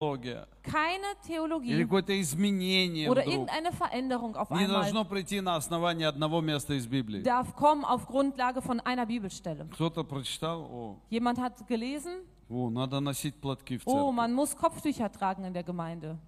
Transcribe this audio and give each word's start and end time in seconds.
теология 0.00 0.46
Keine 0.62 1.12
или 1.12 1.26
Theologie 1.26 1.82
какое-то 1.84 2.20
изменение 2.20 3.08
oder 3.08 3.22
вдруг 3.22 3.34
irgendeine 3.34 3.72
Veränderung 3.72 4.34
auf 4.36 4.50
не 4.50 4.64
einmal 4.64 4.82
должно 4.82 5.04
прийти 5.04 5.40
на 5.40 5.56
основании 5.56 6.04
одного 6.04 6.40
места 6.40 6.74
из 6.74 6.86
Библии. 6.86 7.22
darf 7.22 7.54
kommen 7.56 7.84
auf 7.84 8.06
Grundlage 8.06 8.62
von 8.62 8.80
einer 8.80 9.06
Bibelstelle. 9.06 9.66
Кто-то 9.72 10.04
прочитал, 10.04 10.62
о, 10.62 10.96
Jemand 11.10 11.38
hat 11.38 11.66
gelesen, 11.66 12.24
о, 12.48 12.70
надо 12.70 13.00
носить 13.00 13.34
платки 13.40 13.78
в 13.78 13.82
oh, 13.86 13.90
церковь. 13.92 14.14
man 14.14 14.32
muss 14.32 14.56
Kopftücher 14.56 15.10
tragen 15.12 15.44
in 15.44 15.52
der 15.52 15.64
Gemeinde. 15.64 16.18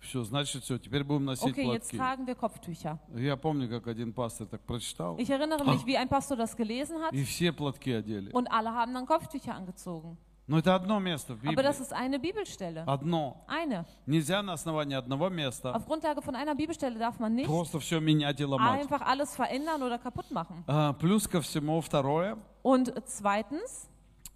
Все, 0.00 0.24
значит, 0.24 0.62
все, 0.64 0.78
теперь 0.78 1.04
будем 1.04 1.26
носить 1.26 1.52
Okay, 1.52 1.66
jetzt 1.72 1.90
платки. 1.90 1.96
tragen 1.98 2.26
wir 2.26 2.34
Kopftücher. 2.34 2.98
Я 3.14 3.36
помню, 3.36 3.68
как 3.68 3.86
один 3.86 4.12
пастор 4.12 4.46
так 4.46 4.62
прочитал, 4.66 5.16
Ich 5.18 5.30
erinnere 5.30 5.64
mich, 5.64 5.84
wie 5.86 5.96
ein 5.96 6.08
Pastor 6.08 6.36
das 6.36 6.56
gelesen 6.56 7.00
hat 7.02 7.12
и 7.14 7.24
все 7.24 7.52
платки 7.52 7.92
одели. 7.92 8.30
und 8.32 8.50
alle 8.50 8.72
haben 8.74 8.92
dann 8.94 9.06
Kopftücher 9.06 9.54
angezogen. 9.54 10.16
Но 10.49 10.59
это 10.59 10.75
одно 10.75 10.99
место 10.99 11.33
в 11.33 11.39
Aber 11.43 11.49
Библии. 11.55 11.63
das 11.63 11.79
ist 11.79 11.91
eine 11.91 12.19
Bibelstelle. 12.19 12.83
Одно. 12.85 13.43
Eine. 13.47 13.83
Нельзя 14.05 14.43
на 14.43 14.53
основании 14.53 14.95
одного 14.95 15.29
места 15.29 15.73
Auf 15.75 15.85
Grundlage 15.87 16.21
von 16.21 16.35
einer 16.35 16.53
Bibelstelle 16.53 16.99
darf 16.99 17.17
man 17.19 17.33
nicht 17.33 17.47
просто 17.47 17.79
все 17.79 17.99
менять 17.99 18.39
и 18.39 18.45
ломать. 18.45 18.79
einfach 18.81 19.01
alles 19.01 19.35
verändern 19.35 19.81
oder 19.81 19.97
kaputt 19.97 20.29
machen. 20.31 20.63
А, 20.67 20.93
Плюс 20.93 21.27
ко 21.27 21.41
всему, 21.41 21.81
второе, 21.81 22.37
Und 22.61 22.93
zweitens, 23.05 23.87
а, 23.87 23.88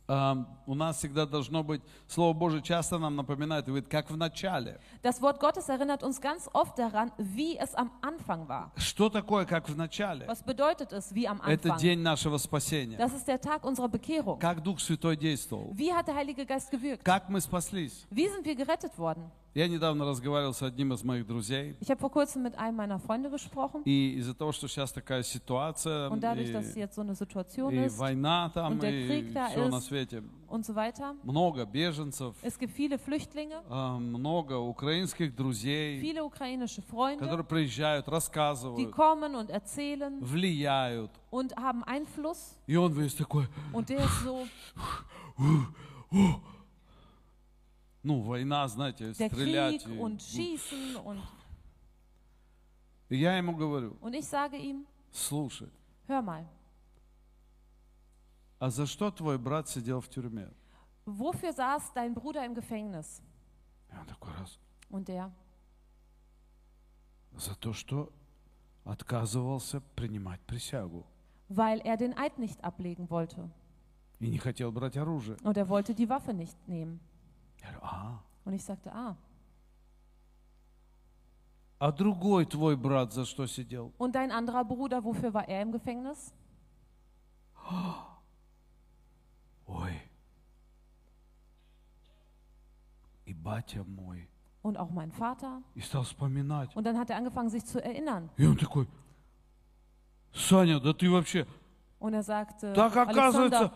у 0.06 0.74
нас 0.74 0.98
всегда 0.98 1.24
должно 1.24 1.62
быть, 1.62 1.80
Слово 2.08 2.34
Божие 2.34 2.60
часто 2.62 2.98
нам 2.98 3.16
напоминает, 3.16 3.64
говорит, 3.66 3.88
как 3.88 4.10
в 4.10 4.16
начале. 4.16 4.78
das 5.02 5.20
Wort 5.22 5.40
Gottes 5.40 5.68
erinnert 5.68 6.02
uns 6.02 6.20
ganz 6.20 6.48
oft 6.52 6.78
daran, 6.78 7.10
wie 7.16 7.56
es 7.56 7.74
am 7.74 7.90
Anfang 8.02 8.46
war. 8.46 8.70
Что 8.76 9.09
такое, 9.09 9.46
как 9.46 9.66
в 9.68 9.76
начале? 9.76 10.26
Was 10.26 10.42
bedeutet 10.42 10.92
es, 10.92 11.14
wie 11.14 11.26
am 11.26 11.40
Это 11.40 11.70
Anfang? 11.72 11.78
день 11.78 12.00
нашего 12.02 12.36
спасения. 12.36 12.98
Das 12.98 13.14
ist 13.14 13.26
der 13.26 13.40
Tag 13.40 13.64
unserer 13.64 13.88
Bekehrung. 13.88 14.38
Как 14.38 14.62
Дух 14.62 14.78
Святой 14.80 15.16
действовал. 15.16 15.70
Wie 15.74 15.92
hat 15.92 16.06
der 16.06 16.14
Heilige 16.16 16.45
Geist 16.45 16.70
gewirkt? 16.70 17.02
Как 17.04 17.28
мы 17.30 17.40
спаслись. 17.40 18.04
Wie 18.10 18.28
sind 18.28 18.45
wir 18.45 18.54
gerettet 18.56 18.98
worden? 18.98 19.30
Я 19.55 19.67
недавно 19.67 20.05
разговаривал 20.05 20.53
с 20.53 20.61
одним 20.61 20.93
из 20.93 21.03
моих 21.03 21.25
друзей. 21.25 21.75
Ich 21.81 21.89
habe 21.89 21.99
vor 21.99 22.11
kurzem 22.11 22.43
mit 22.43 22.55
einem 22.57 22.77
meiner 22.77 22.99
Freunde 22.99 23.32
gesprochen 23.32 23.82
И 23.84 24.13
из-за 24.20 24.35
того, 24.35 24.51
что 24.51 24.68
сейчас 24.68 24.91
такая 24.91 25.23
ситуация, 25.23 26.07
und 26.09 26.21
dadurch, 26.21 26.51
dass 26.54 26.76
и, 26.76 26.79
jetzt 26.79 26.95
so 26.95 27.01
eine 27.01 27.15
Situation 27.15 27.73
и 27.73 27.87
ist 27.87 27.98
война 27.98 28.49
там, 28.54 28.73
und 28.73 28.84
der 28.84 28.91
и 28.91 29.07
Krieg 29.07 29.34
da 29.34 29.48
все 29.48 29.68
на 29.68 29.77
ist. 29.79 29.87
свете, 29.87 30.23
und 30.48 30.65
so 30.65 30.76
weiter, 30.76 31.15
много 31.23 31.65
беженцев, 31.65 32.35
es 32.43 32.59
gibt 32.59 32.73
viele 32.76 32.99
Flüchtlinge, 32.99 33.59
а, 33.70 33.98
много 33.98 34.54
украинских 34.59 35.35
друзей, 35.35 35.99
viele 35.99 36.23
ukrainische 36.23 36.84
Freunde, 36.84 37.23
которые 37.26 37.45
приезжают, 37.45 38.05
die 38.05 38.12
рассказывают, 38.12 38.91
kommen 38.91 39.34
und 39.35 39.49
erzählen 39.49 40.20
влияют. 40.21 41.09
und 41.32 41.55
haben 41.57 41.84
Einfluss 41.85 42.55
И 42.68 42.76
он 42.76 42.93
весь 42.93 43.15
такой, 43.15 43.48
und 43.73 43.90
der 43.90 44.05
ist 44.05 44.23
so, 44.23 44.45
ну, 48.05 48.21
война, 48.21 48.69
знаете, 48.69 49.13
der 49.13 49.29
стрелять. 49.30 49.83
Krieg 49.85 49.97
и- 49.97 49.99
und 49.99 50.21
Schießen 50.23 50.97
und, 50.97 51.21
И 53.10 53.16
я 53.16 53.37
ему 53.37 53.55
говорю, 53.57 53.97
und 54.01 54.15
ich 54.15 54.27
sage 54.27 54.57
ihm, 54.57 54.87
слушай, 55.13 55.69
hör 56.07 56.23
mal, 56.23 56.45
а 58.59 58.71
за 58.71 58.87
что 58.87 59.10
твой 59.10 59.38
брат 59.38 59.69
сидел 59.69 60.01
в 60.01 60.09
тюрьме? 60.09 60.49
wofür 61.07 61.52
saß 61.52 61.93
dein 61.95 62.15
Bruder 62.15 62.45
im 62.47 62.55
Gefängnis? 62.55 63.21
И 63.93 63.97
он 63.99 64.06
такой 64.06 64.32
раз, 64.38 64.59
Und 64.91 65.09
der, 65.09 65.31
за 67.37 67.55
то, 67.56 67.72
что 67.72 68.12
отказывался 68.84 69.81
принимать 69.97 70.41
присягу 70.43 71.05
weil 71.49 71.81
er 71.81 71.97
den 71.97 72.16
Eid 72.16 72.38
nicht 72.38 72.62
ablegen 72.65 73.09
wollte 73.10 73.50
и 74.21 74.28
не 74.28 74.38
хотел 74.38 74.72
брать 74.72 74.97
оружие. 74.97 75.37
und 75.43 75.56
er 75.56 75.69
wollte 75.69 75.94
die 75.94 76.09
Waffe 76.09 76.32
nicht 76.32 76.56
nehmen. 76.69 77.00
Я 77.63 77.68
говорю, 77.72 77.79
а, 77.84 78.19
Und 78.45 78.53
ich 78.53 78.63
sagte, 78.63 78.91
ah, 78.94 79.16
а 81.79 81.91
другой 81.91 82.45
твой 82.45 82.75
брат 82.75 83.13
за 83.13 83.25
что 83.25 83.47
сидел? 83.47 83.94
und 83.97 84.13
dein 84.16 84.31
anderer 84.31 84.66
Bruder, 84.66 85.03
wofür 85.03 85.34
war 85.34 85.47
er 85.47 85.62
im 85.62 85.72
Gefängnis? 85.72 86.33
Ой, 89.67 89.94
и 93.25 93.33
батя 93.33 93.83
мой. 93.83 94.27
Und 94.61 94.77
auch 94.77 94.89
mein 94.89 95.11
Vater. 95.11 95.61
И 95.75 95.79
стал 95.81 96.03
вспоминать. 96.03 96.75
Und 96.75 96.83
dann 96.85 96.97
hat 96.97 97.09
er 97.09 97.17
angefangen, 97.17 97.50
sich 97.50 97.66
zu 97.66 97.81
erinnern. 97.81 98.29
И 98.38 98.45
он 98.45 98.57
такой, 98.57 98.88
Саня, 100.33 100.79
да 100.79 100.94
ты 100.94 101.09
вообще... 101.09 101.45
Und 102.00 102.13
er 102.13 102.23
sagte, 102.23 102.73
Так 102.73 102.95
оказывается, 102.95 103.59
Alexander, 103.59 103.73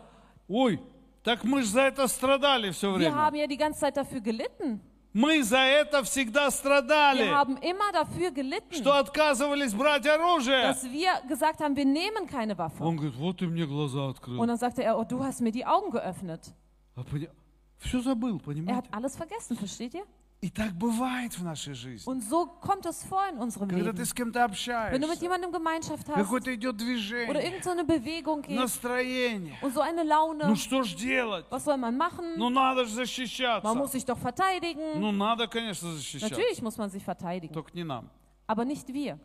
ой, 0.48 0.80
так 1.25 1.45
мы 1.45 1.63
же 1.63 1.69
за 1.69 1.83
это 1.83 2.07
страдали 2.09 2.71
все 2.71 2.89
wir 2.91 2.97
время. 2.99 3.15
haben 3.17 3.37
ja 3.37 3.47
die 3.47 3.57
ganze 3.57 3.81
Zeit 3.81 3.97
dafür 3.97 4.21
gelitten. 4.21 4.81
Мы 5.15 5.43
за 5.43 5.57
это 5.59 6.05
всегда 6.05 6.47
Wir 6.47 6.51
страдали, 6.51 7.29
haben 7.31 7.57
immer 7.57 7.91
dafür 7.93 8.31
gelitten, 8.31 8.75
что 8.75 8.93
отказывались 8.95 9.73
брать 9.75 10.07
оружие. 10.07 10.63
dass 10.63 10.85
wir 10.85 11.11
gesagt 11.27 11.61
haben, 11.61 11.75
wir 11.77 11.87
nehmen 11.87 12.27
keine 12.27 12.57
Waffe. 12.59 12.83
Он 12.85 12.97
говорит, 12.97 13.17
вот 13.17 13.39
ты 13.39 13.47
мне 13.47 13.67
глаза 13.67 14.05
Und 14.07 14.11
открыл. 14.17 14.47
dann 14.47 14.59
sagte 14.59 14.83
er, 14.85 14.99
oh, 14.99 15.05
du 15.05 15.25
hast 15.25 15.41
mir 15.41 15.51
die 15.51 15.65
Augen 15.67 15.91
geöffnet. 15.91 16.53
Все 17.79 18.01
забыл, 18.01 18.37
Er 18.37 18.43
понимаете? 18.43 18.77
hat 18.77 18.85
alles 18.93 19.17
vergessen, 19.17 19.57
versteht 19.57 19.95
ihr? 19.95 20.05
И 20.42 20.50
так 20.50 20.74
бывает 20.74 21.38
в 21.40 21.42
нашей 21.46 21.74
жизни. 21.74 22.06
Und 22.06 22.20
so 22.22 22.46
kommt 22.60 22.86
es 22.86 23.02
vor 23.06 23.26
in 23.32 23.38
unserem 23.38 23.70
Когда 23.70 23.92
Leben. 23.92 23.96
ты 23.96 24.04
с 24.06 24.14
кем-то 24.14 24.40
Wenn 24.40 25.00
du 25.00 25.08
mit 25.08 25.16
общаешься, 25.16 25.24
jemandem 25.24 25.52
Gemeinschaft 25.54 26.10
hast 26.10 26.18
какое-то 26.18 26.54
идет 26.54 26.76
oder 26.76 26.84
движение, 26.84 27.42
irgend 27.42 27.64
so 27.64 27.70
eine 27.72 27.86
Bewegung 27.86 28.42
geht 28.42 28.58
настроение. 28.58 29.56
und 29.62 29.74
so 29.74 29.80
eine 29.80 30.04
Ну 30.04 30.10
Laune, 30.10 30.56
что 30.58 30.84
ж 30.84 30.96
делать? 30.96 31.46
was 31.50 31.64
soll 31.64 31.78
man 31.78 31.96
machen? 31.98 32.36
Ну 32.38 32.50
надо 32.50 32.84
же 32.84 32.90
Man 32.90 33.06
защищаться. 33.06 33.74
muss 33.74 33.94
sich 33.94 34.04
doch 34.04 34.18
verteidigen. 34.18 35.00
Ну 35.00 35.14
надо, 35.14 35.48
конечно, 35.48 35.94
защищаться. 35.94 36.30
Natürlich 36.36 36.62
muss 36.62 36.78
man 36.78 36.90
sich 36.90 37.04
verteidigen, 37.06 37.54
Только 37.54 37.72
не 37.74 37.86
нам. 37.86 38.10
aber 38.46 38.66
nicht 38.66 38.90
wir. 38.90 39.18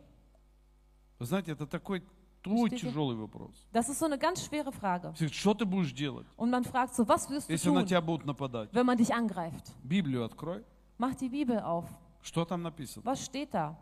Вы 1.19 1.27
знаете, 1.27 1.51
это 1.51 1.67
такой 1.67 2.05
твой 2.45 2.71
Versteht 2.71 2.85
ihr? 2.85 2.91
тяжелый 2.93 3.17
вопрос. 3.17 3.67
Das 3.73 3.89
ist 3.89 3.99
so 3.99 4.07
eine 4.07 4.19
ganz 4.19 4.45
schwere 4.47 4.71
Frage. 4.71 5.13
Все 5.15 5.25
говорят, 5.27 5.35
Что 5.35 5.55
ты 5.55 5.65
будешь 5.65 5.93
делать, 5.93 6.29
Und 6.37 6.51
man 6.51 6.63
fragt 6.63 6.95
so, 6.95 7.09
was 7.09 7.29
wirst 7.29 7.49
du 7.49 7.53
если 7.55 7.71
на 7.71 7.81
tun, 7.81 7.87
тебя 7.89 8.01
будут 8.01 8.25
нападать? 8.25 8.69
wenn 8.73 8.87
man 8.87 8.97
dich 8.97 9.13
angreift? 9.13 9.73
Библию 9.83 10.25
открой. 10.25 10.63
Mach 10.99 11.15
die 11.15 11.29
Bibel 11.29 11.59
auf. 11.61 11.85
Что 12.23 12.45
там 12.45 12.63
написано? 12.63 13.05
Was 13.05 13.25
steht 13.25 13.53
da? 13.55 13.77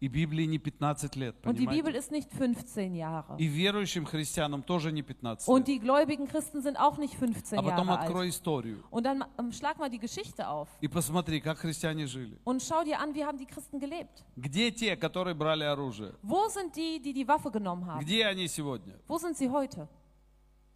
И 0.00 0.06
Библии 0.06 0.44
не 0.46 0.58
15 0.60 1.16
лет, 1.16 1.34
Und 1.44 1.58
die 1.58 1.66
Bibel 1.66 1.90
понимаете? 1.92 1.98
ist 1.98 2.12
nicht 2.12 2.30
15 2.30 2.94
Jahre. 2.94 3.36
И 3.36 3.48
верующим 3.48 4.04
христианам 4.04 4.62
тоже 4.62 4.92
не 4.92 5.02
15 5.02 5.48
Und 5.52 5.66
лет. 5.66 5.66
die 5.66 5.80
gläubigen 5.80 6.28
Christen 6.28 6.62
sind 6.62 6.76
auch 6.78 6.98
nicht 6.98 7.14
15 7.14 7.58
А 7.58 7.62
потом 7.64 7.88
Jahre 7.88 8.02
открой 8.02 8.26
alt. 8.26 8.30
историю 8.34 8.84
Und 8.92 9.02
dann 9.06 9.24
ähm, 9.40 9.50
schlag 9.50 9.76
mal 9.76 9.90
die 9.90 9.98
Geschichte 9.98 10.46
auf 10.46 10.68
и 10.80 10.86
посмотри, 10.86 11.40
как 11.40 11.58
христиане 11.58 12.06
жили. 12.06 12.38
und 12.44 12.62
schau 12.62 12.84
dir 12.84 13.00
an, 13.00 13.12
wie 13.12 13.24
haben 13.24 13.38
die 13.38 13.46
Christen 13.46 13.80
gelebt. 13.80 14.24
Где 14.36 14.70
те, 14.70 14.96
которые 14.96 15.34
брали 15.34 15.64
оружие? 15.64 16.14
Wo 16.22 16.46
sind 16.48 16.76
die, 16.76 17.00
die 17.02 17.12
die 17.12 17.26
Waffe 17.26 17.50
genommen 17.50 17.84
haben? 17.84 17.98
Где 18.04 18.24
они 18.26 18.46
сегодня? 18.46 18.94
Wo 19.08 19.18
sind 19.18 19.36
sie 19.36 19.50
heute? 19.50 19.88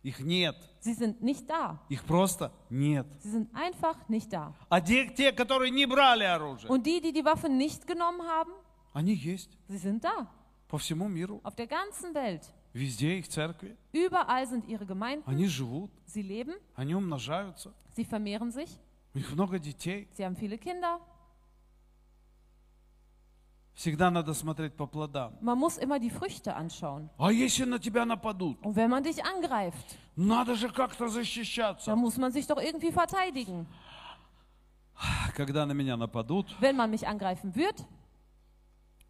Их 0.02 0.18
нет. 0.20 0.56
Sie 0.80 0.94
sind 0.94 1.22
nicht 1.22 1.48
da. 1.48 1.78
Их 1.88 2.04
просто 2.04 2.50
нет. 2.70 3.06
Sie 3.20 3.30
sind 3.30 3.54
einfach 3.54 4.08
nicht 4.08 4.32
da. 4.32 4.52
А 4.68 4.80
те, 4.80 5.08
те, 5.14 5.30
которые 5.32 5.70
не 5.70 5.86
брали 5.86 6.24
оружие, 6.24 6.68
Und 6.70 6.84
die, 6.86 7.00
die 7.00 7.12
die 7.12 7.24
Waffe 7.24 7.48
nicht 7.48 7.86
genommen 7.86 8.22
haben, 8.22 8.50
они 8.92 9.14
есть 9.14 9.50
sie 9.68 9.78
sind 9.78 10.02
da. 10.02 10.26
по 10.68 10.78
всему 10.78 11.06
миру. 11.08 11.40
Auf 11.44 11.54
der 11.54 11.66
ganzen 11.68 12.14
Welt. 12.14 12.42
Везде 12.74 13.18
их 13.18 13.28
церкви. 13.28 13.76
Überall 13.92 14.46
sind 14.48 14.66
ihre 14.66 14.86
Gemeinden. 14.86 15.22
Они 15.28 15.46
живут, 15.46 15.90
Sie 16.06 16.22
leben, 16.22 16.54
они 16.74 16.94
умножаются. 16.96 17.72
sie 17.94 18.04
vermehren 18.04 18.50
sich, 18.50 18.70
У 19.14 19.18
них 19.18 19.30
много 19.32 19.58
детей. 19.60 20.08
sie 20.14 20.24
haben 20.24 20.34
viele 20.36 20.58
Kinder. 20.58 20.98
Всегда 23.76 24.10
надо 24.10 24.34
смотреть 24.34 24.74
по 24.74 24.86
плодам. 24.86 25.32
Man 25.40 25.58
muss 25.58 25.78
immer 25.78 25.98
die 25.98 26.10
Früchte 26.10 26.54
anschauen. 26.54 27.08
А 27.18 27.32
если 27.32 27.64
на 27.64 27.78
тебя 27.78 28.04
нападут? 28.04 28.58
Und 28.62 28.76
wenn 28.76 28.90
man 28.90 29.02
dich 29.02 29.24
angreift, 29.24 29.96
Надо 30.14 30.54
же 30.56 30.68
как-то 30.68 31.08
защищаться. 31.08 31.86
dann 31.90 31.98
muss 31.98 32.16
man 32.18 32.30
sich 32.32 32.46
doch 32.46 32.58
irgendwie 32.60 32.92
verteidigen. 32.92 33.66
Когда 35.34 35.64
на 35.66 35.72
меня 35.72 35.96
нападут, 35.96 36.46
Wenn 36.60 36.76
man 36.76 36.90
mich 36.90 37.06
angreifen 37.08 37.54
wird, 37.56 37.82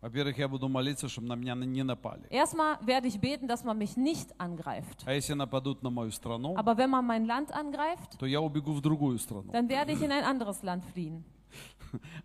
во-первых, 0.00 0.36
я 0.38 0.48
буду 0.48 0.68
молиться, 0.68 1.08
чтобы 1.08 1.28
на 1.28 1.34
меня 1.36 1.54
не 1.54 1.82
напали. 1.82 2.22
erstmal 2.30 2.78
werde 2.86 3.08
ich 3.08 3.20
beten, 3.20 3.46
dass 3.48 3.62
man 3.64 3.76
mich 3.78 3.96
nicht 3.96 4.28
angreift. 4.40 5.02
А 5.06 5.12
если 5.12 5.34
нападут 5.34 5.82
на 5.82 5.90
мою 5.90 6.10
страну, 6.12 6.54
Aber 6.56 6.76
wenn 6.76 6.90
man 6.90 7.04
mein 7.06 7.26
Land 7.26 7.52
angreift, 7.52 8.16
то 8.18 8.26
я 8.26 8.40
убегу 8.40 8.72
в 8.72 8.80
другую 8.80 9.18
страну. 9.18 9.50
dann 9.52 9.68
werde 9.68 9.92
ich 9.92 10.00
in 10.00 10.12
ein 10.12 10.24
anderes 10.24 10.62
Land 10.62 10.84
fliehen. 10.92 11.24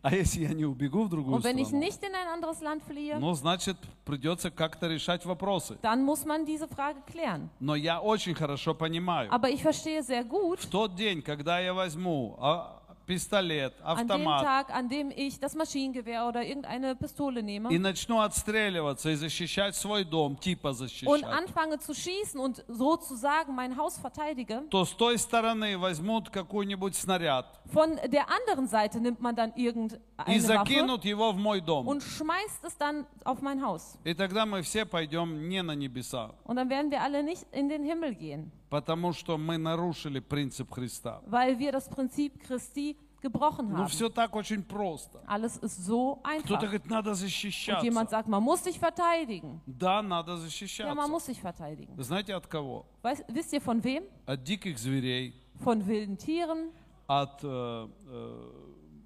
А 0.02 0.12
если 0.14 0.42
я 0.42 0.52
не 0.52 0.64
убегу 0.64 1.04
в 1.04 1.08
другую 1.08 1.36
Und 1.36 1.44
wenn 1.44 1.56
ich 1.56 1.68
страну, 1.68 1.84
nicht 1.84 2.02
in 2.02 2.12
ein 2.14 2.26
anderes 2.28 2.60
Land 2.60 2.82
fliehe, 2.82 3.18
ну, 3.18 3.32
значит, 3.34 3.76
придется 4.04 4.50
как-то 4.50 4.88
решать 4.88 5.24
вопросы. 5.24 5.78
dann 5.82 6.02
muss 6.04 6.24
man 6.24 6.44
diese 6.44 6.66
Frage 6.66 7.00
klären. 7.06 7.48
Но 7.60 7.76
я 7.76 8.00
очень 8.00 8.34
хорошо 8.34 8.74
понимаю, 8.74 9.30
Aber 9.32 9.48
ich 9.48 9.62
verstehe 9.62 10.02
sehr 10.02 10.24
gut, 10.24 10.58
в 10.58 10.66
тот 10.66 10.96
день, 10.96 11.22
когда 11.22 11.60
я 11.60 11.72
возьму 11.72 12.36
а, 12.40 12.81
пистолет, 13.11 13.73
An 13.83 13.97
dem 13.97 14.11
автомат 14.11 14.43
Tag, 14.43 14.69
an 14.73 14.89
dem 14.89 15.11
ich 15.11 15.39
das 15.39 15.55
Maschinengewehr 15.55 16.27
oder 16.27 16.43
irgendeine 16.43 16.95
Pistole 16.95 17.41
nehme 17.41 17.69
и 17.71 17.77
начну 17.77 18.19
отстреливаться 18.19 19.09
и 19.09 19.15
защищать 19.15 19.75
свой 19.75 20.03
дом, 20.03 20.37
типа 20.37 20.69
und 20.69 20.73
защищать, 20.75 21.23
anfange 21.23 21.79
zu 21.79 21.93
schießen 21.93 22.39
und 22.39 22.63
sozusagen 22.67 23.55
mein 23.55 23.77
Haus 23.77 23.97
verteidige, 23.97 24.63
то 24.69 24.85
с 24.85 24.91
той 24.91 25.17
стороны 25.17 25.77
возьмут 25.77 26.29
какой-нибудь 26.29 26.95
снаряд 26.95 27.45
von 27.73 27.97
der 28.09 28.29
anderen 28.29 28.67
Seite 28.67 28.99
nimmt 28.99 29.21
man 29.21 29.35
dann 29.35 29.53
и 29.55 29.65
irgendeine 29.65 30.01
Waffe 30.17 30.41
закинут 30.41 31.05
его 31.05 31.31
в 31.31 31.37
мой 31.37 31.61
дом. 31.61 31.87
und 31.87 32.03
schmeißt 32.03 32.63
es 32.65 32.77
dann 32.77 33.05
auf 33.23 33.41
mein 33.41 33.63
Haus. 33.63 33.97
И 34.03 34.13
тогда 34.13 34.45
мы 34.45 34.61
все 34.61 34.85
пойдем 34.85 35.47
не 35.47 35.61
на 35.61 35.75
небеса, 35.75 36.31
Und 36.43 36.57
dann 36.57 36.69
werden 36.69 36.91
wir 36.91 37.01
alle 37.01 37.23
nicht 37.23 37.45
in 37.51 37.69
den 37.69 37.83
Himmel 37.83 38.15
gehen, 38.15 38.51
потому 38.71 39.13
что 39.13 39.37
мы 39.37 39.57
нарушили 39.57 40.19
принцип 40.19 40.71
Христа. 40.71 41.21
weil 41.27 41.57
wir 41.57 41.71
das 41.71 41.87
Prinzip 41.89 42.39
Christi 42.47 42.97
gebrochen 43.21 43.69
Ну, 43.69 43.77
haben. 43.79 43.87
все 43.89 44.09
так 44.09 44.35
очень 44.35 44.63
просто. 44.63 45.19
Alles 45.27 45.57
ist 45.57 45.83
so 45.85 46.15
Кто-то 46.17 46.29
einfach. 46.29 46.61
говорит, 46.61 46.85
надо 46.89 47.11
Und 47.11 47.17
jemand 47.17 48.09
защищаться. 48.09 48.09
sagt, 48.09 48.27
man 48.27 48.43
muss 48.43 48.63
sich 48.63 48.79
verteidigen. 48.79 49.59
Да, 49.65 50.01
надо 50.01 50.31
Ja, 50.33 50.37
man 50.37 50.41
защищаться. 50.47 51.07
muss 51.09 51.25
sich 51.25 51.41
verteidigen. 51.41 51.95
Знаете 52.01 52.35
от 52.35 52.47
кого? 52.47 52.85
Weiß, 53.01 53.23
wisst 53.29 53.53
ihr 53.53 53.61
von 53.61 53.83
wem? 53.83 54.03
От 54.25 54.43
диких 54.43 54.77
зверей, 54.77 55.33
Von 55.59 55.85
wilden 55.87 56.17
Tieren, 56.17 56.69
от 57.07 57.43
э, 57.43 57.47
э, 57.47 58.51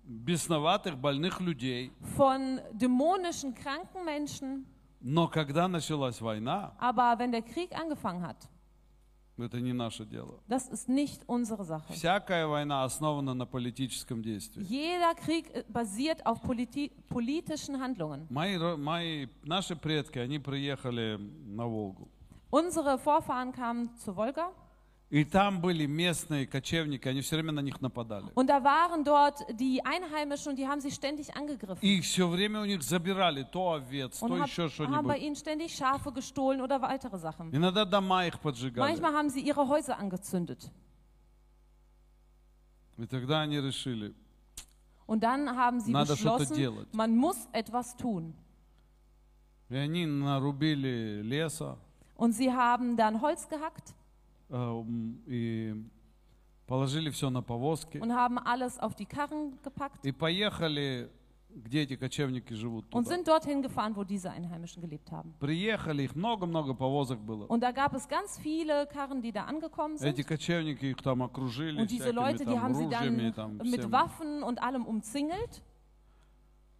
бесноватых, 0.05 0.97
больных 0.97 1.39
людей. 1.39 1.91
von 2.17 2.59
dämonischen, 2.73 3.53
kranken 3.53 4.03
Menschen. 4.05 4.65
Но 5.03 5.27
когда 5.27 5.67
началась 5.67 6.21
война, 6.21 6.73
Aber 6.77 7.17
wenn 7.17 7.31
der 7.31 7.41
Krieg 7.41 7.71
angefangen 7.73 8.21
hat, 8.27 8.37
это 9.44 9.60
не 9.60 9.72
наше 9.72 10.04
дело. 10.04 10.40
das 10.48 10.68
ist 10.68 10.88
nicht 10.88 11.22
unsere 11.26 11.64
Sache. 11.64 11.92
Всякая 11.92 12.46
война 12.46 12.84
основана 12.84 13.34
на 13.34 13.46
политическом 13.46 14.22
действии. 14.22 14.62
Jeder 14.64 15.14
Krieg 15.14 15.50
äh, 15.54 15.64
basiert 15.68 16.24
auf 16.26 16.42
politi 16.42 16.90
politischen 17.08 17.80
Handlungen. 17.80 18.26
Мои, 18.30 18.56
мои, 18.76 19.26
наши 19.44 19.76
предки, 19.76 20.18
они 20.18 20.38
приехали 20.38 21.18
на 21.46 21.66
Волгу. 21.66 22.08
Unsere 22.50 22.98
Vorfahren 22.98 23.52
kamen 23.52 23.94
zur 23.96 24.16
Wolga 24.16 24.52
И 25.09 25.25
там 25.25 25.59
были 25.59 25.85
местные 25.87 26.47
кочевники, 26.47 27.05
они 27.09 27.19
все 27.19 27.35
время 27.35 27.51
на 27.51 27.59
них 27.59 27.81
нападали. 27.81 28.27
und 28.33 28.47
da 28.47 28.63
waren 28.63 29.03
dort 29.03 29.39
die 29.59 29.83
Einheimischen 29.83 30.51
und 30.51 30.55
die 30.57 30.65
haben 30.65 30.79
sie 30.79 30.89
ständig 30.89 31.35
angegriffen. 31.35 31.81
И 31.83 31.99
все 31.99 32.29
время 32.29 32.61
у 32.61 32.65
них 32.65 32.81
забирали 32.81 33.43
то 33.43 33.73
овец, 33.73 34.19
то 34.19 34.25
Und 34.27 34.39
hab, 34.39 34.47
еще 34.47 34.63
haben 34.87 35.05
bei 35.05 35.17
что-нибудь. 35.17 35.21
ihnen 35.21 35.35
ständig 35.35 35.75
Schafe 35.75 36.13
gestohlen 36.13 36.61
oder 36.61 36.81
weitere 36.81 37.17
Sachen. 37.19 37.51
Иногда 37.51 37.83
дома 37.83 38.25
их 38.25 38.39
поджигали. 38.39 38.79
Manchmal 38.89 39.13
haben 39.13 39.29
sie 39.29 39.41
ihre 39.41 39.67
Häuser 39.67 39.99
angezündet. 39.99 40.71
И 42.97 43.05
тогда 43.05 43.41
они 43.41 43.59
решили, 43.59 44.13
Und 45.07 45.23
dann 45.23 45.49
haben 45.57 45.81
sie 45.81 45.91
Надо 45.91 46.15
что-то 46.15 46.45
beschlossen, 46.45 46.55
делать. 46.55 46.93
man 46.93 47.17
muss 47.17 47.35
etwas 47.51 47.97
tun. 47.97 48.33
и 49.69 49.75
они 49.75 50.05
нарубили 50.05 51.21
леса 51.21 51.77
Und 52.15 52.33
sie 52.33 52.51
haben 52.53 52.95
dann 52.95 53.19
Holz 53.21 53.47
gehackt 53.49 53.89
э, 53.89 53.93
м, 53.93 53.95
и 53.95 53.95
положили 56.67 57.09
все 57.09 57.29
на 57.29 57.41
повозки 57.41 57.97
und 57.97 58.13
haben 58.13 58.37
alles 58.39 58.79
auf 58.79 58.95
die 58.95 59.05
Karren 59.05 59.57
gepackt 59.63 60.05
и 60.05 60.11
поехали, 60.11 61.09
где 61.53 61.81
эти 61.81 61.97
кочевники 61.97 62.53
живут. 62.53 62.85
und 62.93 63.03
Туда. 63.03 63.15
sind 63.15 63.27
dorthin 63.27 63.61
gefahren, 63.61 63.93
wo 63.95 64.05
diese 64.05 64.31
Einheimischen 64.31 64.81
gelebt 64.81 65.11
haben. 65.11 65.33
Приехали, 65.39 66.03
их 66.03 66.15
много-много 66.15 66.73
повозок 66.73 67.19
было. 67.19 67.45
Und 67.47 67.61
da 67.61 67.71
gab 67.71 67.93
es 67.93 68.07
ganz 68.07 68.39
viele 68.39 68.87
Karren, 68.87 69.21
die 69.21 69.33
da 69.33 69.43
angekommen 69.45 69.97
Эти 69.97 70.21
sind. 70.21 70.27
кочевники 70.27 70.85
их 70.91 71.01
там 71.01 71.21
окружили 71.21 71.77
Und 71.81 71.91
diese 71.91 72.05
всякими 72.05 72.15
Leute, 72.15 72.45
die 72.45 72.53
там 72.53 72.61
haben 72.61 72.75
sie 72.75 72.83
ружьями, 72.85 73.31
dann 73.31 73.57
там 73.59 73.69
mit 73.69 73.81
всем. 73.81 73.91
Waffen 73.91 74.43
und 74.43 74.63
allem 74.63 74.85
umzingelt. 74.85 75.61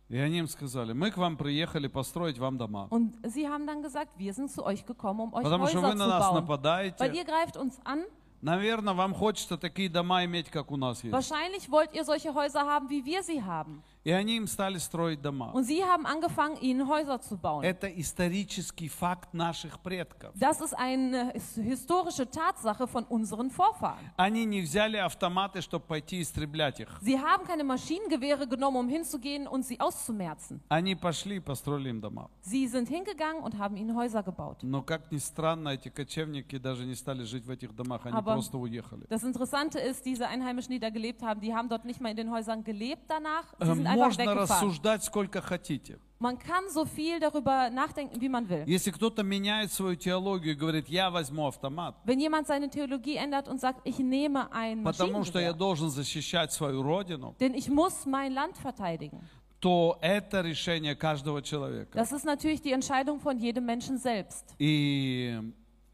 И 0.09 0.17
они 0.17 0.39
им 0.39 0.47
сказали, 0.47 0.93
мы 0.93 1.11
к 1.11 1.17
вам 1.17 1.37
приехали 1.37 1.89
построить 1.89 2.39
вам 2.39 2.57
дома. 2.59 2.87
Und 2.91 3.15
sie 3.25 3.49
haben 3.49 3.67
dann 3.67 3.83
gesagt, 3.83 4.11
wir 4.19 4.33
sind 4.33 4.51
zu 4.51 4.65
euch 4.65 4.87
gekommen, 4.87 5.21
um 5.21 5.35
euch 5.35 5.43
Потому 5.43 5.67
что 5.67 5.81
вы 5.81 5.95
на 5.95 6.07
нас 6.07 6.23
bauen. 6.23 6.35
Weil 6.35 6.43
нападаете. 6.43 7.13
ihr 7.13 7.25
greift 7.25 7.57
uns 7.57 7.81
an. 7.85 8.05
Наверное, 8.41 8.95
вам 8.95 9.15
хочется 9.15 9.57
такие 9.57 9.89
дома 9.89 10.25
иметь, 10.25 10.49
как 10.51 10.71
у 10.71 10.77
нас 10.77 11.03
есть. 11.03 11.13
Wahrscheinlich 11.13 11.69
wollt 11.71 11.93
ihr 11.93 12.05
solche 12.05 12.33
Häuser 12.35 12.61
haben, 12.61 12.89
wie 12.89 13.05
wir 13.05 13.25
sie 13.25 13.43
haben. 13.43 13.83
И 14.06 14.10
они 14.12 14.38
им 14.38 14.48
стали 14.48 14.80
строить 14.80 15.22
дома. 15.22 15.52
Und 15.54 15.64
sie 15.66 15.84
haben 15.84 16.08
angefangen, 16.08 16.58
ihnen 16.60 16.88
Häuser 16.88 17.22
zu 17.22 17.38
bauen. 17.38 17.64
Это 17.64 17.88
исторический 17.88 18.88
факт 18.90 19.34
наших 19.34 19.80
предков. 19.80 20.34
Das 20.36 20.60
ist 20.62 20.74
eine 20.78 21.32
his- 21.34 21.62
historische 21.62 22.30
Tatsache 22.30 22.88
von 22.88 23.04
unseren 23.06 23.50
Vorfahren. 23.52 24.10
Они 24.18 24.46
не 24.46 24.62
взяли 24.62 24.98
автоматы, 24.98 25.62
чтобы 25.62 25.86
пойти 25.86 26.22
истреблять 26.22 26.80
их. 26.80 26.90
Sie 27.02 27.20
haben 27.20 27.46
keine 27.46 27.64
Maschinengewehre 27.64 28.48
genommen, 28.48 28.78
um 28.78 28.90
hinzugehen 28.90 29.48
und 29.48 29.66
sie 29.66 29.80
auszumerzen. 29.80 30.62
Они 30.70 30.96
пошли 30.96 31.36
и 31.38 31.40
построили 31.40 31.90
им 31.90 32.02
дома. 32.02 32.30
Sie 32.42 32.68
sind 32.68 32.90
hingegangen 32.90 33.44
und 33.44 33.58
haben 33.58 33.76
ihnen 33.78 33.96
Häuser 33.96 34.24
gebaut. 34.24 34.58
Но, 34.64 34.82
как 34.82 35.12
ни 35.12 35.18
странно, 35.20 35.70
эти 35.70 35.90
кочевники 35.90 36.58
даже 36.58 36.86
не 36.86 36.96
стали 36.96 37.24
жить 37.24 37.46
в 37.46 37.52
этих 37.52 37.76
домах, 37.76 38.06
они 38.06 38.16
Aber- 38.18 38.34
просто 38.34 38.58
уехали. 38.58 39.06
Das 39.10 39.24
Interessante 39.24 39.80
ist, 39.80 40.06
diese 40.06 40.28
Einheimischen, 40.28 40.72
die 40.72 40.80
da 40.80 40.90
gelebt 40.90 41.22
haben, 41.22 41.40
die 41.40 41.54
haben 41.54 41.70
dort 41.70 41.86
nicht 41.86 42.02
mal 42.02 42.10
in 42.10 42.18
den 42.18 42.32
Häusern 42.32 42.64
gelebt 42.64 43.04
danach. 43.08 43.46
Sie 43.60 43.66
Э, 43.70 43.76
sind 43.76 43.88
einfach 43.88 43.95
Можно 43.97 44.35
рассуждать 44.35 45.05
сколько 45.05 45.41
хотите. 45.41 45.99
Man 46.19 46.39
kann 46.39 46.71
so 46.71 46.87
viel 46.87 47.21
darüber 47.21 47.69
nachdenken, 47.69 48.19
wie 48.19 48.31
man 48.31 48.49
will. 48.49 48.65
Если 48.67 48.91
кто-то 48.91 49.23
меняет 49.23 49.71
свою 49.71 49.97
теологию 49.97 50.55
и 50.55 50.57
говорит, 50.57 50.89
я 50.89 51.11
возьму 51.11 51.47
автомат, 51.47 51.95
Wenn 52.07 52.19
jemand 52.21 52.47
seine 52.47 52.71
Theologie 52.71 53.17
ändert 53.17 53.49
und 53.49 53.61
sagt, 53.61 53.81
ich 53.85 53.99
nehme 53.99 54.51
ein 54.51 54.83
потому 54.83 55.25
что 55.25 55.39
я 55.39 55.53
должен 55.53 55.91
защищать 55.91 56.53
свою 56.53 56.83
родину, 56.83 57.35
denn 57.39 57.53
ich 57.55 57.69
muss 57.69 58.07
mein 58.07 58.33
Land 58.33 58.57
verteidigen. 58.57 59.21
то 59.61 59.99
это 60.01 60.41
решение 60.43 60.95
каждого 60.95 61.43
человека. 61.43 61.99
Das 61.99 62.13
ist 62.13 62.25
natürlich 62.25 62.63
die 62.63 62.73
Entscheidung 62.73 63.21
von 63.21 63.39
jedem 63.39 63.67
Menschen 63.67 63.99
selbst. 63.99 64.55
И, 64.59 65.39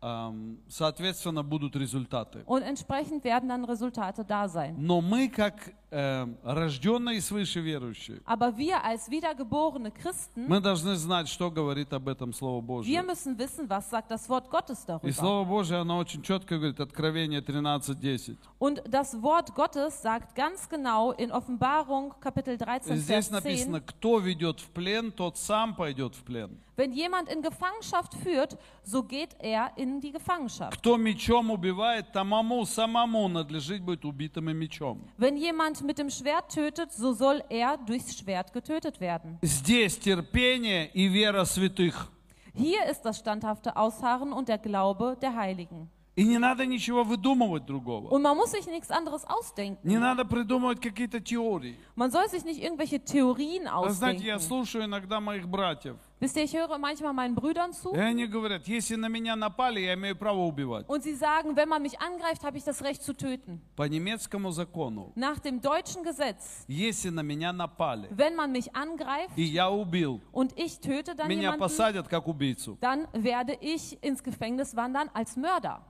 эм, 0.02 0.58
соответственно, 0.68 1.42
будут 1.42 1.74
результаты. 1.76 2.42
Und 2.46 2.62
entsprechend 2.62 3.24
werden 3.24 3.48
dann 3.48 3.64
Resultate 3.64 4.24
da 4.24 4.48
sein. 4.48 4.76
Но 4.78 5.00
мы, 5.00 5.28
как 5.28 5.54
эм, 5.68 5.74
рожденные 5.92 7.20
свыше 7.20 7.60
верующие, 7.60 8.20
Aber 8.24 8.56
wir 8.56 8.82
als 8.82 9.10
wiedergeborene 9.10 9.90
Christen, 9.90 10.46
мы 10.48 10.60
должны 10.60 10.96
знать, 10.96 11.28
что 11.28 11.50
говорит 11.50 11.92
об 11.92 12.08
этом 12.08 12.32
Слово 12.32 12.60
wir 12.60 12.66
Божье. 12.66 13.02
müssen 13.02 13.38
wissen, 13.38 13.68
was 13.68 13.90
sagt 13.90 14.10
das 14.10 14.28
Wort 14.28 14.48
Gottes 14.50 14.84
И 14.84 14.86
darüber. 14.86 15.12
Слово 15.12 15.44
Божье, 15.44 15.76
оно 15.76 15.98
очень 15.98 16.22
четко 16.22 16.56
говорит, 16.56 16.80
Откровение 16.80 17.40
13.10. 17.40 18.36
Und 18.58 18.82
das 18.88 19.20
Wort 19.22 19.54
Gottes 19.54 20.00
sagt 20.00 20.34
ganz 20.34 20.68
genau 20.68 21.12
in 21.12 21.30
Offenbarung 21.30 22.14
Kapitel 22.20 22.54
И 22.54 22.58
13, 22.58 22.96
Здесь 22.96 23.28
Vers 23.28 23.30
написано, 23.30 23.80
10, 23.80 23.86
кто 23.86 24.18
ведет 24.18 24.60
в 24.60 24.70
плен, 24.70 25.12
тот 25.12 25.36
сам 25.36 25.74
пойдет 25.74 26.14
в 26.14 26.22
плен. 26.22 26.58
wenn 26.76 26.92
jemand 26.92 27.28
in 27.28 27.42
Gefangenschaft 27.42 28.14
führt, 28.14 28.56
so 28.82 29.02
geht 29.02 29.36
er 29.40 29.72
in 29.76 30.00
die 30.00 30.10
Gefangenschaft. 30.10 30.76
Кто 30.78 30.96
мечом 30.96 31.50
убивает, 31.50 32.12
тому 32.12 32.64
самому 32.64 33.28
надлежит 33.28 33.82
быть 33.82 34.04
убитым 34.04 34.50
и 34.50 34.54
мечом. 34.54 35.02
Wenn 35.18 35.36
jemand 35.36 35.81
mit 35.83 35.97
dem 35.97 36.09
Schwert 36.09 36.49
tötet, 36.53 36.91
so 36.93 37.13
soll 37.13 37.43
er 37.49 37.77
durchs 37.77 38.17
Schwert 38.17 38.53
getötet 38.53 38.99
werden. 38.99 39.37
Здесь 39.41 39.97
терпение 39.97 40.89
и 40.93 41.07
вера 41.07 41.45
святых. 41.45 42.09
Hier 42.53 42.85
ist 42.89 43.01
das 43.05 43.19
standhafte 43.19 43.75
Ausharren 43.75 44.33
und 44.33 44.47
der 44.47 44.57
Glaube 44.57 45.17
der 45.21 45.35
Heiligen. 45.35 45.89
И 46.15 46.23
не 46.23 46.39
надо 46.39 46.65
ничего 46.65 47.03
выдумывать 47.03 47.67
другого. 47.67 48.07
Und 48.09 48.23
man 48.23 48.35
muss 48.35 48.49
sich 48.49 48.65
nichts 48.65 48.89
anderes 48.89 49.21
Не 49.23 49.29
ausdenken. 49.29 49.99
надо 49.99 50.25
придумывать 50.25 50.81
какие-то 50.81 51.19
теории. 51.19 51.77
Man 51.95 52.09
soll 52.09 52.27
sich 52.27 52.43
nicht 52.43 52.59
irgendwelche 52.59 52.99
Theorien 53.03 53.65
Вы 53.67 53.91
знаете, 53.91 54.25
я 54.25 54.35
ausdenken. 54.37 54.39
слушаю 54.39 54.85
иногда 54.85 55.19
моих 55.19 55.47
братьев. 55.47 55.95
Wisst 56.21 56.35
ihr, 56.35 56.43
ich 56.43 56.55
höre 56.55 56.77
manchmal 56.79 57.13
meinen 57.13 57.35
Brüdern 57.35 57.73
zu 57.73 57.93
И 57.93 57.99
они 57.99 58.25
говорят, 58.25 58.67
если 58.67 58.95
на 58.95 59.07
меня 59.07 59.35
напали, 59.35 59.81
я 59.81 59.93
имею 59.93 60.15
право 60.15 60.39
убивать. 60.45 60.85
und 60.87 61.03
sie 61.03 61.13
sagen, 61.13 61.55
wenn 61.55 61.69
man 61.69 61.81
mich 61.81 61.99
angreift, 61.99 62.43
habe 62.43 62.57
ich 62.57 62.63
das 62.63 62.83
Recht 62.83 63.03
zu 63.03 63.13
töten. 63.13 63.61
По 63.75 63.83
немецкому 63.87 64.51
закону, 64.51 65.11
Nach 65.15 65.39
dem 65.39 65.61
deutschen 65.61 66.03
Gesetz, 66.03 66.65
если 66.67 67.09
на 67.09 67.21
меня 67.21 67.53
напали, 67.53 68.07
wenn 68.11 68.35
man 68.35 68.51
mich 68.51 68.75
angreift 68.75 69.37
и 69.37 69.43
я 69.43 69.69
убил, 69.69 70.21
und 70.31 70.53
ich 70.57 70.79
töte 70.79 71.15
dann 71.15 71.27
меня 71.27 71.51
jemanden, 71.51 71.59
посадят 71.59 72.07
как 72.07 72.27
убийцу. 72.27 72.77
dann 72.81 73.07
werde 73.13 73.55
ich 73.61 74.01
ins 74.03 74.23
Gefängnis 74.23 74.75
wandern 74.75 75.09
als 75.13 75.35
Mörder. 75.35 75.81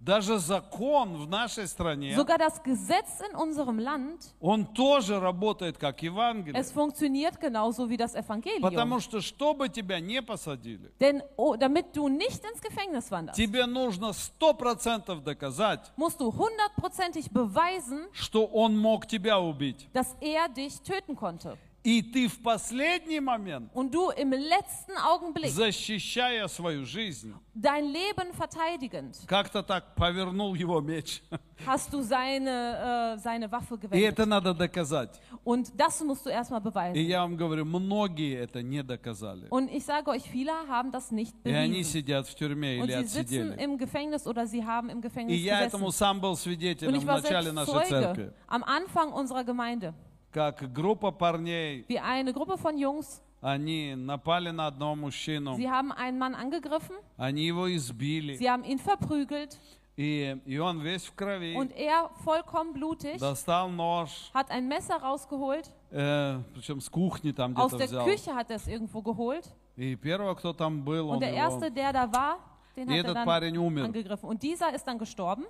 Даже 0.00 0.38
закон 0.38 1.16
в 1.16 1.28
нашей 1.28 1.66
стране, 1.66 2.14
Sogar 2.14 2.38
das 2.38 2.62
Gesetz 2.62 3.20
in 3.28 3.34
unserem 3.36 3.80
Land, 3.80 4.20
он 4.40 4.64
тоже 4.66 5.18
работает 5.18 5.76
как 5.76 6.02
Евангелие. 6.02 6.54
es 6.54 6.70
funktioniert 6.70 7.40
genauso 7.40 7.88
wie 7.90 7.96
das 7.96 8.14
Evangelium. 8.14 8.62
Потому 8.62 9.00
что, 9.00 9.20
чтобы 9.20 9.68
тебя 9.68 9.98
не 9.98 10.22
посадили, 10.22 10.92
Denn 11.00 11.20
oh, 11.36 11.56
damit 11.56 11.96
du 11.96 12.08
nicht 12.08 12.44
ins 12.44 12.60
Gefängnis 12.62 13.10
wanderst, 13.10 13.36
тебе 13.36 13.66
нужно 13.66 14.12
сто 14.12 14.54
процентов 14.54 15.24
доказать, 15.24 15.80
musst 15.96 16.20
du 16.20 16.32
hundertprozentig 16.32 17.30
beweisen, 17.32 18.06
что 18.12 18.44
он 18.46 18.78
мог 18.78 19.06
тебя 19.06 19.40
убить. 19.40 19.88
dass 19.92 20.16
er 20.20 20.48
dich 20.48 20.80
töten 20.82 21.16
konnte. 21.16 21.58
И 21.84 22.02
ты 22.02 22.26
в 22.28 22.42
последний 22.42 23.20
момент, 23.20 23.70
und 23.72 23.92
du 23.94 24.10
im 24.10 24.32
letzten 24.32 24.96
Augenblick 24.98 25.48
защищая 25.50 26.46
свою 26.48 26.84
жизнь, 26.84 27.32
dein 27.54 27.84
Leben 27.86 28.32
verteidigend, 28.36 29.16
как-то 29.26 29.62
так 29.62 29.94
повернул 29.94 30.54
его 30.54 30.80
меч. 30.80 31.22
hast 31.64 31.92
du 31.92 32.02
seine, 32.02 33.14
äh, 33.16 33.18
seine 33.18 33.50
Waffe 33.50 33.76
И 33.76 33.78
gewendet. 33.78 34.08
это 34.12 34.26
надо 34.26 34.54
доказать. 34.54 35.20
Und 35.44 35.72
das 35.76 36.02
musst 36.02 36.26
du 36.26 36.30
erstmal 36.30 36.60
И 36.60 36.64
beweisen. 36.64 36.96
я 37.06 37.20
вам 37.22 37.36
говорю, 37.36 37.64
многие 37.64 38.34
это 38.36 38.60
не 38.60 38.82
доказали. 38.82 39.46
Und 39.48 39.70
ich 39.70 39.84
sage 39.84 40.08
euch, 40.10 40.24
viele 40.30 40.52
haben 40.68 40.90
das 40.90 41.12
nicht 41.12 41.32
И 41.44 41.50
они 41.52 41.82
bewiesen. 41.82 41.92
сидят 41.92 42.26
в 42.26 42.34
тюрьме 42.34 42.80
Und 42.80 42.88
или 42.90 43.02
sie 43.04 43.08
sitzen 43.22 43.52
отсидели. 43.52 43.62
im 43.64 43.78
Gefängnis 43.78 44.26
oder 44.26 44.46
sie 44.48 44.64
haben 44.64 44.90
im 44.90 44.98
И 44.98 45.02
Gefängnis 45.02 45.40
я 45.40 45.62
этому 45.64 45.86
gesessen. 45.86 45.92
сам 45.98 46.20
был 46.20 46.32
Und 46.32 46.38
свидетелем 46.40 46.94
ich 46.96 47.04
в 47.04 47.06
war 47.06 47.20
начале 47.22 47.52
selbst 47.52 47.54
нашей 47.54 47.88
церкви. 47.88 48.24
Zeuge 48.24 48.34
am 48.48 48.64
Anfang 48.64 49.12
unserer 49.12 49.44
Gemeinde, 49.44 49.94
Как 50.31 50.71
группа 50.73 51.11
парней, 51.11 51.85
wie 51.87 51.99
eine 51.99 52.33
Gruppe 52.33 52.57
von 52.57 52.77
Jungs, 52.77 53.21
они 53.41 53.93
напали 53.95 54.49
на 54.51 54.67
одного 54.67 54.95
мужчину, 54.95 55.55
sie 55.55 55.69
haben 55.69 55.91
einen 55.91 56.17
Mann 56.17 56.33
angegriffen, 56.33 56.95
они 57.17 57.45
его 57.45 57.67
избили. 57.75 58.35
sie 58.37 58.49
haben 58.49 58.63
ihn 58.63 58.79
verprügelt 58.79 59.59
И, 59.95 60.35
и 60.47 60.57
он 60.57 60.79
весь 60.81 61.05
в 61.05 61.13
крови. 61.13 61.53
und 61.55 61.71
er, 61.75 62.09
vollkommen 62.25 62.73
blutig, 62.73 63.19
Достал 63.19 63.69
нож, 63.69 64.31
hat 64.33 64.49
ein 64.49 64.67
Messer 64.67 64.95
rausgeholt. 64.95 65.69
э, 65.91 66.41
причем 66.55 66.81
с 66.81 66.89
кухни 66.89 67.31
там 67.31 67.53
Aus 67.55 67.67
где-то 67.75 67.77
der 67.77 67.87
взял. 67.87 68.05
Küche 68.07 68.33
hat 68.33 68.49
er 68.49 68.55
es 68.55 68.67
irgendwo 68.67 69.03
geholt. 69.03 69.47
И 69.75 69.95
первого, 69.95 70.33
кто 70.33 70.51
там 70.53 70.81
был, 70.83 71.09
он 71.09 71.17
Und 71.17 71.19
der 71.21 71.29
его... 71.29 71.37
erste, 71.37 71.69
der 71.71 71.93
da 71.93 72.11
war, 72.11 72.39
den 72.75 72.87
И 72.89 72.91
hat 72.91 72.95
er 72.95 72.99
этот 73.01 73.15
dann 73.17 73.25
парень 73.25 73.55
умер. 73.57 73.83
angegriffen. 73.85 74.27
Und 74.27 74.41
dieser 74.41 74.73
ist 74.73 74.87
dann 74.87 74.97
gestorben. 74.97 75.45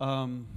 Ам, 0.00 0.48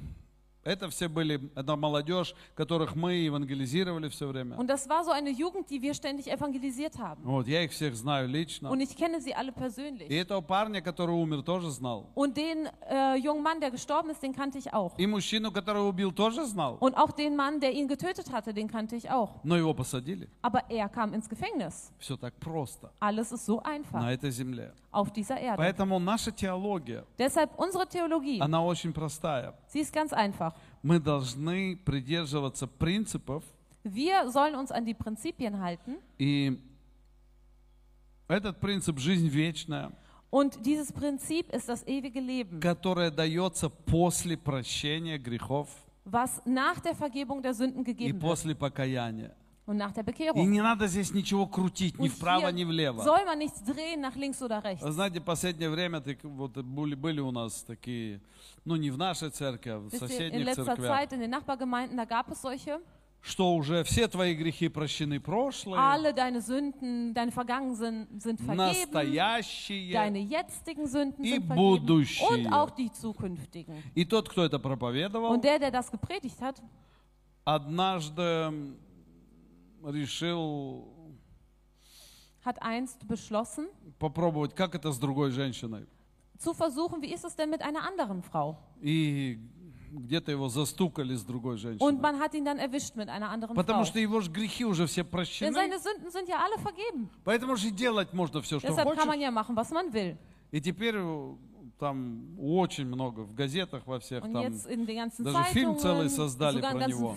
Это 0.64 0.90
все 0.90 1.08
были, 1.08 1.40
это 1.56 1.78
молодежь, 1.78 2.36
которых 2.54 2.94
мы 2.94 3.14
евангелизировали 3.14 4.10
все 4.10 4.28
время. 4.28 4.58
Und 4.58 4.68
das 4.70 4.90
war 4.90 5.06
so 5.06 5.12
eine 5.12 5.30
Jugend, 5.30 5.70
die 5.70 5.82
wir 5.82 5.94
ständig 5.94 6.30
evangelisiert 6.30 6.98
haben. 7.00 7.24
Вот, 7.24 7.48
я 7.48 7.64
их 7.64 7.72
всех 7.72 7.96
знаю 7.96 8.28
лично. 8.28 8.70
Und 8.70 8.82
ich 8.82 8.96
kenne 8.98 9.22
sie 9.22 9.34
alle 9.34 9.52
И 9.52 9.54
persönlich. 9.54 10.10
этого 10.12 10.42
парня, 10.42 10.82
который 10.82 11.16
умер, 11.16 11.44
тоже 11.44 11.72
знал. 11.72 12.08
Und 12.14 12.36
den 12.36 12.68
äh, 12.90 13.16
jungen 13.16 13.42
Mann, 13.42 13.62
der 13.62 13.72
gestorben 13.72 14.10
ist, 14.10 14.22
den 14.22 14.34
kannte 14.34 14.58
ich 14.58 14.74
auch. 14.74 14.92
И 14.98 15.08
мужчину, 15.08 15.50
которого 15.52 15.88
убил, 15.88 16.12
тоже 16.12 16.46
знал. 16.46 16.76
Und 16.82 16.96
auch 16.98 17.12
den 17.14 17.38
Mann, 17.38 17.62
der 17.62 17.72
ihn 17.72 17.88
getötet 17.88 18.32
hatte, 18.32 18.54
den 18.54 18.68
kannte 18.68 18.98
ich 18.98 19.10
auch. 19.10 19.40
Но 19.44 19.56
его 19.56 19.74
посадили. 19.74 20.28
Aber 20.42 20.70
er 20.70 20.90
kam 20.90 21.14
ins 21.14 21.30
Gefängnis. 21.30 21.94
Все 22.00 22.18
так 22.18 22.34
просто 22.40 22.92
Alles 23.00 23.32
ist 23.32 23.46
so 23.46 23.62
einfach 23.64 24.02
на 24.02 24.12
этой 24.12 24.30
земле. 24.30 24.74
auf 24.94 25.12
dieser 25.12 25.40
Erde. 25.40 25.58
Поэтому 25.58 26.00
наша 26.00 26.32
теология, 26.32 27.06
Deshalb 27.18 27.58
unsere 27.58 27.86
Theologie, 27.88 28.40
она 28.40 28.64
очень 28.64 28.94
простая. 28.94 29.54
sie 29.68 29.82
ist 29.82 29.94
ganz 29.94 30.14
einfach. 30.14 30.54
Мы 30.84 31.00
должны 31.00 31.76
придерживаться 31.78 32.68
принципов, 32.68 33.44
Wir 33.84 34.30
sollen 34.30 34.56
uns 34.56 34.72
an 34.72 34.86
die 34.86 34.94
Prinzipien 34.94 35.60
halten. 35.60 35.98
и 36.18 36.60
этот 38.28 38.60
принцип 38.60 39.00
жизнь 39.00 39.28
вечная, 39.28 39.92
Und 40.32 40.64
dieses 40.64 40.92
Prinzip 40.94 41.50
ist 41.52 41.68
das 41.70 41.84
ewige 41.88 42.20
Leben, 42.20 42.60
которое 42.60 43.10
дается 43.10 43.70
после 43.70 44.38
прощения 44.38 45.18
грехов 45.18 45.68
was 46.06 46.42
nach 46.46 46.80
der 46.80 46.96
Vergebung 46.96 47.42
der 47.42 47.54
Sünden 47.54 47.82
и 47.82 47.86
gegeben 47.86 48.22
wird 48.22 48.22
после 48.22 48.56
покаяния. 48.56 49.36
Und 49.67 49.77
nach 49.79 49.93
der 49.93 50.05
И 50.35 50.45
не 50.45 50.61
надо 50.61 50.87
здесь 50.87 51.13
ничего 51.15 51.47
крутить 51.47 51.99
ни 51.99 52.09
вправо, 52.09 52.49
ни 52.49 52.65
влево. 52.65 53.03
soll 53.03 53.25
man 53.25 53.39
nichts 53.39 53.63
drehen 53.63 54.01
nach 54.01 54.15
links 54.15 54.43
oder 54.43 54.63
rechts. 54.63 54.83
Вы 54.83 54.93
знаете, 54.93 55.21
в 55.21 55.25
последнее 55.25 55.71
время 55.71 56.01
так, 56.01 56.23
вот, 56.23 56.53
были, 56.59 56.95
были 56.95 57.21
у 57.21 57.31
нас 57.31 57.63
такие, 57.63 58.21
ну 58.65 58.77
не 58.77 58.91
в 58.91 58.99
нашей 58.99 59.31
церкви, 59.31 59.71
а 59.71 59.79
в 59.79 59.87
Wisst 59.87 59.93
ihr, 59.95 60.05
in 60.05 60.09
соседних 60.09 60.47
letzter 60.47 60.65
церквях, 60.67 60.91
Zeit 60.91 61.13
in 61.15 61.21
den 61.21 61.31
Nachbargemeinden, 61.31 61.97
da 61.97 62.05
gab 62.05 62.31
es 62.31 62.43
solche. 62.43 62.79
что 63.23 63.55
уже 63.55 63.85
все 63.85 64.07
твои 64.07 64.35
грехи 64.35 64.69
прощены 64.69 65.19
прошлые, 65.19 65.81
Alle 65.81 66.13
deine 66.13 66.43
Sünden, 66.43 67.15
deine 67.15 67.33
Vergangen 67.33 67.75
sind, 67.75 68.23
sind 68.23 68.39
vergeben. 68.39 68.57
настоящие. 68.59 69.95
Deine 69.95 70.19
jetzigen 70.19 70.87
Sünden 70.87 71.25
И 71.25 71.31
sind 71.31 71.47
vergeben. 71.47 71.57
будущие. 71.57 72.29
Und 72.29 72.53
auch 72.53 72.69
die 72.73 72.93
zukünftigen. 72.93 73.83
И 73.95 74.05
тот, 74.05 74.29
кто 74.29 74.45
это 74.45 74.59
проповедовал, 74.59 75.33
Und 75.33 75.43
der, 75.43 75.59
der 75.59 75.71
das 75.71 75.91
gepredigt 75.91 76.39
hat, 76.43 76.61
однажды 77.47 78.53
решил 79.87 80.89
hat 82.45 82.61
einst 82.63 83.07
beschlossen, 83.09 83.69
попробовать, 83.99 84.55
как 84.55 84.75
это 84.75 84.93
с 84.93 84.99
другой 84.99 85.31
женщиной. 85.31 85.87
zu 86.39 86.53
versuchen, 86.53 87.01
wie 87.01 87.13
ist 87.13 87.25
es 87.25 87.35
denn 87.37 87.49
mit 87.51 87.63
einer 87.63 87.83
anderen 87.87 88.23
Frau? 88.23 88.59
И 88.83 89.39
где-то 89.93 90.33
его 90.33 90.49
застукали 90.49 91.15
с 91.15 91.23
другой 91.25 91.55
Und 91.55 91.61
женщиной. 91.61 92.01
man 92.01 92.19
hat 92.21 92.35
ihn 92.35 92.45
dann 92.45 92.59
erwischt 92.59 92.97
mit 92.97 93.09
einer 93.09 93.31
anderen 93.31 93.55
Потому 93.57 93.85
Frau. 93.85 93.91
что 93.91 93.99
его 94.01 94.21
же 94.21 94.31
грехи 94.31 94.65
уже 94.65 94.87
все 94.87 95.05
Denn 95.05 95.11
прощены. 95.11 95.53
seine 95.55 95.79
Sünden 95.79 96.11
sind 96.11 96.29
ja 96.29 96.39
alle 96.45 96.59
vergeben. 96.59 97.09
Поэтому 97.25 97.57
же 97.57 97.71
делать 97.71 98.13
можно 98.13 98.43
все, 98.43 98.59
что 98.59 98.69
Deshalb 98.69 98.89
kann 98.95 99.07
man 99.07 99.17
хочешь. 99.17 99.23
ja 99.23 99.31
machen, 99.31 99.57
was 99.57 99.73
man 99.73 99.93
will. 99.93 100.17
И 100.51 100.61
теперь 100.61 100.97
э, 100.97 101.35
там 101.79 102.39
очень 102.39 102.87
много 102.87 103.21
в 103.21 103.35
газетах 103.35 103.87
во 103.87 103.99
всех 103.99 104.25
Und 104.25 104.33
там, 104.33 105.25
даже 105.25 105.45
фильм 105.53 105.79
целый 105.79 106.09
создали 106.09 106.61
про 106.61 106.87
него. 106.87 107.15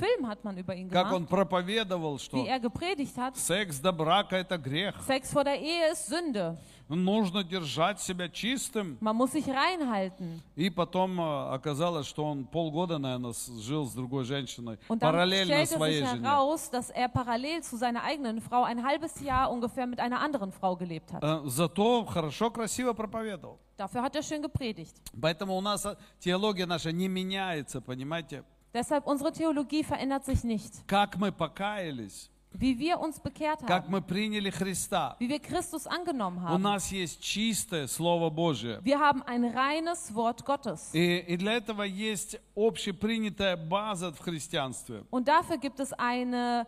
Ihn 0.77 0.89
как 0.89 1.11
он 1.11 1.23
gemacht, 1.23 1.29
проповедовал, 1.29 2.19
что 2.19 2.45
er 2.45 2.59
hat. 2.59 3.35
секс 3.37 3.79
до 3.79 3.91
брака 3.91 4.35
это 4.35 4.57
грех. 4.57 4.95
Sex 5.05 5.31
vor 5.33 5.43
der 5.43 5.59
Ehe 5.59 5.91
ist 5.91 6.07
Sünde. 6.07 6.57
Нужно 6.89 7.43
держать 7.43 7.99
себя 7.99 8.29
чистым. 8.29 8.97
Man 9.01 9.17
muss 9.17 9.33
sich 9.33 9.45
reinhalten. 9.47 10.41
И 10.55 10.69
потом 10.69 11.19
э, 11.19 11.53
оказалось, 11.53 12.07
что 12.07 12.23
он 12.23 12.45
полгода, 12.45 12.97
наверное, 12.97 13.33
жил 13.59 13.85
с 13.85 13.93
другой 13.93 14.23
женщиной, 14.23 14.79
Und 14.87 15.01
dann 15.01 15.11
параллельно 15.11 15.65
своей 15.65 16.01
sich 16.01 16.09
жене. 16.09 16.21
heraus, 16.25 16.69
dass 16.69 16.89
er 16.89 17.09
parallel 17.09 17.61
zu 17.61 17.77
seiner 17.77 18.03
eigenen 18.03 18.39
Frau 18.41 18.63
ein 18.63 18.83
halbes 18.85 19.19
Jahr 19.19 19.51
ungefähr 19.51 19.85
mit 19.85 19.99
einer 19.99 20.21
anderen 20.21 20.51
Frau 20.53 20.75
gelebt 20.77 21.11
hat. 21.11 21.21
Э, 21.21 21.41
Зато 21.47 22.05
хорошо, 22.05 22.49
красиво 22.51 22.93
проповедовал. 22.93 23.59
Dafür 23.76 24.02
hat 24.02 24.14
er 24.14 24.22
schön 24.22 24.42
gepredigt. 24.42 24.94
Поэтому 25.20 25.56
у 25.56 25.60
нас 25.60 25.84
э, 25.86 25.96
теология 26.20 26.66
наша 26.66 26.92
не 26.92 27.08
меняется, 27.08 27.80
понимаете? 27.80 28.44
Deshalb 28.74 29.06
unsere 29.06 29.32
Theologie 29.32 29.82
verändert 29.84 30.24
sich 30.24 30.44
nicht. 30.44 30.86
Как 30.86 31.16
мы 31.16 31.30
покаялись, 31.32 32.28
Wie 32.54 32.78
wir 32.78 33.00
uns 33.00 33.18
bekehrt 33.18 33.60
как 33.66 33.84
haben, 33.86 33.90
мы 33.90 34.02
приняли 34.02 34.50
Христа. 34.50 35.16
wie 35.18 35.28
wir 35.28 35.40
Christus 35.40 35.86
angenommen 35.86 36.36
У 36.38 36.48
haben. 36.48 36.62
нас 36.62 36.92
есть 36.92 37.20
чистое 37.22 37.86
Слово 37.86 38.28
Божие. 38.30 38.78
Wir 38.84 38.98
haben 39.00 39.22
ein 39.22 39.44
reines 39.44 40.14
Wort 40.14 40.44
Gottes. 40.44 40.90
И, 40.92 41.18
и 41.28 41.36
для 41.38 41.54
этого 41.54 41.82
есть 41.82 42.36
общепринятая 42.54 43.56
база 43.56 44.12
в 44.12 44.18
христианстве, 44.20 45.04
Und 45.10 45.28
dafür 45.28 45.56
gibt 45.58 45.80
es 45.80 45.92
eine 45.94 46.66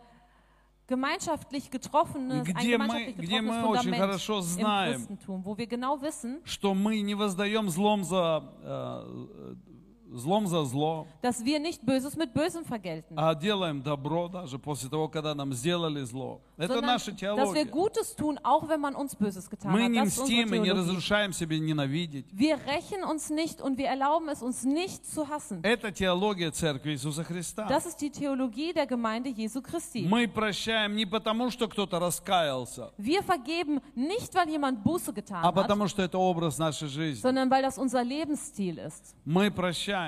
gemeinschaftlich 0.89 1.71
getroffenes, 1.71 2.47
ein 2.47 2.53
Где 2.53 2.77
мы- 2.77 2.85
gemeinschaftlich 2.85 3.15
где 3.17 3.25
getroffenes 3.39 3.63
мы 3.63 3.69
очень 3.69 3.81
Fundament 3.83 3.99
хорошо 4.01 4.35
im 4.37 4.41
знаем, 4.43 4.93
Christentum, 4.95 5.45
wo 5.45 5.57
wir 5.57 5.67
genau 5.67 5.97
wissen, 6.01 6.41
что 6.45 6.73
мы 6.75 7.01
не 7.01 7.15
воздаем 7.15 7.69
злом 7.69 8.03
за, 8.03 8.43
э, 8.63 9.55
злом 10.11 10.47
за 10.47 10.63
зло, 10.65 11.07
dass 11.21 11.43
wir 11.43 11.59
nicht 11.59 11.85
Böses 11.85 12.15
mit 12.15 12.33
Bösem 12.33 12.63
vergelten, 12.63 13.15
а 13.17 13.33
делаем 13.35 13.81
добро 13.81 14.27
даже 14.29 14.59
после 14.59 14.89
того, 14.89 15.07
когда 15.09 15.33
нам 15.35 15.51
сделали 15.53 16.03
зло. 16.03 16.41
Это 16.57 16.75
sondern 16.75 16.85
наша 16.85 17.11
dass 17.11 17.19
wir 17.21 17.65
теология. 17.65 17.65
Gutes 17.65 18.15
tun, 18.15 18.39
auch 18.43 18.69
wenn 18.69 18.79
man 18.79 18.95
uns 18.95 19.15
Böses 19.15 19.49
getan 19.49 19.71
Мы 19.73 19.83
hat. 19.83 19.89
не 19.91 19.99
Das 19.99 20.07
ist 20.09 20.19
unsere 20.19 20.43
мстим 20.45 20.53
и 20.53 20.59
не 20.59 20.65
Theologie. 20.65 20.79
разрушаем 20.79 21.33
себе 21.33 21.59
ненавидеть. 21.59 22.27
Wir 22.31 22.57
rächen 22.65 23.03
uns 23.03 23.29
nicht 23.29 23.61
und 23.61 23.77
wir 23.77 23.87
erlauben 23.87 24.29
es 24.29 24.41
uns 24.41 24.63
nicht 24.63 25.05
zu 25.05 25.27
hassen. 25.27 25.61
Это 25.63 25.91
теология 25.91 26.51
Церкви 26.51 26.91
Иисуса 26.91 27.23
Христа. 27.23 27.67
Das 27.67 27.85
ist 27.85 27.99
die 27.99 28.09
Theologie 28.11 28.71
der 28.73 28.85
Gemeinde 28.85 29.29
Jesu 29.29 29.61
Christi. 29.61 30.07
Мы 30.07 30.27
прощаем 30.27 30.95
не 30.95 31.05
потому, 31.05 31.49
что 31.49 31.67
кто-то 31.67 31.99
раскаялся, 31.99 32.93
Wir 32.97 33.21
vergeben 33.23 33.81
nicht, 33.95 34.33
weil 34.35 34.47
jemand 34.49 34.83
Buße 34.83 35.11
getan 35.11 35.43
а 35.43 35.47
hat, 35.49 35.55
потому, 35.55 35.87
что 35.87 36.03
это 36.03 36.17
образ 36.17 36.57
нашей 36.57 36.87
жизни. 36.87 37.21
sondern 37.21 37.49
weil 37.49 37.63
das 37.63 37.77
unser 37.77 38.03
Lebensstil 38.03 38.77
ist. 38.77 39.13
Мы 39.25 39.51
прощаем. 39.51 39.98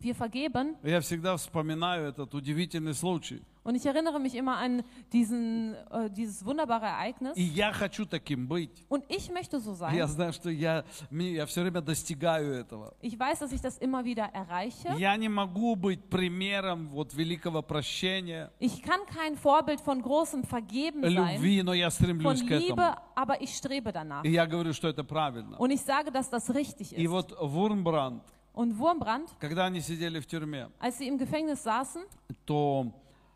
Wir 0.00 0.14
vergeben 0.14 0.76
Я 0.84 1.00
всегда 1.00 1.36
вспоминаю 1.36 2.06
этот 2.08 2.32
удивительный 2.32 2.94
случай. 2.94 3.42
und 3.64 3.74
ich 3.74 3.84
erinnere 3.84 4.18
mich 4.20 4.34
immer 4.36 4.56
an 4.56 4.82
diesen, 5.12 5.74
äh, 5.90 6.08
dieses 6.08 6.42
wunderbare 6.46 6.86
Ereignis. 6.86 7.36
И 7.36 7.42
я 7.42 7.72
хочу 7.72 8.06
таким 8.06 8.46
быть. 8.46 8.70
Und 8.88 9.04
ich 9.08 9.28
möchte 9.30 9.58
so 9.60 9.74
sein. 9.74 9.94
Я 9.96 10.06
знаю, 10.06 10.32
что 10.32 10.48
я, 10.50 10.84
мне- 11.10 11.32
я 11.34 11.44
все 11.46 11.62
время 11.62 11.80
достигаю 11.82 12.52
этого. 12.54 12.94
Ich 13.02 13.18
weiß, 13.18 13.40
dass 13.40 13.52
ich 13.52 13.60
das 13.60 13.76
immer 13.78 14.04
wieder 14.04 14.30
erreiche. 14.32 14.96
Я 14.96 15.16
не 15.16 15.28
могу 15.28 15.74
быть 15.74 16.00
примером 16.08 16.88
вот 16.88 17.12
великого 17.12 17.60
прощения, 17.62 18.50
Ich 18.60 18.80
kann 18.82 19.00
kein 19.06 19.36
Vorbild 19.36 19.80
von 19.80 20.00
großem 20.00 20.44
Vergeben 20.44 21.02
sein, 21.02 21.34
любви, 21.34 21.62
но 21.64 21.74
я 21.74 21.88
von 21.88 21.90
стремлюсь 21.90 22.42
к 22.42 22.50
Liebe, 22.50 22.80
этому. 22.82 22.96
aber 23.16 23.42
ich 23.42 23.52
strebe 23.54 23.92
danach. 23.92 24.22
И 24.24 24.30
я 24.30 24.46
говорю, 24.46 24.72
что 24.72 24.88
это 24.88 25.02
правильно. 25.04 25.56
Und 25.58 25.72
ich 25.72 25.82
sage, 25.82 26.12
dass 26.12 26.30
das 26.30 26.48
richtig 26.54 26.92
И 26.96 27.02
ist. 27.04 27.10
вот 27.10 27.34
Вурмбранд, 27.38 28.22
Und 28.54 28.76
Wurmbrand, 28.78 29.28
когда 29.38 29.66
они 29.66 29.80
сидели 29.80 30.18
в 30.20 30.26
тюрьме, 30.26 30.68
als 30.80 30.98
sie 30.98 31.06
im 31.06 31.16
Gefängnis 31.16 31.62
saßen, 31.62 32.02
то 32.44 32.90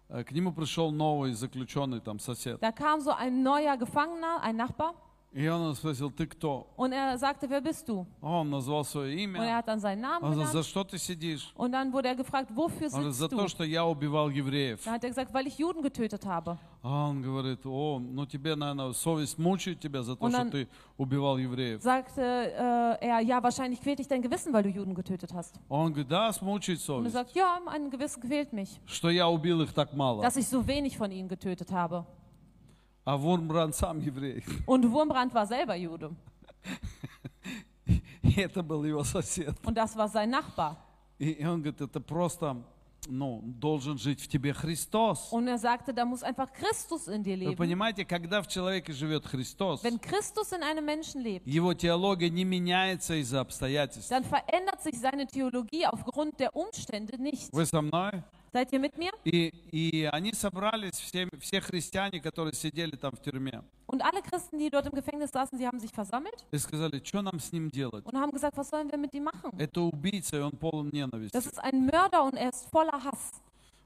э, 0.08 0.25
к 0.25 0.32
нему 0.32 0.52
пришел 0.52 0.90
новый 0.90 1.32
заключенный 1.32 2.00
там 2.00 2.18
сосед. 2.18 2.61
da 2.61 2.72
kam 2.72 3.00
so 3.00 3.12
ein 3.12 3.42
neuer 3.42 3.76
Gefangener, 3.76 4.40
ein 4.42 4.56
Nachbar, 4.56 4.94
И 5.37 5.49
он 5.49 5.75
спросил, 5.75 6.11
ты 6.11 6.26
кто? 6.26 6.66
Und 6.76 6.92
er 6.92 7.16
sagte, 7.16 7.49
wer 7.49 7.62
bist 7.62 7.88
du? 7.88 8.04
Он 8.20 8.50
назвал 8.50 8.84
свое 8.84 9.14
Und 9.14 9.18
er 9.18 9.25
имя. 9.25 9.56
hat 9.56 9.66
dann 9.66 9.80
seinen 9.80 10.02
Namen 10.02 10.22
Он 10.25 10.34
сказал, 10.34 10.52
за 10.52 10.58
genannt. 10.61 10.66
что 10.66 10.84
ты 10.84 10.99
сидишь? 10.99 11.50
Und 11.56 11.72
dann 11.72 11.90
wurde 11.90 12.08
er 12.08 12.16
gefragt, 12.16 12.54
wofür 12.54 12.88
Он 12.88 13.00
говорит, 13.00 13.14
sitzt 13.14 13.18
за 13.18 13.28
du? 13.30 13.37
то, 13.38 13.49
что 13.49 13.64
я 13.64 13.87
убивал 13.87 14.28
евреев. 14.28 14.84
Da 14.84 14.92
hat 14.92 15.04
er 15.04 15.08
gesagt, 15.08 15.32
weil 15.32 15.46
ich 15.46 15.56
Juden 15.56 15.80
getötet 15.82 16.26
habe. 16.26 16.58
А 16.82 17.08
он 17.08 17.22
говорит, 17.22 17.64
о, 17.64 17.99
ну 17.99 18.26
тебе, 18.26 18.54
наверное, 18.56 18.92
совесть 18.92 19.38
мучает 19.38 19.80
тебя 19.80 20.02
за 20.02 20.16
то, 20.16 20.25
Он 20.26 20.32
что 20.32 20.40
он- 20.42 20.50
ты 20.50 20.68
убивал 20.99 21.38
евреев. 21.38 21.80
Sagte 21.80 22.20
äh, 22.20 22.99
er, 23.00 23.20
ja, 23.20 23.42
wahrscheinlich 23.42 23.80
quält 23.80 24.00
dich 24.00 24.08
dein 24.08 24.20
Gewissen, 24.20 24.52
weil 24.52 24.64
du 24.64 24.68
Juden 24.68 24.94
getötet 24.94 25.32
hast. 25.32 25.54
Он 25.70 25.92
говорит, 25.94 26.11
да, 26.11 26.30
смучает 26.34 26.78
Und 26.90 27.06
er 27.06 27.11
совесть, 27.11 27.12
sagt, 27.14 27.34
ja, 27.34 27.58
mein 27.64 27.88
Gewissen 27.88 28.20
quält 28.20 28.52
mich, 28.52 28.78
что 28.84 29.08
я 29.08 29.26
убил 29.30 29.62
их 29.62 29.72
так 29.72 29.94
мало. 29.94 30.20
dass 30.20 30.37
ich 30.37 30.46
so 30.46 30.66
wenig 30.66 30.99
von 30.99 31.11
ihnen 31.11 31.28
getötet 31.30 31.72
habe. 31.72 32.04
А 33.06 33.16
Вурмбран 33.16 33.72
сам 33.72 33.99
еврей. 34.00 34.44
Und 34.66 34.90
Wurmbrand 34.92 35.34
war 35.34 35.46
selber 35.46 35.75
Jude. 35.75 36.14
И 38.22 38.40
это 38.40 38.62
был 38.62 38.84
его 38.84 39.02
сосед. 39.04 39.56
Und 39.64 39.75
das 39.76 39.96
war 39.96 40.08
sein 40.08 40.30
Nachbar. 40.30 40.76
И, 41.18 41.30
и 41.32 41.44
он 41.44 41.61
говорит, 41.62 41.80
это 41.80 42.00
просто, 42.00 42.56
ну, 43.08 43.40
должен 43.44 43.99
жить 43.99 44.20
в 44.20 44.28
тебе 44.28 44.52
Христос. 44.52 45.32
Und 45.32 45.49
er 45.49 45.58
sagte, 45.58 45.92
da 45.92 46.04
muss 46.04 46.22
einfach 46.22 46.52
Christus 46.52 47.08
in 47.08 47.22
dir 47.25 47.37
Вы 47.37 47.44
leben. 47.50 47.56
понимаете, 47.56 48.04
когда 48.04 48.40
в 48.42 48.46
человеке 48.49 48.92
живет 48.92 49.26
Христос, 49.26 49.82
Wenn 49.82 50.00
Christus 50.00 50.52
in 50.52 50.62
einem 50.62 50.84
Menschen 50.84 51.20
lebt, 51.22 51.44
его 51.44 51.75
теология 51.75 52.30
не 52.30 52.44
меняется 52.44 53.20
из-за 53.20 53.40
обстоятельств. 53.40 54.08
dann 54.11 54.25
verändert 54.25 54.80
sich 54.82 54.99
seine 55.00 55.26
Theologie 55.26 55.87
aufgrund 55.87 56.38
der 56.38 56.54
Umstände 56.54 57.18
nicht. 57.20 57.52
Вы 57.52 57.66
со 57.66 57.82
мной? 57.82 58.22
Seid 58.52 58.70
ihr 58.72 58.80
mit 58.80 58.99
mir? 58.99 59.11
И, 59.25 59.49
и 59.70 60.04
они 60.12 60.32
собрались, 60.34 60.94
все, 60.99 61.26
все 61.40 61.61
христиане, 61.62 62.20
которые 62.20 62.52
сидели 62.54 62.96
там 62.96 63.12
в 63.12 63.20
тюрьме, 63.22 63.62
Und 63.87 64.02
alle 64.02 64.20
Christen, 64.22 64.58
die 64.58 64.68
dort 64.70 64.87
im 64.87 64.92
Gefängnis 64.92 65.30
saßen, 65.30 65.56
sie 65.58 65.66
haben 65.66 65.78
sich 65.80 65.90
versammelt 65.92 66.44
и 66.50 66.58
сказали, 66.58 67.02
что 67.04 67.22
нам 67.22 67.40
с 67.40 67.50
ним 67.52 67.70
делать? 67.70 68.04
und 68.04 68.14
haben 68.18 68.30
gesagt, 68.30 68.56
was 68.58 68.68
sollen 68.68 68.90
wir 68.90 68.99
mit 68.99 69.14
ihm 69.14 69.25
machen? 69.25 69.52
Это 69.58 69.80
убийца, 69.80 70.37
и 70.37 70.40
он 70.40 70.52
полон 70.52 70.90
ненависти. 70.90 71.32
Das 71.34 71.46
ist 71.46 71.58
ein 71.58 71.87
Mörder 71.87 72.25
und 72.25 72.34
er 72.34 72.50
ist 72.50 72.68
voller 72.70 73.02
Hass. 73.02 73.32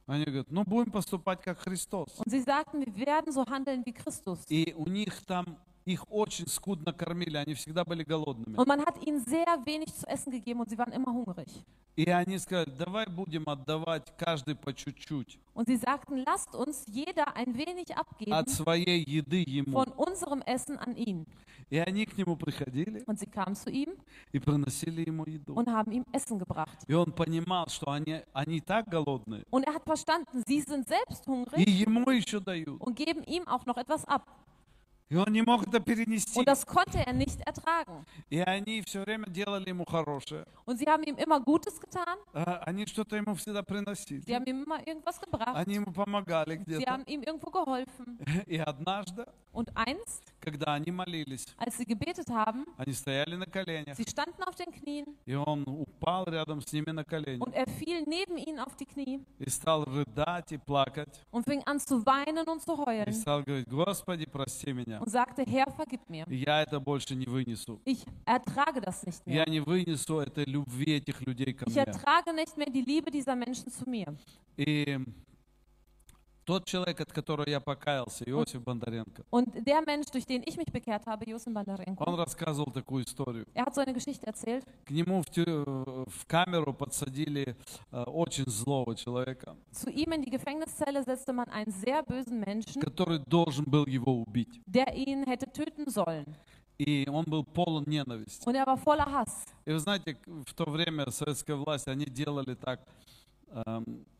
Они 0.08 0.24
говорят, 0.24 0.50
ну 0.50 0.64
будем 0.64 0.90
поступать 0.90 1.40
как 1.42 1.58
Христос. 1.58 2.08
Und 2.18 2.30
sie 2.30 2.40
sagten, 2.40 2.84
wir 2.84 3.06
werden 3.06 3.32
so 3.32 3.44
handeln 3.46 3.84
wie 3.86 3.92
Christus. 3.92 4.40
И 4.48 4.74
у 4.74 4.86
них 4.88 5.24
там, 5.26 5.58
их 5.84 6.04
очень 6.10 6.48
скудно 6.48 6.92
кормили, 6.92 7.36
они 7.36 7.54
всегда 7.54 7.84
были 7.84 8.02
голодными. 8.02 8.56
Und 8.56 8.66
man 8.66 8.80
hat 8.84 9.00
ihnen 9.04 9.20
sehr 9.24 9.46
wenig 9.64 9.94
zu 9.94 10.06
essen 10.08 10.32
gegeben 10.32 10.58
und 10.60 10.68
sie 10.68 10.78
waren 10.78 10.92
immer 10.92 11.12
hungrig. 11.12 11.48
И 11.97 12.09
они 12.09 12.37
сказали, 12.39 12.69
давай 12.69 13.05
будем 13.07 13.43
отдавать 13.47 14.13
каждый 14.17 14.55
по 14.55 14.73
чуть-чуть 14.73 15.39
Und 15.53 15.67
sie 15.67 15.75
sagten, 15.75 16.23
lasst 16.25 16.55
uns 16.55 16.85
jeder 16.87 17.35
ein 17.35 17.57
wenig 17.57 17.95
abgeben 17.97 18.31
от 18.33 18.49
своей 18.49 19.03
еды 19.05 19.43
ему. 19.45 19.73
von 19.73 19.89
unserem 19.97 20.41
Essen 20.43 20.77
an 20.79 20.95
ihn. 20.95 21.25
И 21.69 21.77
они 21.77 22.05
к 22.05 22.17
нему 22.17 22.35
приходили 22.37 23.03
Und 23.07 23.19
sie 23.19 23.27
kamen 23.27 23.55
zu 23.55 23.69
ihm 23.69 23.89
и 24.31 24.39
приносили 24.39 25.05
ему 25.05 25.25
еду. 25.25 25.53
und 25.53 25.67
haben 25.69 25.91
ihm 25.91 26.05
Essen 26.13 26.39
gebracht. 26.39 26.77
И 26.87 26.93
он 26.93 27.11
понимал, 27.11 27.67
что 27.67 27.91
они, 27.91 28.21
они 28.33 28.57
и 28.57 28.61
так 28.61 28.87
голодные, 28.87 29.43
Und 29.51 29.63
er 29.65 29.73
hat 29.73 29.83
verstanden, 29.83 30.43
sie 30.47 30.61
sind 30.61 30.87
selbst 30.87 31.25
и 31.27 31.29
hungrig 31.29 31.67
ему 31.67 32.09
еще 32.11 32.39
дают. 32.39 32.79
und 32.81 32.95
geben 32.95 33.23
ihm 33.23 33.45
auch 33.49 33.65
noch 33.65 33.75
etwas 33.77 34.05
ab. 34.05 34.25
И 35.11 35.15
он 35.17 35.27
не 35.33 35.41
мог 35.41 35.67
это 35.67 35.81
перенести. 35.81 36.39
Und 36.39 36.47
das 36.47 36.65
konnte 36.65 36.99
er 37.05 37.11
nicht 37.11 37.41
ertragen. 37.41 38.05
И 38.29 38.39
они 38.39 38.81
все 38.83 39.01
время 39.03 39.25
делали 39.27 39.67
ему 39.69 39.83
хорошее. 39.85 40.45
Und 40.65 40.77
sie 40.77 40.85
haben 40.87 41.03
ihm 41.03 41.17
immer 41.17 41.41
Gutes 41.41 41.81
getan, 41.81 42.17
А, 42.33 42.61
Они 42.65 42.85
что-то 42.85 43.17
ему 43.17 43.35
всегда 43.35 43.61
приносили. 43.61 44.21
sie 44.25 44.33
haben 44.33 44.45
ihm 44.45 44.63
immer 44.63 44.79
irgendwas 44.87 45.19
gebracht, 45.19 45.53
Они 45.53 45.75
ему 45.75 45.91
помогали 45.91 46.55
sie 46.59 46.63
где-то. 46.63 46.89
haben 46.91 47.03
ihm 47.07 47.23
irgendwo 47.23 47.51
geholfen. 47.51 48.19
И 48.47 48.57
однажды, 48.57 49.25
Und 49.51 49.75
einst, 49.75 50.23
когда 50.39 50.75
они 50.75 50.91
молились, 50.91 51.45
als 51.57 51.77
sie 51.77 51.83
gebetet 51.85 52.29
haben, 52.29 52.65
они 52.77 52.93
стояли 52.93 53.35
на 53.35 53.45
коленях, 53.47 53.97
sie 53.97 54.05
standen 54.09 54.41
auf 54.43 54.55
den 54.55 54.71
Knien 54.71 55.05
и 55.25 55.35
он 55.35 55.65
упал 55.67 56.23
рядом 56.23 56.61
с 56.61 56.71
ними 56.71 56.91
на 56.91 57.03
колени 57.03 57.41
und 57.41 57.53
er 57.53 57.67
fiel 57.67 58.03
neben 58.07 58.37
ihnen 58.37 58.59
auf 58.61 58.77
die 58.77 58.85
Knie 58.85 59.19
и 59.39 59.49
стал 59.49 59.83
рыдать 59.83 60.53
и 60.53 60.57
плакать. 60.57 61.21
und 61.31 61.43
fing 61.43 61.61
an 61.65 61.81
zu 61.81 62.05
weinen 62.05 62.47
und 62.47 62.61
zu 62.61 62.71
И 62.71 62.77
heulen 62.77 63.13
стал 63.13 63.43
говорить, 63.43 63.67
Господи, 63.67 64.25
прости 64.25 64.71
меня. 64.71 65.00
und 65.00 65.10
sagte, 65.10 65.44
Herr, 65.46 65.70
vergib 65.70 66.00
mir. 66.08 66.24
Я 66.28 66.62
это 66.62 66.78
больше 66.80 67.14
не 67.14 67.26
вынесу. 67.26 67.80
Ich 67.84 68.04
ertrage 68.24 68.80
das 68.80 69.04
nicht 69.06 69.22
Я 69.26 69.44
mehr. 69.44 69.50
не 69.50 69.60
вынесу 69.60 70.18
этой 70.20 70.44
любви 70.44 70.92
этих 70.96 71.20
людей 71.26 71.52
ко 71.54 71.64
Ich 71.66 71.74
мне. 71.74 71.84
ertrage 71.84 72.32
nicht 72.34 72.56
mehr 72.56 72.68
die 72.70 72.82
Liebe 72.82 73.10
dieser 73.10 73.34
Menschen 73.36 73.70
zu 73.70 73.88
mir. 73.88 74.14
И 74.56 74.98
тот 76.45 76.65
человек, 76.65 76.99
от 77.01 77.11
которого 77.11 77.47
я 77.47 77.59
покаялся, 77.59 78.23
Иосиф 78.25 78.61
Бондаренко, 78.63 79.23
Und 79.31 79.65
der 79.65 79.81
Mensch, 79.85 80.09
durch 80.11 80.25
den 80.25 80.43
ich 80.45 80.57
mich 80.57 80.71
bekehrt 80.71 81.05
habe, 81.05 81.25
Josim 81.29 81.49
он 81.55 81.63
Bandarenko, 81.65 82.03
рассказывал 82.15 82.71
такую 82.71 83.03
историю. 83.05 83.45
er 83.53 83.65
hat 83.65 83.75
so 83.75 83.81
eine 83.81 83.93
Geschichte 83.93 84.25
erzählt. 84.27 84.65
К 84.85 84.91
нему 84.91 85.21
в, 85.21 85.27
в 86.09 86.25
камеру 86.27 86.73
подсадили 86.73 87.55
э, 87.91 88.03
очень 88.03 88.45
злого 88.49 88.95
человека, 88.95 89.55
Zu 89.71 89.89
ihm 89.89 90.11
in 90.13 90.21
die 90.23 90.31
Gefängniszelle 90.31 91.03
setzte 91.03 91.33
man 91.33 91.49
einen 91.49 91.71
sehr 91.71 92.03
bösen 92.03 92.39
Menschen, 92.39 92.81
который 92.81 93.19
должен 93.19 93.65
был 93.65 93.85
его 93.85 94.21
убить. 94.21 94.61
der 94.65 94.93
ihn 94.95 95.25
hätte 95.25 95.51
töten 95.51 95.89
sollen. 95.89 96.25
И 96.77 97.07
он 97.07 97.25
был 97.25 97.43
полон 97.43 97.83
ненависти. 97.85 98.43
Und 98.47 98.55
er 98.55 98.65
war 98.65 98.77
voller 98.77 99.05
Hass. 99.05 99.45
И 99.65 99.71
вы 99.71 99.77
знаете, 99.79 100.17
в 100.25 100.53
то 100.55 100.65
время 100.65 101.11
советская 101.11 101.55
власть, 101.55 101.87
они 101.87 102.05
делали 102.05 102.55
так, 102.55 102.81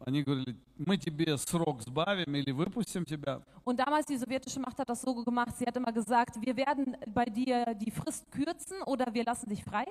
они 0.01 0.23
говорили, 0.23 0.57
мы 0.79 0.97
тебе 0.97 1.37
срок 1.37 1.83
сбавим 1.83 2.35
или 2.35 2.53
выпустим 2.53 3.05
тебя, 3.05 3.43
Und 3.65 3.79
damals 3.79 4.07
die 4.07 4.17
sowjetische 4.17 4.61
Macht 4.61 4.79
hat 4.79 4.89
das 4.89 5.03
so 5.03 5.15
gemacht, 5.15 5.57
sie 5.59 5.67
hat 5.67 5.77
immer 5.77 5.93
gesagt, 5.93 6.41
wir 6.41 6.57
werden 6.57 6.97
bei 7.13 7.25
dir 7.25 7.75
die 7.75 7.91
Frist 7.91 8.31
kürzen 8.31 8.81
oder 8.87 9.13
wir 9.13 9.25
lassen 9.25 9.49
dich 9.49 9.63
frei, 9.65 9.85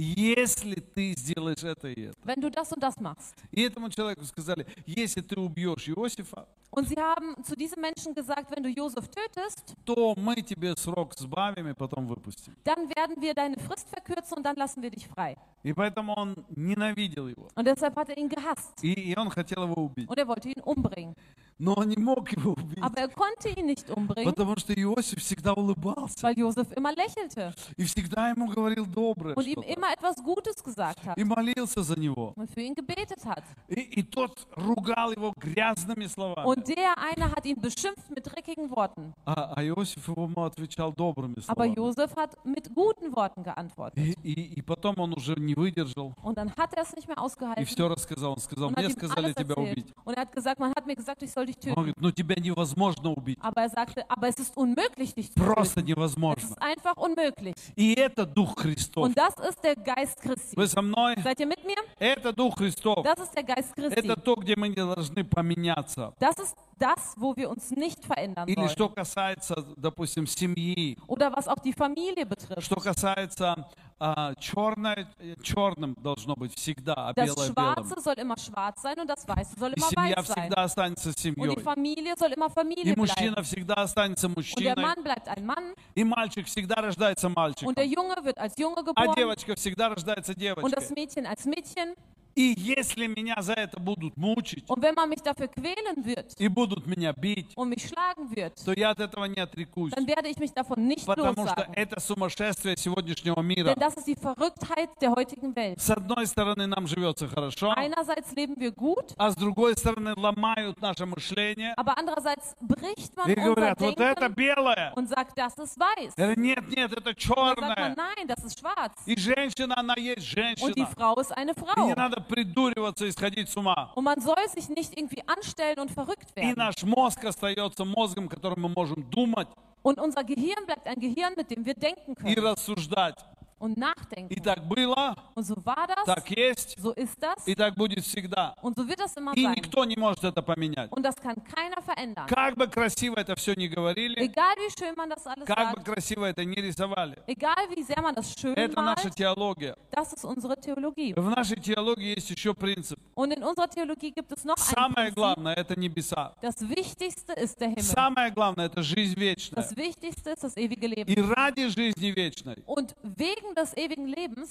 если 0.00 0.74
ты 0.74 1.14
сделаешь 1.16 1.62
это 1.64 1.88
и 1.88 2.02
это. 2.08 2.16
wenn 2.24 2.40
du 2.40 2.50
das 2.50 2.70
und 2.72 2.82
das 2.82 2.96
machst. 3.00 3.34
И 3.50 3.62
этому 3.62 3.88
человеку 3.88 4.24
сказали, 4.24 4.66
если 4.86 5.22
ты 5.22 5.38
убьешь 5.40 5.88
Иосифа, 5.88 6.46
Und 6.70 6.88
sie 6.88 6.96
haben 7.00 7.42
zu 7.44 7.56
diesem 7.56 7.80
Menschen 7.80 8.12
gesagt, 8.12 8.50
wenn 8.50 8.62
du 8.62 8.68
Josef 8.68 9.08
tötest, 9.08 9.74
то 9.86 10.14
мы 10.16 10.34
тебе 10.42 10.76
срок 10.76 11.14
сбавим 11.16 11.68
и 11.68 11.72
потом 11.74 12.06
выпустим. 12.06 12.54
dann 12.64 12.88
werden 12.90 13.22
wir 13.22 13.32
deine 13.32 13.56
Frist 13.56 13.88
verkürzen 13.88 14.36
und 14.38 14.42
dann 14.44 14.56
lassen 14.56 14.82
wir 14.82 14.90
dich 14.90 15.06
frei. 15.08 15.36
И 15.62 15.72
поэтому 15.72 16.12
он 16.14 16.44
ненавидел 16.50 17.28
его. 17.28 17.48
Und 17.54 17.64
deshalb 17.66 17.96
hat 17.96 18.10
er 18.10 18.18
ihn 18.18 18.28
gehasst 18.28 18.82
И, 18.82 18.92
и 18.92 19.16
он 19.16 19.30
хотел 19.30 19.62
его 19.64 19.82
убить. 19.82 20.08
und 20.10 20.18
er 20.18 20.28
wollte 20.28 20.48
ihn 20.50 20.60
umbringen. 20.60 21.14
Но 21.61 21.75
он 21.75 21.89
не 21.89 21.95
мог 21.97 22.27
его 22.31 22.53
убить, 22.53 22.81
Aber 22.81 22.97
er 22.97 23.07
konnte 23.07 23.49
ihn 23.49 23.67
nicht 23.67 23.87
umbringen, 23.91 24.33
потому 24.33 24.57
что 24.57 24.73
Иосиф 24.73 25.19
всегда 25.19 25.53
улыбался. 25.53 26.23
weil 26.23 26.35
Josef 26.35 26.71
immer 26.71 26.91
lächelte 26.95 27.53
И 27.77 27.83
всегда 27.83 28.29
ему 28.29 28.47
говорил 28.47 28.87
доброе 28.87 29.35
und 29.35 29.45
ihm 29.45 29.61
immer 29.61 29.93
etwas 29.93 30.15
Gutes 30.23 30.63
gesagt 30.63 31.05
hat 31.05 31.17
И 31.19 31.23
молился 31.23 31.83
за 31.83 31.99
него. 31.99 32.33
und 32.35 32.49
für 32.49 32.61
ihn 32.61 32.73
gebetet 32.73 33.23
hat. 33.25 33.43
И, 33.67 33.79
и 33.79 34.01
тот 34.01 34.47
ругал 34.55 35.11
его 35.11 35.33
грязными 35.37 36.07
словами. 36.07 36.47
Und 36.47 36.67
der 36.67 36.97
eine 36.97 37.31
hat 37.31 37.45
ihn 37.45 37.61
beschimpft 37.61 38.09
mit 38.09 38.25
dreckigen 38.25 38.71
Worten. 38.71 39.13
А, 39.25 39.53
а 39.55 39.63
Иосиф 39.63 40.07
ему 40.07 40.43
отвечал 40.43 40.91
добрыми 40.93 41.35
Aber 41.47 41.65
словами. 41.67 41.75
Josef 41.75 42.15
hat 42.15 42.43
mit 42.43 42.73
guten 42.73 43.15
Worten 43.15 43.43
geantwortet. 43.43 43.99
И, 43.99 44.15
и, 44.23 44.53
и 44.55 44.61
потом 44.63 44.99
он 44.99 45.13
уже 45.13 45.35
не 45.35 45.53
выдержал 45.53 46.15
Und 46.23 46.39
dann 46.39 46.51
hat 46.55 46.73
er 46.73 46.81
es 46.81 46.95
nicht 46.95 47.07
mehr 47.07 47.17
и 47.17 47.19
ausgehalten 47.19 47.65
все 47.65 47.87
рассказал. 47.87 48.31
Он 48.31 48.39
сказал, 48.39 48.71
мне 48.71 48.89
сказали 48.89 49.33
тебя 49.33 49.53
убить. 49.53 49.93
Und 50.05 50.15
er 50.15 50.21
hat 50.21 50.31
gesagt, 50.31 50.59
man 50.59 50.73
hat 50.75 50.87
mir 50.87 50.95
gesagt, 50.95 51.21
ich 51.21 51.31
soll 51.31 51.50
dich 51.55 51.57
Он 51.57 51.61
töten. 51.61 51.75
говорит, 51.75 51.95
ну 51.99 52.11
тебя 52.11 52.35
невозможно 52.35 53.11
убить. 53.11 53.37
Aber 53.41 53.61
er 53.61 53.69
sagte, 53.69 54.03
aber 54.09 54.27
es 54.27 54.37
ist 54.39 54.55
unmöglich, 54.57 55.13
dich 55.15 55.31
zu 55.33 55.39
Просто 55.39 55.75
töten. 55.75 55.85
Es 55.85 55.87
невозможно. 55.97 56.43
ist 56.49 56.61
einfach 56.61 56.97
unmöglich. 56.97 57.55
И 57.75 57.93
это 57.95 58.25
Дух 58.25 58.55
Христов. 58.57 59.03
Und 59.05 59.17
das 59.17 59.35
ist 59.47 59.63
der 59.63 59.75
Geist 59.75 60.21
Christi. 60.21 60.55
Вы 60.55 60.67
со 60.67 60.81
мной? 60.81 61.15
Seid 61.23 61.39
ihr 61.39 61.47
mit 61.47 61.63
mir? 61.65 61.75
Это 61.99 62.33
Дух 62.33 62.57
Христов. 62.57 63.03
Das 63.03 63.19
ist 63.19 63.33
der 63.35 63.43
Geist 63.43 63.75
Christi. 63.75 63.95
Это 63.99 64.15
то, 64.15 64.35
где 64.35 64.55
мы 64.55 64.69
не 64.69 64.75
должны 64.75 65.23
поменяться. 65.23 66.13
Das 66.19 66.37
ist 66.39 66.55
das, 66.79 67.13
wo 67.17 67.35
wir 67.35 67.49
uns 67.49 67.69
nicht 67.71 68.03
verändern 68.03 68.47
Или 68.47 68.67
что 68.67 68.89
касается, 68.89 69.63
допустим, 69.77 70.25
семьи, 70.25 70.97
Oder 71.07 71.31
was 71.31 71.47
auch 71.47 71.59
die 71.59 71.73
Familie 71.73 72.25
betrifft. 72.25 72.63
что 72.63 72.77
касается 72.77 73.67
а, 74.03 74.33
черное, 74.39 75.07
черным 75.43 75.95
должно 76.01 76.35
быть 76.35 76.55
всегда, 76.55 76.93
а 77.09 77.13
Das 77.13 77.25
белое 77.27 77.49
белым. 77.51 77.53
Schwarze 77.53 78.01
soll 78.01 78.17
immer 78.17 78.37
schwarz 78.37 78.81
sein 78.81 78.99
und 78.99 79.07
das 79.07 79.27
Weiße 79.27 79.59
soll 79.59 79.71
И 79.73 79.75
immer 79.77 79.87
семья 79.89 80.17
weiß 80.17 80.27
sein. 80.27 80.35
всегда 80.47 80.63
останется 80.63 81.09
Und 81.09 81.15
die 81.17 81.21
семьей. 81.21 81.59
Familie 81.63 82.15
soll 82.17 82.31
immer 82.33 82.47
И 82.47 82.51
Familie 82.51 82.95
мужчина 82.97 83.35
bleiben. 83.35 83.43
всегда 83.43 83.75
останется 83.75 84.25
Und 84.27 84.35
der 84.35 84.75
мужчиной. 84.75 84.81
Mann 84.83 85.03
bleibt 85.03 85.27
ein 85.27 85.45
Mann 85.45 85.75
И 85.93 86.03
мальчик 86.03 86.47
всегда 86.47 86.75
рождается 86.81 87.29
мальчиком. 87.29 87.67
und 87.69 87.77
der 87.77 87.85
Junge 87.85 88.15
wird 88.23 88.39
als 88.39 88.57
Junge 88.57 88.79
А 88.79 88.83
geboren 88.83 89.15
девочка 89.15 89.55
всегда 89.55 89.89
рождается 89.89 90.31
und 90.31 90.41
das 90.41 90.87
девочкой. 90.87 90.95
Mädchen 90.95 91.25
als 91.27 91.45
Mädchen. 91.45 91.93
И 92.35 92.53
если 92.57 93.07
меня 93.07 93.35
за 93.41 93.53
это 93.53 93.79
будут 93.79 94.15
мучить 94.17 94.63
Und 94.69 94.81
wenn 94.81 94.95
man 94.95 95.09
mich 95.09 95.21
dafür 95.21 95.47
quälen 95.47 96.05
wird 96.05 96.33
и 96.39 96.47
будут 96.47 96.87
меня 96.87 97.13
бить, 97.13 97.51
und 97.57 97.69
mich 97.69 97.87
schlagen 97.87 98.33
wird, 98.35 98.53
то 98.63 98.73
я 98.73 98.91
от 98.91 98.99
этого 98.99 99.25
не 99.25 99.39
отрекусь. 99.41 99.91
dann 99.91 100.07
werde 100.07 100.29
ich 100.29 100.37
mich 100.37 100.53
davon 100.53 100.87
nicht 100.87 101.05
Потому 101.05 101.33
что 101.47 101.55
lossagen. 101.55 101.73
это 101.75 101.99
сумасшествие 101.99 102.77
сегодняшнего 102.77 103.41
мира. 103.41 103.65
Denn 103.75 103.79
das 103.79 103.95
ist 103.97 104.07
die 104.07 104.15
Verrücktheit 104.15 104.89
der 105.01 105.11
heutigen 105.11 105.55
Welt. 105.55 105.79
С 105.81 105.89
одной 105.89 106.25
стороны, 106.27 106.67
нам 106.67 106.87
живется 106.87 107.27
хорошо, 107.27 107.73
Einerseits 107.75 108.31
leben 108.33 108.55
wir 108.59 108.71
gut, 108.71 109.13
а 109.17 109.29
с 109.31 109.35
другой 109.35 109.75
стороны, 109.75 110.13
ломают 110.15 110.79
наше 110.81 111.05
мышление 111.05 111.73
aber 111.75 111.97
andererseits 111.97 112.55
bricht 112.61 113.15
man 113.17 113.29
и 113.29 113.35
unser 113.35 113.43
говорят, 113.55 113.81
вот 113.81 113.99
это 113.99 114.21
Denken 114.29 114.35
белое. 114.35 114.93
und 114.95 115.07
sagt, 115.09 115.37
das 115.37 115.57
ist 115.57 115.77
weiß. 115.79 116.15
Говорю, 116.15 116.41
Нет, 116.41 116.67
нет, 116.69 116.91
это 116.93 117.13
Dann 117.13 117.15
sagt 117.19 117.59
man, 117.59 117.65
черное. 117.65 117.95
nein, 117.95 118.27
das 118.27 118.43
ist 118.43 118.59
schwarz. 118.59 118.93
И 119.05 119.17
женщина, 119.17 119.77
она 119.77 119.95
есть 119.97 120.19
Und 120.37 120.75
die 120.75 120.81
женщина. 120.81 120.87
Frau 120.95 121.19
ist 121.19 121.31
eine 121.31 121.51
И 121.51 121.55
Frau. 121.59 121.87
не 121.87 121.93
надо 121.95 122.20
придуриваться 122.21 123.05
и 123.05 123.11
сходить 123.11 123.49
с 123.49 123.57
ума. 123.57 123.91
Und 123.95 124.03
man 124.03 124.19
soll 124.21 124.37
sich 124.53 124.69
nicht 124.69 124.97
irgendwie 124.97 125.23
anstellen 125.27 125.79
und 125.79 125.91
verrückt 125.91 126.27
И 126.35 126.41
werden. 126.41 126.55
наш 126.57 126.81
мозг 126.83 127.23
остается 127.25 127.85
мозгом, 127.85 128.27
которым 128.29 128.61
мы 128.61 128.69
можем 128.69 129.09
думать 129.09 129.47
Und 129.83 129.99
unser 129.99 130.23
Gehirn 130.23 130.65
bleibt 130.67 130.87
ein 130.87 130.99
Gehirn, 130.99 131.33
mit 131.35 131.49
dem 131.49 131.65
wir 131.65 131.73
denken 131.73 132.11
и 132.11 132.15
können 132.35 132.45
рассуждать. 132.45 133.15
Und 133.61 133.77
И 133.77 133.79
nachdenken. 133.79 134.43
так 134.43 134.63
было, 134.67 135.15
Und 135.35 135.43
so 135.45 135.55
war 135.65 135.87
das, 135.87 136.05
так 136.05 136.29
есть, 136.29 136.75
so 136.81 136.91
ist 136.91 137.17
das 137.21 137.47
и 137.47 137.55
так 137.55 137.75
будет 137.75 138.03
всегда. 138.03 138.55
und 138.61 138.75
so 138.75 138.87
wird 138.87 138.99
das 138.99 139.15
immer 139.15 139.33
И 139.35 139.43
sein. 139.43 139.55
никто 139.55 139.85
не 139.85 139.95
может 139.95 140.23
это 140.23 140.41
поменять. 140.41 140.91
Und 140.91 141.03
das 141.03 141.15
kann 141.15 141.35
keiner 141.43 141.81
verändern. 141.81 142.27
Как 142.27 142.55
бы 142.57 142.67
красиво 142.67 143.15
это 143.17 143.35
все 143.35 143.53
не 143.55 143.67
говорили, 143.67 144.17
Egal 144.19 144.55
wie 144.57 144.69
schön 144.77 144.95
man 144.95 145.09
das 145.09 145.25
alles 145.25 145.45
как 145.45 145.71
бы 145.75 145.81
sagt, 145.81 145.85
красиво 145.85 146.25
это 146.25 146.43
не 146.43 146.55
рисовали, 146.61 147.17
egal 147.27 147.69
wie 147.69 147.83
sehr 147.83 148.01
man 148.01 148.15
das 148.15 148.33
schön 148.37 148.55
это 148.55 148.81
наша 148.81 149.07
malt, 149.07 149.15
теология. 149.15 149.75
das 149.91 150.13
ist 150.13 150.25
unsere 150.25 150.55
Theologie. 150.59 151.13
В 151.15 151.29
нашей 151.29 151.59
теологии 151.59 152.15
есть 152.15 152.29
еще 152.31 152.53
принцип. 152.53 152.99
Und 153.15 153.31
in 153.33 153.43
unserer 153.43 153.69
Theologie 153.69 154.11
gibt 154.11 154.31
es 154.31 154.43
noch 154.43 154.55
ein 154.57 154.75
Самое 154.75 155.11
Prinzip. 155.11 155.15
главное– 155.15 155.53
это 155.55 155.79
небеса. 155.79 156.33
Das 156.41 156.59
Wichtigste 156.67 157.33
ist 157.33 157.59
der 157.59 157.69
Himmel. 157.69 157.83
Самое 157.83 158.31
главное– 158.31 158.65
это 158.67 158.81
жизнь 158.81 159.19
вечная. 159.19 159.61
Das 159.61 159.75
Wichtigste 159.77 160.31
ist 160.31 160.43
das 160.43 160.57
ewige 160.57 160.87
И 160.87 160.89
Leben. 161.15 161.31
ради 161.33 161.67
жизни 161.67 162.11
вечной 162.11 162.63
Und 162.65 162.95
wegen 163.03 163.50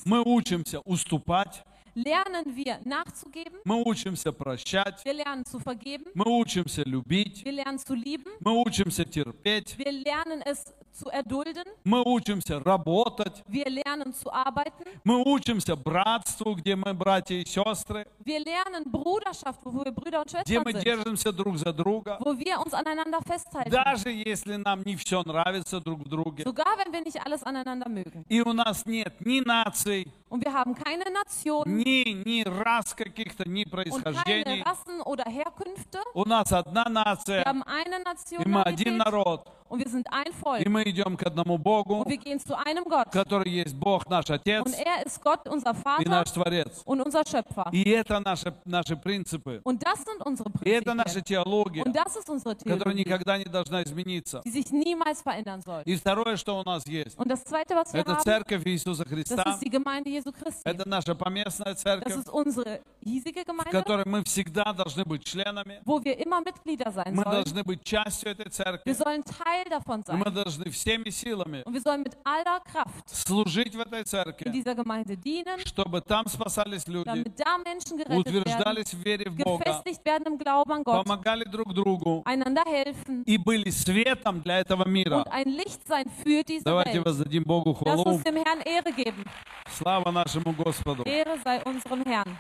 мы 0.04 0.22
учимся 0.22 0.80
уступать, 0.80 1.64
lernen 1.94 2.56
wir 2.56 2.78
nachzugeben, 2.84 3.58
мы 3.64 3.82
учимся 3.84 4.32
прощать, 4.32 5.04
wir 5.04 5.14
lernen 5.14 5.44
zu 5.44 5.58
vergeben, 5.60 6.04
мы 6.14 6.24
учимся 6.26 6.82
любить, 6.82 7.44
wir 7.44 7.52
lernen 7.52 7.78
zu 7.78 7.94
lieben, 7.94 8.30
мы 8.40 8.52
учимся 8.52 9.04
терпеть, 9.04 9.76
wir 9.78 9.92
lernen 9.92 10.42
es 10.42 10.64
zu 10.92 11.08
erdulden, 11.08 11.64
мы 11.84 12.02
учимся 12.04 12.58
работать, 12.60 13.42
wir 13.48 13.68
lernen 13.70 14.12
zu 14.12 14.30
arbeiten, 14.32 14.84
мы 15.04 15.22
учимся 15.24 15.76
братству, 15.76 16.54
где 16.54 16.76
мы 16.76 16.94
братья 16.94 17.36
и 17.36 17.44
сестры, 17.44 18.06
wir 18.24 18.40
lernen 18.40 18.90
Bruderschaft, 18.90 19.60
wo 19.64 19.84
wir 19.84 19.92
Brüder 19.92 20.20
und 20.20 20.28
где 20.28 20.54
Schwestern 20.56 20.64
мы 20.64 20.72
sind, 20.72 20.84
держимся 20.84 21.32
друг 21.32 21.56
за 21.58 21.72
друга, 21.72 22.18
wo 22.20 22.36
wir 22.38 22.60
uns 22.60 22.74
aneinander 22.74 23.20
festhalten, 23.22 23.70
даже 23.70 24.10
если 24.10 24.56
нам 24.56 24.82
не 24.82 24.96
все 24.96 25.22
нравится 25.22 25.80
друг 25.80 26.00
в 26.00 26.08
друге. 26.08 26.44
sogar 26.44 26.76
wenn 26.78 26.92
wir 26.92 27.02
nicht 27.02 27.24
alles 27.24 27.42
aneinander 27.42 27.88
mögen. 27.88 28.24
И 28.28 28.40
у 28.42 28.52
нас 28.52 28.84
нет 28.86 29.14
ни 29.20 29.40
наций, 29.40 30.08
Und 30.29 30.43
wir 30.43 30.51
haben 30.51 30.75
keine 30.75 31.05
Nation 31.11 31.63
ни, 31.65 32.03
ни 32.25 32.43
рас 32.43 32.95
каких-то, 32.95 33.47
ни 33.47 33.63
und 33.63 33.71
keine 33.71 33.71
происхождений. 33.71 34.61
Rassen 34.63 35.01
oder 35.01 35.23
Herkünfte. 35.25 35.99
У 36.13 36.25
нас 36.25 36.51
одна 36.51 36.85
Wir 36.85 36.91
нация, 36.91 37.45
haben 37.45 37.63
eine 37.63 37.99
и 38.43 38.47
мы 38.49 38.63
один 38.63 38.97
Nationalität 38.97 38.97
народ, 38.97 39.47
Und 39.70 39.78
wir 39.78 39.88
sind 39.88 40.06
ein 40.12 40.26
и 40.26 40.32
Volk. 40.32 40.68
мы 40.68 40.82
идем 40.84 41.16
к 41.16 41.22
одному 41.26 41.56
Богу, 41.56 42.00
Und 42.02 42.08
wir 42.10 42.18
gehen 42.18 42.38
zu 42.38 42.54
einem 42.58 42.84
Gott. 42.84 43.10
который 43.10 43.50
есть 43.50 43.74
Бог 43.74 44.06
наш 44.10 44.28
Отец 44.30 44.66
Und 44.66 44.74
er 44.74 45.06
ist 45.06 45.22
Gott, 45.22 45.48
unser 45.48 45.70
и 45.72 45.74
Vater 45.82 46.08
наш 46.10 46.30
Творец. 46.32 46.82
und 46.84 47.00
unser 47.00 47.24
Schöpfer. 47.24 47.70
И 47.72 47.88
это 47.90 48.20
наши, 48.20 48.52
наши 48.64 48.96
принципы, 48.96 49.60
Und 49.64 49.80
das 49.82 50.04
sind 50.04 50.20
unsere 50.26 50.50
и 50.64 50.70
это 50.70 50.92
наша 50.94 51.20
Prinzipien. 51.20 51.24
теология, 51.44 51.84
Und 51.84 51.94
das 51.96 52.16
ist 52.16 52.28
unsere 52.28 52.54
которая 52.56 52.78
Theologie, 52.94 53.04
никогда 53.04 53.38
не 53.38 53.44
должна 53.44 53.82
измениться. 53.82 54.42
die 54.44 54.50
sich 54.50 54.70
niemals 54.72 55.22
verändern 55.22 55.62
soll. 55.62 55.82
И 55.84 55.94
второе, 55.96 56.36
что 56.36 56.58
у 56.58 56.64
нас 56.64 56.86
есть, 56.86 57.16
Und 57.18 57.28
das 57.30 57.44
Zweite, 57.44 57.74
was 57.76 57.92
wir 57.94 58.00
это 58.00 58.12
haben, 58.16 58.22
церковь 58.24 58.66
Иисуса 58.66 59.04
das 59.04 59.08
Христа, 59.08 59.42
ist 59.52 59.62
die 59.62 59.70
Gemeinde 59.70 60.10
Jesu 60.10 60.32
Christi. 60.32 60.62
это 60.64 60.88
наша 60.88 61.14
поместная 61.14 61.74
Das 61.74 61.82
церковь, 61.82 62.16
ist 62.16 62.28
unsere 62.28 62.80
hiesige 63.00 63.44
в 63.44 63.46
Gemeinde, 63.46 63.70
которой 63.70 64.04
мы 64.06 64.24
всегда 64.24 64.72
должны 64.72 65.04
быть 65.04 65.24
членами, 65.24 65.80
wo 65.84 66.02
wir 66.02 66.18
immer 66.18 66.40
Mitglieder 66.40 66.90
sein 66.90 67.14
мы 67.14 67.22
sollen. 67.22 67.30
должны 67.44 67.62
быть 67.64 67.84
частью 67.84 68.30
этой 68.32 68.46
Wir 68.46 68.50
церкви, 68.50 68.92
sollen 68.92 69.24
Teil 69.24 69.59
davon 69.68 70.00
и 70.08 70.12
мы 70.12 70.24
sein. 70.24 70.32
должны 70.34 70.70
всеми 70.70 71.10
силами 71.10 71.62
Und 71.64 71.74
wir 71.74 71.80
sollen 71.82 72.02
mit 72.02 72.16
aller 72.24 72.60
Kraft 72.60 73.08
служить 73.08 73.74
в 73.74 73.80
этой 73.80 74.00
in 74.00 74.06
церкви, 74.06 74.50
dieser 74.50 74.74
Gemeinde 74.74 75.16
dienen, 75.16 75.58
чтобы 75.66 76.00
там 76.00 76.26
спасались 76.28 76.86
люди, 76.88 77.04
damit 77.06 77.38
da 77.38 77.58
Menschen 77.58 77.96
gerettet 77.98 78.32
werden, 78.32 78.84
в 78.84 79.04
вере 79.04 79.30
в 79.30 79.36
Бога, 79.36 79.64
gefestigt 79.64 80.04
werden 80.04 80.26
im 80.34 80.38
Glauben 80.38 80.72
an 80.72 80.84
Gott, 80.84 81.04
помогали 81.04 81.44
друг 81.44 81.72
другу 81.74 82.22
einander 82.24 82.64
helfen 82.66 83.22
и 83.24 83.36
были 83.36 83.70
светом 83.70 84.40
для 84.42 84.60
этого 84.60 84.86
мира. 84.86 85.22
und 85.22 85.28
ein 85.32 85.48
Licht 85.48 85.86
sein 85.86 86.06
für 86.24 86.42
diese 86.44 86.64
Давайте 86.64 86.94
Welt. 86.98 87.06
воздадим 87.06 87.44
Богу 87.44 87.70
Lass 87.84 88.00
хвалу. 88.00 88.02
uns 88.16 88.22
dem 88.24 88.36
Herrn 88.36 88.60
Ehre 88.62 88.92
geben. 88.92 89.24
Слава 89.68 90.10
нашему 90.10 90.52
Господу. 90.52 91.02
Ehre 91.04 91.38
sei 91.44 91.62
unserem 91.64 92.02
Herrn. 92.04 92.36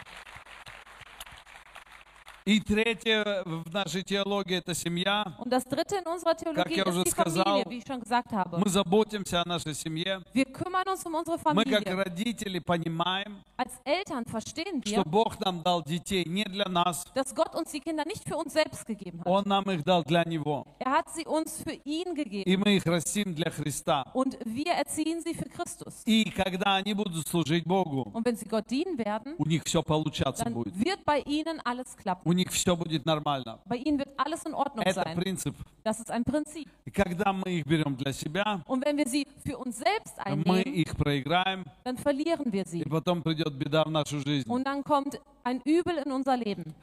И 2.46 2.58
третье 2.60 3.42
в 3.44 3.72
нашей 3.72 4.02
теологии– 4.02 4.56
это 4.58 4.74
семья. 4.74 5.34
Und 5.38 5.50
das 5.52 5.64
dritte 5.68 5.96
in 5.96 6.06
unserer 6.06 6.34
Theologie 6.36 6.74
я 6.76 6.84
уже 6.86 7.04
сказал, 7.06 7.44
Familie, 7.44 7.64
wie 7.70 7.78
ich 7.78 7.84
schon 7.86 8.00
gesagt 8.00 8.32
habe. 8.32 8.58
Мы 8.58 8.68
заботимся 8.70 9.42
о 9.42 9.48
нашей 9.48 9.74
семье. 9.74 10.22
Wir 10.32 10.46
kümmern 10.46 10.88
uns 10.88 11.04
um 11.04 11.14
unsere 11.14 11.36
Мы 11.52 11.64
как 11.64 11.84
Familie. 11.84 11.94
родители 11.96 12.58
понимаем, 12.60 13.42
Als 13.56 13.72
Eltern 13.84 14.24
verstehen 14.24 14.82
что 14.84 15.02
wir, 15.02 15.04
Бог 15.04 15.38
нам 15.40 15.62
дал 15.62 15.82
детей 15.84 16.24
не 16.24 16.44
для 16.44 16.66
нас, 16.68 17.04
dass 17.14 17.34
Gott 17.34 17.54
uns 17.54 17.70
die 17.72 17.80
Kinder 17.80 18.04
nicht 18.06 18.24
für 18.26 18.36
uns 18.36 18.54
selbst 18.54 18.86
gegeben 18.86 19.20
hat. 19.20 19.26
Он 19.26 19.44
нам 19.46 19.70
их 19.70 19.84
дал 19.84 20.02
для 20.02 20.24
Него. 20.24 20.66
Er 20.78 20.92
hat 20.92 21.10
sie 21.14 21.26
uns 21.26 21.62
für 21.62 21.74
ihn 21.84 22.14
gegeben. 22.14 22.50
И 22.50 22.56
мы 22.56 22.76
их 22.76 22.86
растим 22.86 23.34
для 23.34 23.50
Христа. 23.50 24.06
Und 24.14 24.38
wir 24.46 24.72
erziehen 24.72 25.20
sie 25.20 25.34
für 25.34 25.48
Christus. 25.50 26.02
И 26.06 26.24
когда 26.30 26.76
они 26.76 26.94
будут 26.94 27.28
служить 27.28 27.66
Богу, 27.66 28.10
Und 28.14 28.24
wenn 28.24 28.36
sie 28.36 28.48
Gott 28.48 28.70
dienen 28.70 28.96
werden, 28.98 29.34
у 29.36 29.44
них 29.44 29.62
все 29.64 29.82
получаться 29.82 30.44
dann 30.44 30.54
будет. 30.54 30.74
wird 30.82 31.04
bei 31.04 31.20
ihnen 31.20 31.60
alles 31.64 31.94
klappen. 31.96 32.29
У 32.29 32.33
них 32.33 32.49
все 32.51 32.75
будет 32.75 33.05
нормально. 33.05 33.59
Bei 33.65 33.77
ihnen 33.77 33.97
wird 33.99 34.09
alles 34.17 34.45
in 34.45 34.53
Ordnung 34.53 34.85
Это 34.85 35.03
sein. 35.03 35.15
принцип. 35.17 35.55
Das 35.83 35.99
ist 35.99 36.11
ein 36.11 36.23
Prinzip. 36.23 36.67
И 36.85 36.91
когда 36.91 37.31
мы 37.33 37.49
их 37.59 37.65
берем 37.65 37.95
для 37.95 38.13
себя, 38.13 38.61
Und 38.67 38.85
wenn 38.85 38.97
wir 38.97 39.07
sie 39.07 39.25
für 39.45 39.57
uns 39.57 39.77
selbst 39.77 40.15
мы 40.17 40.23
einnehmen, 40.25 40.73
их 40.73 40.95
проиграем, 40.95 41.65
dann 41.83 41.97
verlieren 41.97 42.51
wir 42.51 42.63
и 42.65 42.69
sie. 42.83 42.83
потом 42.89 43.21
придет 43.21 43.53
беда 43.53 43.83
в 43.83 43.91
нашу 43.91 44.19
жизнь. 44.19 44.47
Und 44.49 44.65
dann 44.65 44.83
kommt 44.83 45.19
ein 45.43 45.61
Übel 45.65 45.97
in 45.97 46.11
unser 46.11 46.35
Leben. 46.37 46.73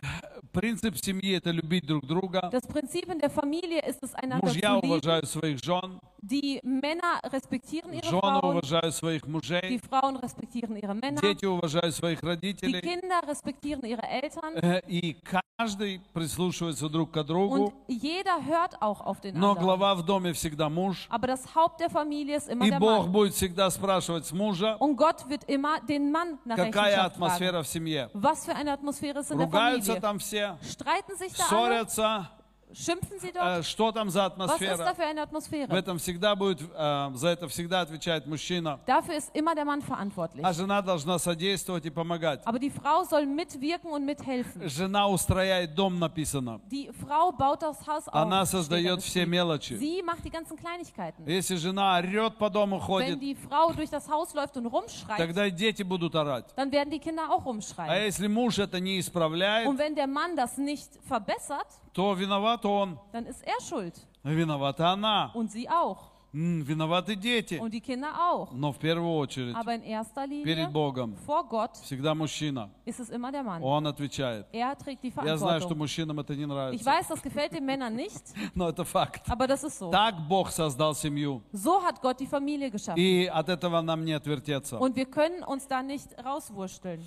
Принцип 0.52 0.96
семьи – 0.98 1.36
это 1.36 1.50
любить 1.50 1.86
друг 1.86 2.06
друга. 2.06 2.50
Das 2.52 2.66
Prinzip 2.66 3.08
in 3.10 3.18
der 3.18 3.30
Familie 3.30 3.80
ist 3.86 4.02
es, 4.02 4.14
einander 4.14 4.46
Мужья 4.46 4.74
zu 4.74 4.80
lieben. 4.80 4.88
уважают 4.90 5.28
своих 5.28 5.58
жен, 5.64 5.98
Die 6.19 6.59
Männer 6.63 7.19
respektieren 7.31 7.93
ihre 7.93 8.05
жены 8.07 8.19
Frauen, 8.21 8.55
уважают 8.57 8.95
своих 8.95 9.23
die 9.23 9.29
мужей, 9.29 9.79
Frauen 9.87 10.15
respektieren 10.17 10.75
ihre 10.75 10.95
Männer, 10.95 11.21
дети 11.21 11.45
уважают 11.45 11.93
своих 11.93 12.19
die 12.21 12.25
родителей. 12.25 12.81
Kinder 12.81 13.21
respektieren 13.27 13.83
ihre 13.85 14.01
Eltern 14.01 14.55
Э, 14.55 14.81
И 14.87 15.15
каждый 15.57 16.01
прислушивается 16.13 16.89
друг 16.89 17.11
к 17.11 17.17
und 17.17 17.27
другу, 17.27 17.73
jeder 17.87 18.43
hört 18.45 18.81
auch 18.81 19.01
auf 19.01 19.21
den 19.21 19.37
но 19.37 19.51
anderen. 19.51 19.63
глава 19.63 19.95
в 19.95 20.03
доме 20.05 20.33
всегда 20.33 20.69
муж. 20.69 21.07
Aber 21.09 21.27
das 21.27 21.53
Haupt 21.55 21.79
der 21.79 21.89
Familie 21.91 22.37
ist 22.37 22.49
immer 22.49 22.65
И 22.65 22.71
der 22.71 22.79
Бог 22.79 23.05
Mann. 23.05 23.11
будет 23.11 23.33
всегда 23.35 23.69
спрашивать 23.69 24.25
с 24.25 24.31
мужа, 24.31 24.75
Und 24.79 24.95
Gott 24.97 25.29
wird 25.29 25.43
immer 25.47 25.79
den 25.81 26.11
Mann 26.11 26.39
nach 26.45 26.55
какая 26.57 26.95
Rechenschaft 26.95 27.15
fragen. 27.15 27.23
атмосфера 27.23 27.61
в 27.63 27.67
семье. 27.67 28.09
Was 28.13 28.43
für 28.45 28.55
eine 28.55 28.71
Atmosphäre 28.73 29.19
ist 29.19 29.29
in 29.31 29.37
der 29.37 29.45
Ругаются 29.47 29.93
Familie? 29.93 30.01
там 30.01 30.17
все, 30.19 30.57
Streiten 30.63 31.15
sich 31.15 31.33
da 31.33 31.43
alle? 31.43 31.49
ссорятся. 31.85 32.29
Schimpfen 32.73 33.17
sie 33.19 33.29
Э, 33.29 33.33
dort? 33.61 33.65
Что 33.65 33.91
там 33.93 34.09
за 34.09 34.25
Was 34.25 34.27
ist 34.27 34.37
da 34.37 34.89
атмосфера? 34.89 34.95
für 34.95 35.03
eine 35.05 35.67
В 35.69 35.73
этом 35.73 35.97
всегда 35.99 36.35
будет, 36.35 36.61
э, 36.61 37.11
за 37.15 37.29
это 37.29 37.47
всегда 37.47 37.81
отвечает 37.81 38.27
мужчина. 38.27 38.79
Dafür 38.85 39.15
ist 39.15 39.33
immer 39.33 39.55
der 39.55 39.63
Mann 39.65 39.81
verantwortlich. 39.81 40.43
А 40.43 40.51
жена 40.51 40.81
должна 40.81 41.17
содействовать 41.17 41.85
и 41.85 41.89
помогать. 41.89 42.41
Aber 42.45 42.59
die 42.59 42.69
Frau 42.69 43.05
soll 43.05 43.25
mitwirken 43.25 43.91
und 43.91 44.05
mithelfen. 44.05 44.67
Жена 44.67 45.07
устрояет 45.07 45.75
дом, 45.75 45.97
написано. 45.97 46.59
Die 46.69 46.91
Frau 46.91 47.31
baut 47.31 47.61
das 47.61 47.87
Haus 47.87 48.07
auf. 48.07 48.13
Она 48.13 48.41
da 48.41 48.45
создает 48.45 49.01
все 49.01 49.25
мелочи. 49.25 49.77
Sie 49.77 50.03
macht 50.03 50.25
die 50.25 50.29
ganzen 50.29 50.57
Kleinigkeiten. 50.57 51.25
Если 51.25 51.55
жена 51.55 51.97
орет 51.97 52.37
по 52.37 52.49
дому, 52.49 52.77
Wenn 52.77 52.81
ходит, 52.85 53.19
die 53.21 53.35
Frau 53.35 53.71
durch 53.71 53.89
das 53.89 54.09
Haus 54.09 54.33
läuft 54.33 54.57
und 54.57 54.65
rumschreit, 54.65 55.17
тогда 55.17 55.45
и 55.47 55.51
дети 55.51 55.83
будут 55.83 56.15
орать. 56.15 56.45
dann 56.57 56.69
werden 56.71 56.89
die 56.91 56.99
Kinder 56.99 57.29
auch 57.31 57.41
А 57.41 57.45
rumschreien. 57.45 58.05
если 58.05 58.27
муж 58.27 58.59
это 58.59 58.79
не 58.81 58.99
исправляет, 58.99 59.67
Und 59.67 59.77
wenn 59.79 59.95
der 59.95 60.07
Mann 60.07 60.35
das 60.35 60.57
nicht 60.57 60.89
verbessert, 61.07 61.67
то 61.93 62.13
виноват 62.13 62.56
он, 62.56 62.98
dann 63.12 63.26
ist 63.26 63.42
er 63.42 63.60
schuld. 63.60 63.94
виновата 64.24 64.92
она, 64.92 65.30
Und 65.34 65.50
sie 65.50 65.68
auch. 65.68 66.10
М, 66.34 66.62
виноваты 66.64 67.14
дети. 67.14 67.58
Und 67.60 67.74
die 67.74 67.80
Kinder 67.82 68.08
auch. 68.30 68.52
Но 68.52 68.72
в 68.72 68.78
первую 68.78 69.16
очередь 69.18 69.54
Aber 69.54 69.74
in 69.74 69.82
erster 69.82 70.26
перед 70.26 70.46
Linie, 70.46 70.68
Богом 70.70 71.14
vor 71.26 71.46
Gott, 71.46 71.76
всегда 71.84 72.14
мужчина. 72.14 72.70
ist 72.86 73.00
es 73.00 73.10
immer 73.10 73.30
der 73.30 73.42
Mann. 73.42 73.62
Он 73.62 73.86
отвечает. 73.86 74.46
Er 74.50 74.74
trägt 74.78 75.02
die 75.04 75.12
Я 75.14 75.36
знаю, 75.36 75.60
что 75.60 75.68
Verantwortung. 75.74 75.78
мужчинам 75.78 76.20
это 76.20 76.34
не 76.34 76.44
Ich 76.44 76.48
нравится, 76.48 76.86
weiß, 76.86 77.08
das 77.08 77.20
gefällt 77.22 77.52
den 77.52 77.66
Männern 77.66 77.94
nicht, 77.94 78.22
но 78.54 78.70
это 78.70 78.82
факт. 78.86 79.28
aber 79.28 79.46
das 79.46 79.62
ist 79.62 79.78
so. 79.78 79.90
Так 79.90 80.14
Бог 80.26 80.50
создал 80.50 80.94
семью, 80.94 81.42
So 81.52 81.82
hat 81.82 82.00
Gott 82.00 82.18
die 82.18 82.26
Familie 82.26 82.70
geschaffen. 82.70 82.96
и 82.98 83.26
от 83.26 83.50
этого 83.50 83.82
нам 83.82 84.02
не 84.02 84.14
отвертеться. 84.14 84.78
Und 84.78 84.96
wir 84.96 85.04
können 85.10 85.42
uns 85.44 85.68
da 85.68 85.82
nicht 85.82 86.08
rauswursteln. 86.24 87.04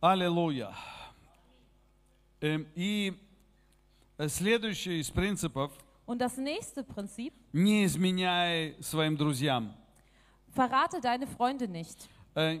Аллилуйя. 0.00 0.70
Эм, 2.40 2.66
И 2.76 3.08
э, 3.10 3.14
следующий 4.28 5.00
из 5.00 5.10
принципов 5.10 5.72
Und 6.06 6.18
das 6.20 6.36
nächste 6.36 6.84
Prinzip, – 6.84 7.52
не 7.52 7.84
изменяй 7.86 8.76
своим 8.80 9.16
друзьям. 9.16 9.74
verrate 10.54 11.00
deine 11.00 11.26
Freunde 11.26 11.66
nicht. 11.68 12.08
Э, 12.34 12.60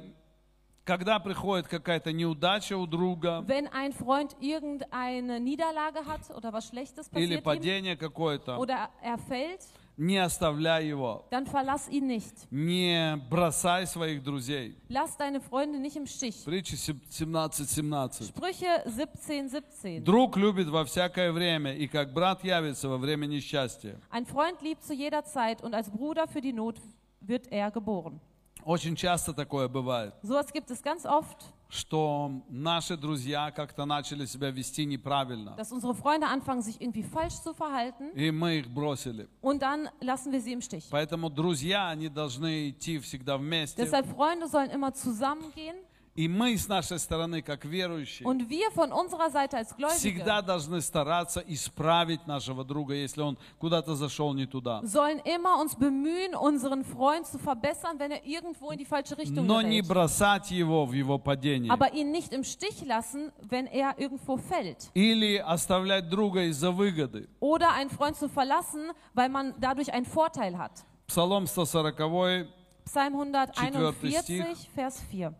Когда 0.84 1.18
приходит 1.18 1.66
какая-то 1.66 2.12
неудача 2.12 2.76
у 2.76 2.86
друга 2.86 3.42
Wenn 3.46 3.68
ein 3.68 3.92
Freund 3.92 4.36
irgendeine 4.40 5.40
Niederlage 5.40 6.04
hat 6.06 6.30
oder 6.36 6.52
was 6.52 6.68
Schlechtes 6.68 7.08
или 7.08 7.36
passiert 7.36 7.40
ihm, 7.40 7.42
падение 7.42 7.96
какое-то, 7.96 8.56
oder 8.58 8.90
er 9.02 9.16
fällt, 9.18 9.60
не 9.98 10.18
оставляй 10.18 10.88
его. 10.88 11.24
dann 11.30 11.46
verlass 11.46 11.88
ihn 11.88 12.06
nicht. 12.08 12.34
Не 12.50 13.16
бросай 13.30 13.86
своих 13.86 14.22
друзей. 14.24 14.76
Lass 14.88 15.16
deine 15.16 15.40
Freunde 15.40 15.78
nicht 15.78 15.96
im 15.96 16.06
Stich. 16.06 16.44
Притча 16.44 16.74
17.17. 16.74 18.28
Sprüche 18.28 18.82
17, 18.86 19.48
17. 19.50 20.04
Друг 20.04 20.36
любит 20.36 20.68
во 20.68 20.84
всякое 20.84 21.32
время, 21.32 21.74
и 21.74 21.86
как 21.86 22.12
брат 22.12 22.42
явится 22.44 22.88
во 22.88 22.98
время 22.98 23.26
несчастья. 23.26 24.00
Ein 24.10 24.26
Freund 24.26 24.60
liebt 24.62 24.82
zu 24.84 24.94
jeder 24.94 25.24
Zeit 25.24 25.62
und 25.62 25.74
als 25.74 25.90
Bruder 25.90 26.26
für 26.26 26.40
die 26.40 26.52
Not 26.52 26.80
wird 27.20 27.46
er 27.52 27.70
geboren. 27.70 28.20
Очень 28.64 28.96
часто 28.96 29.34
такое 29.34 29.68
бывает, 29.68 30.14
Sowas 30.22 30.50
gibt 30.50 30.70
es 30.70 30.82
ganz 30.82 31.04
oft, 31.04 31.36
что 31.68 32.30
наши 32.48 32.96
друзья 32.96 33.50
как-то 33.50 33.84
начали 33.84 34.26
себя 34.26 34.50
вести 34.50 34.84
неправильно, 34.84 35.56
dass 35.56 35.72
unsere 35.72 35.94
Freunde 35.94 36.26
anfangen, 36.28 36.62
sich 36.62 36.80
irgendwie 36.80 37.02
falsch 37.02 37.34
zu 37.42 37.52
verhalten 37.52 38.10
и 38.14 38.30
мы 38.30 38.58
их 38.60 38.68
бросили. 38.68 39.28
und 39.40 39.60
dann 39.62 39.88
lassen 40.00 40.30
wir 40.32 40.40
sie 40.40 40.52
im 40.52 40.60
Stich. 40.60 40.84
Поэтому 40.90 41.28
друзья, 41.30 41.88
они 41.88 42.08
должны 42.08 42.70
идти 42.70 42.98
всегда 43.00 43.36
вместе. 43.36 43.82
Deshalb 43.82 44.06
Freunde 44.06 44.46
sollen 44.48 44.70
immer 44.70 44.92
zusammengehen 44.94 45.76
И 46.16 46.28
мы 46.28 46.56
с 46.56 46.68
нашей 46.68 47.00
стороны, 47.00 47.42
как 47.42 47.64
верующие, 47.64 48.24
und 48.24 48.48
wir 48.48 48.70
von 48.70 48.92
unserer 48.92 49.30
Seite 49.30 49.56
als 49.56 49.74
всегда 49.96 50.40
Gläubige 50.40 50.46
должны 50.46 50.80
стараться 50.80 51.40
исправить 51.40 52.24
нашего 52.28 52.64
друга, 52.64 52.94
если 52.94 53.20
он 53.20 53.36
куда-то 53.58 53.96
зашел 53.96 54.32
не 54.32 54.46
туда. 54.46 54.80
sollen 54.84 55.18
immer 55.24 55.60
uns 55.60 55.74
bemühen, 55.74 56.36
unseren 56.36 56.84
Freund 56.84 57.26
zu 57.26 57.38
verbessern, 57.38 57.98
wenn 57.98 58.12
er 58.12 58.24
irgendwo 58.24 58.70
in 58.70 58.78
die 58.78 58.84
falsche 58.84 59.18
Richtung 59.18 59.44
Но 59.44 59.60
не 59.60 59.80
gerät. 59.80 59.88
бросать 59.88 60.52
его 60.52 60.86
в 60.86 60.92
его 60.92 61.18
падении. 61.18 61.68
Aber 61.68 61.92
ihn 61.92 62.12
nicht 62.12 62.32
im 62.32 62.44
Stich 62.44 62.84
lassen, 62.84 63.32
wenn 63.48 63.66
er 63.66 63.98
irgendwo 63.98 64.36
fällt. 64.36 64.90
Или 64.94 65.38
оставлять 65.38 66.08
друга 66.08 66.44
из-за 66.44 66.70
выгоды. 66.70 67.28
Oder 67.40 67.72
einen 67.72 67.90
Freund 67.90 68.16
zu 68.16 68.28
verlassen, 68.28 68.92
weil 69.14 69.28
man 69.28 69.52
dadurch 69.58 69.92
einen 69.92 70.06
Vorteil 70.06 70.56
hat. 70.56 70.84
Псалом 71.08 71.46
140. 71.48 72.46
Psalm 72.84 73.14
Четвертый 73.14 74.40
141, 74.40 74.70
Vers 74.76 75.00
4. 75.10 75.34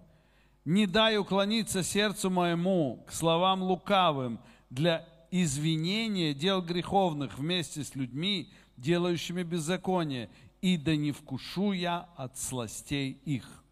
«Не 0.69 0.85
дай 0.85 1.17
уклониться 1.17 1.81
сердцу 1.81 2.29
моему 2.29 3.03
к 3.07 3.11
словам 3.11 3.63
лукавым 3.63 4.39
для 4.69 5.03
извинения 5.31 6.35
дел 6.35 6.61
греховных 6.61 7.39
вместе 7.39 7.83
с 7.83 7.95
людьми, 7.95 8.53
делающими 8.77 9.41
беззаконие, 9.41 10.29
и 10.61 10.77
да 10.77 10.95
не 10.95 11.11
вкушу 11.11 11.71
я 11.71 12.07
от 12.15 12.37
сластей 12.37 13.19
их». 13.25 13.63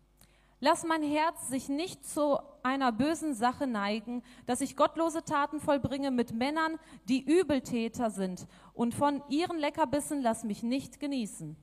Lass 0.59 0.83
mein 0.83 1.03
Herz 1.03 1.49
sich 1.49 1.69
nicht 1.69 2.03
zu 2.03 2.39
einer 2.63 2.91
bösen 2.91 3.35
Sache 3.35 3.67
neigen, 3.67 4.23
dass 4.47 4.61
ich 4.61 4.75
gottlose 4.75 5.23
Taten 5.23 5.59
vollbringe 5.59 6.09
mit 6.09 6.33
Männern, 6.33 6.79
die 7.07 7.21
Übeltäter 7.21 8.09
sind. 8.09 8.47
Und 8.73 8.95
von 8.95 9.21
ihren 9.29 9.59
Leckerbissen 9.59 10.23
lass 10.23 10.43
mich 10.43 10.63
nicht 10.63 10.99
genießen. 10.99 11.55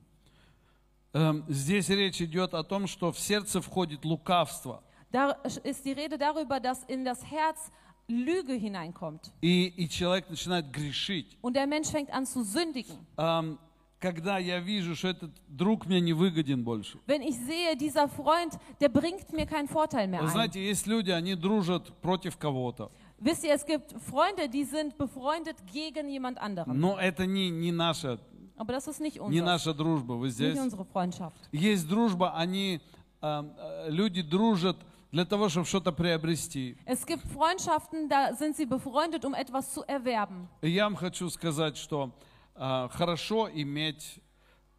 Эм, 1.13 1.45
Здесь 1.49 1.89
речь 1.89 2.21
идет 2.21 2.55
о 2.55 2.63
том, 2.63 2.87
что 2.87 3.11
в 3.11 3.19
сердце 3.19 3.61
входит 3.61 4.05
лукавство. 4.05 4.85
Da 5.14 5.32
ist 5.64 5.86
die 5.86 5.92
Rede 5.92 6.18
darüber, 6.18 6.60
dass 6.60 6.84
in 6.86 7.04
das 7.04 7.24
Herz 7.30 7.72
Lüge 8.08 8.54
hineinkommt. 8.54 9.32
И, 9.42 9.68
и 9.78 9.88
человек 9.88 10.30
начинает 10.30 10.72
грешить. 10.72 11.38
Und 11.42 11.56
der 11.56 11.68
Mensch 11.68 11.90
fängt 11.90 12.12
an 12.12 12.26
zu 12.26 12.44
sündigen. 12.44 12.98
Эм, 13.18 13.58
Когда 14.00 14.38
я 14.38 14.60
вижу, 14.62 14.96
что 14.96 15.10
этот 15.10 15.32
друг 15.50 15.86
мне 15.86 16.00
не 16.00 16.14
выгоден 16.14 16.64
больше. 16.64 16.98
Wenn 17.06 17.22
ich 17.22 17.36
sehe, 17.36 17.76
dieser 17.76 18.08
Freund, 18.08 18.58
der 18.80 18.88
bringt 18.88 19.34
mir 19.34 19.46
keinen 19.46 19.68
Vorteil 19.68 20.08
mehr 20.08 20.22
Вы 20.22 20.28
ein. 20.28 20.32
знаете, 20.32 20.66
есть 20.66 20.88
люди, 20.88 21.12
они 21.12 21.36
дружат 21.36 21.92
против 22.02 22.38
кого-то. 22.38 22.92
Wisst 23.20 23.44
ihr, 23.44 23.54
es 23.54 23.66
gibt 23.66 23.92
Freunde, 24.10 24.48
die 24.48 24.64
sind 24.64 24.98
befreundet 24.98 25.58
gegen 25.72 26.08
jemand 26.08 26.38
anderen. 26.40 26.80
Но 26.80 26.98
это 26.98 27.26
не, 27.26 27.50
не, 27.50 27.72
наша, 27.74 28.20
Aber 28.56 28.72
das 28.74 28.88
ist 28.88 29.02
nicht 29.02 29.18
не 29.18 29.42
unser, 29.42 29.44
наша 29.46 29.74
дружба. 29.74 30.14
Вы 30.14 30.30
здесь? 30.30 30.54
nicht 30.54 30.64
unsere 30.64 30.86
Freundschaft. 30.86 31.36
Есть 31.52 31.86
дружба, 31.88 32.34
они, 32.38 32.80
эм, 33.22 33.52
э, 33.58 33.90
люди 33.90 34.22
дружат 34.22 34.78
для 35.15 35.25
того, 35.25 35.49
чтобы 35.49 35.65
что-то 35.65 35.93
приобрести. 35.93 36.77
Es 36.85 37.07
gibt 37.07 37.23
Freundschaften, 37.33 38.09
da 38.09 38.35
sind 38.35 38.57
sie 38.57 38.67
befreundet, 38.67 39.25
um 39.25 39.33
etwas 39.33 39.73
zu 39.73 39.85
erwerben. 39.87 40.49
И 40.61 40.71
я 40.71 40.85
вам 40.85 40.97
хочу 40.97 41.31
сказать, 41.31 41.77
что 41.77 42.11
э, 42.57 42.89
хорошо 42.91 43.49
иметь 43.55 44.21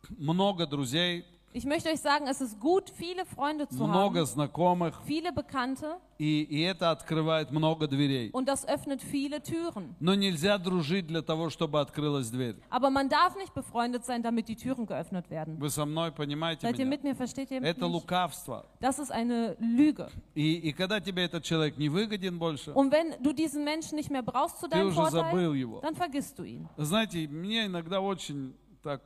много 0.09 0.67
друзей, 0.67 1.23
Ich 1.54 1.64
möchte 1.64 1.88
euch 1.90 1.98
sagen, 1.98 2.28
es 2.28 2.40
ist 2.40 2.60
gut, 2.60 2.90
viele 2.96 3.24
Freunde 3.26 3.66
zu 3.66 3.82
много 3.82 4.20
haben, 4.20 4.24
знакомых, 4.26 4.94
viele 5.04 5.32
Bekannte, 5.32 5.96
и, 6.16 6.42
и 6.44 6.60
это 6.62 6.92
открывает 6.92 7.50
много 7.50 7.88
дверей. 7.88 8.30
und 8.32 8.46
das 8.46 8.64
öffnet 8.68 9.02
viele 9.02 9.42
Türen. 9.42 9.96
Но 9.98 10.14
нельзя 10.14 10.58
дружить 10.58 11.08
для 11.08 11.22
того, 11.22 11.50
чтобы 11.50 11.80
открылась 11.80 12.30
дверь. 12.30 12.54
Aber 12.70 12.90
man 12.90 13.08
darf 13.08 13.34
nicht 13.36 13.52
befreundet 13.52 14.04
sein, 14.04 14.22
damit 14.22 14.46
die 14.48 14.54
Türen 14.54 14.86
geöffnet 14.86 15.28
werden. 15.28 15.58
Вы 15.58 15.70
со 15.70 15.84
мной 15.84 16.12
понимаете 16.12 16.60
Seid 16.68 16.78
ihr 16.78 16.84
меня? 16.86 16.90
mit 16.90 17.02
mir, 17.02 17.16
versteht 17.16 17.50
ihr 17.50 17.60
Это 17.64 17.84
mich? 17.88 17.94
лукавство. 17.94 18.64
Das 18.78 19.00
ist 19.00 19.10
eine 19.10 19.56
Lüge. 19.58 20.06
И, 20.36 20.54
и 20.54 20.72
когда 20.72 21.00
тебе 21.00 21.24
этот 21.24 21.42
человек 21.42 21.76
не 21.78 21.88
выгоден 21.88 22.38
больше, 22.38 22.70
Und 22.74 22.92
wenn 22.92 23.20
du 23.24 23.32
diesen 23.32 23.64
Menschen 23.64 23.96
nicht 23.96 24.08
mehr 24.12 24.22
brauchst 24.22 24.60
zu 24.60 24.68
ты 24.68 24.76
deinem 24.76 24.86
уже 24.96 25.10
забыл 25.10 25.46
Vorteil, 25.50 25.56
его. 25.56 25.80
dann 25.80 25.96
vergisst 25.96 26.38
du 26.38 26.44
ihn. 26.44 26.68
Знаете, 26.76 27.26
мне 27.26 27.66
иногда 27.66 28.00
очень 28.00 28.54
так, 28.84 29.00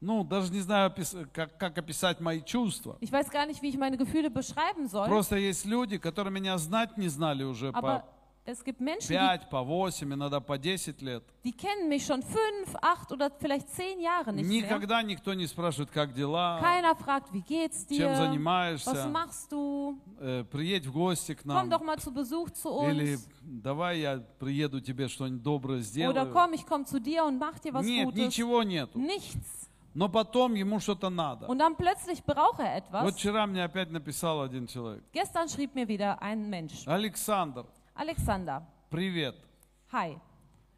ну, 0.00 0.24
даже 0.24 0.50
не 0.52 0.60
знаю, 0.60 0.92
как, 1.32 1.58
как 1.58 1.76
описать 1.78 2.20
мои 2.20 2.40
чувства. 2.42 2.96
Ich 3.00 3.12
weiß 3.12 3.30
gar 3.30 3.46
nicht, 3.46 3.60
wie 3.62 3.68
ich 3.68 3.76
meine 3.78 3.96
Gefühle 3.96 4.30
beschreiben 4.30 4.88
soll, 4.88 5.06
Просто 5.08 5.36
есть 5.36 5.64
люди, 5.66 5.98
которые 5.98 6.32
меня 6.32 6.56
знать 6.58 6.96
не 6.96 7.08
знали 7.08 7.44
уже 7.44 7.68
aber 7.68 8.00
по 8.00 8.04
es 8.46 8.64
gibt 8.64 8.80
Menschen, 8.80 9.06
die, 9.12 9.18
5, 9.18 9.50
по 9.50 9.58
8, 9.60 10.02
иногда 10.02 10.40
по 10.40 10.56
10 10.58 11.02
лет. 11.02 11.22
die 11.44 11.52
kennen 11.52 11.88
mich 11.90 12.06
schon 12.06 12.22
fünf, 12.22 12.74
acht 12.80 13.12
oder 13.12 13.30
vielleicht 13.38 13.68
zehn 13.68 14.00
Jahre 14.00 14.32
nicht 14.32 14.48
mehr. 14.48 14.62
Никогда 14.62 15.02
никто 15.02 15.34
не 15.34 15.46
спрашивает, 15.46 15.90
как 15.90 16.14
дела, 16.14 16.58
Keiner 16.60 16.96
fragt, 16.96 17.32
wie 17.34 17.42
geht's 17.42 17.86
чем 17.86 17.98
dir? 17.98 18.10
Was 18.10 18.18
занимаешься, 18.18 19.08
machst 19.08 19.52
du? 19.52 19.98
э, 20.18 20.44
приедь 20.50 20.86
в 20.86 20.92
гости 20.92 21.34
к 21.34 21.42
Komm 21.42 21.68
нам. 21.68 21.70
doch 21.70 21.82
mal 21.82 21.98
zu 21.98 22.10
Besuch 22.12 22.50
zu 22.52 22.70
Или 22.90 23.16
uns. 23.16 23.28
давай 23.42 24.00
я 24.00 24.24
приеду 24.38 24.80
тебе 24.80 25.08
что-нибудь 25.08 25.42
доброе 25.42 25.78
Oder 25.80 25.82
сделаю. 25.82 26.32
komm, 26.32 26.54
ich 26.54 26.66
komm 26.66 26.86
zu 26.86 26.98
dir 26.98 27.24
und 27.26 27.38
mach 27.38 27.58
dir 27.58 27.74
was 27.74 27.84
Нет, 27.84 28.06
Gutes. 28.06 28.18
ничего 28.26 28.62
нету. 28.62 28.98
Nichts. 28.98 29.69
Но 29.93 30.09
потом 30.09 30.55
ему 30.55 30.79
что-то 30.81 31.09
надо. 31.09 31.47
Und 31.47 31.57
dann 31.59 31.75
plötzlich 31.77 32.21
braucht 32.23 32.59
er 32.59 32.75
Вот 32.75 32.83
etwas. 32.83 33.15
вчера 33.15 33.45
мне 33.47 33.63
опять 33.63 33.91
написал 33.91 34.41
один 34.41 34.67
человек. 34.67 35.03
Gestern 35.13 35.47
schrieb 35.47 35.73
mir 35.73 35.87
wieder 35.87 36.21
ein 36.21 36.49
Mensch. 36.49 36.85
Александр, 36.87 37.65
Alexander, 37.93 38.61
привет. 38.89 39.35
hi. 39.91 40.17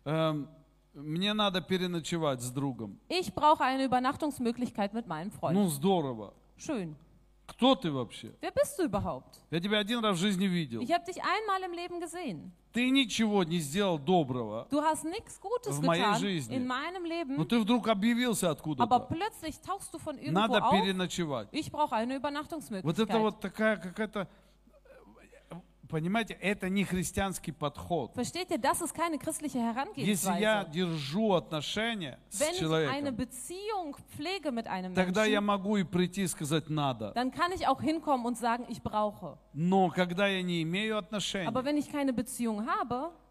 Эм, 0.06 0.48
мне 0.94 1.34
надо 1.34 1.62
переночевать 1.62 2.42
с 2.42 2.52
другом. 2.52 3.00
Ich 3.10 3.34
brauche 3.34 3.64
eine 3.64 3.86
Übernachtungsmöglichkeit 3.86 4.94
mit 4.94 5.08
meinem 5.08 5.32
Freund. 5.32 5.56
Ну, 5.58 5.68
здорово. 5.70 6.34
Schön. 6.58 6.96
Кто 7.47 7.75
ты 7.75 7.91
вообще? 7.91 8.33
Wer 8.41 8.53
bist 8.53 8.79
du 8.79 8.85
überhaupt? 8.85 9.41
Я 9.51 9.61
тебя 9.61 9.79
один 9.79 10.01
раз 10.01 10.17
в 10.17 10.21
жизни 10.21 10.47
видел. 10.47 10.81
Ich 10.81 10.91
habe 10.93 11.05
dich 11.05 11.19
einmal 11.23 11.63
im 11.65 11.73
Leben 11.73 12.01
gesehen. 12.01 12.53
Ты 12.73 12.89
ничего 12.89 13.45
не 13.45 13.59
сделал 13.59 13.99
доброго, 13.99 14.67
Du 14.71 14.81
hast 14.81 15.05
nichts 15.05 15.39
Gutes 15.41 15.77
В 15.79 15.83
моей 15.85 16.03
getan 16.03 16.19
жизни. 16.21 16.57
in 16.57 16.67
meinem 16.67 17.03
но 17.03 17.09
Leben, 17.09 17.47
ты 17.47 17.59
вдруг 17.61 17.87
объявился 17.89 18.49
aber 18.49 18.53
откуда-то. 18.59 19.07
plötzlich 19.09 19.61
tauchst 19.61 19.93
du 19.93 19.99
von 19.99 20.17
irgendwo 20.17 20.33
Надо 20.41 20.63
auf. 20.65 20.71
переночевать. 20.73 21.49
Ich 21.53 21.71
brauche 21.71 21.95
eine 21.95 22.15
Вот 22.15 22.19
это 22.19 22.29
Übernachtungsmöglichkeit. 22.29 23.21
вот 23.21 23.41
такая 23.41 23.77
какая-то... 23.77 24.27
э, 25.93 25.97
Понимаете, 25.97 26.35
это 26.35 26.69
не 26.69 26.85
христианский 26.85 27.53
подход. 27.53 28.13
Versteht 28.15 28.51
ihr, 28.51 28.59
das 28.59 28.81
ist 28.81 28.95
keine 28.95 29.19
christliche 29.19 29.61
Если 29.97 30.41
я 30.41 30.65
держу 30.65 31.33
отношения 31.33 32.19
с 32.31 32.41
Wenn 32.41 32.55
ich 32.55 32.61
eine 32.61 32.61
человеком, 32.61 33.17
Beziehung 33.17 33.97
pflege 34.17 34.51
mit 34.51 34.67
einem 34.67 34.95
тогда 34.95 35.25
я 35.25 35.41
Menschen, 35.41 35.47
могу 35.47 35.77
и 35.77 35.85
прийти 35.85 36.23
и 36.23 36.27
сказать 36.27 36.69
«надо». 36.69 37.13
dann 37.15 37.31
kann 37.31 37.53
ich 37.53 37.67
auch 37.67 37.81
hinkommen 37.81 38.27
und 38.27 38.37
sagen, 38.37 38.65
ich 38.69 38.83
brauche. 38.83 39.39
Но 39.53 39.91
когда 39.91 40.27
я 40.29 40.43
не 40.43 40.63
имею 40.63 40.99
отношений, 40.99 41.47
Aber 41.47 41.65
wenn 41.65 41.77
ich 41.77 41.91
keine 41.91 42.13
Beziehung 42.13 42.67
habe, 42.67 43.11
э, 43.11 43.22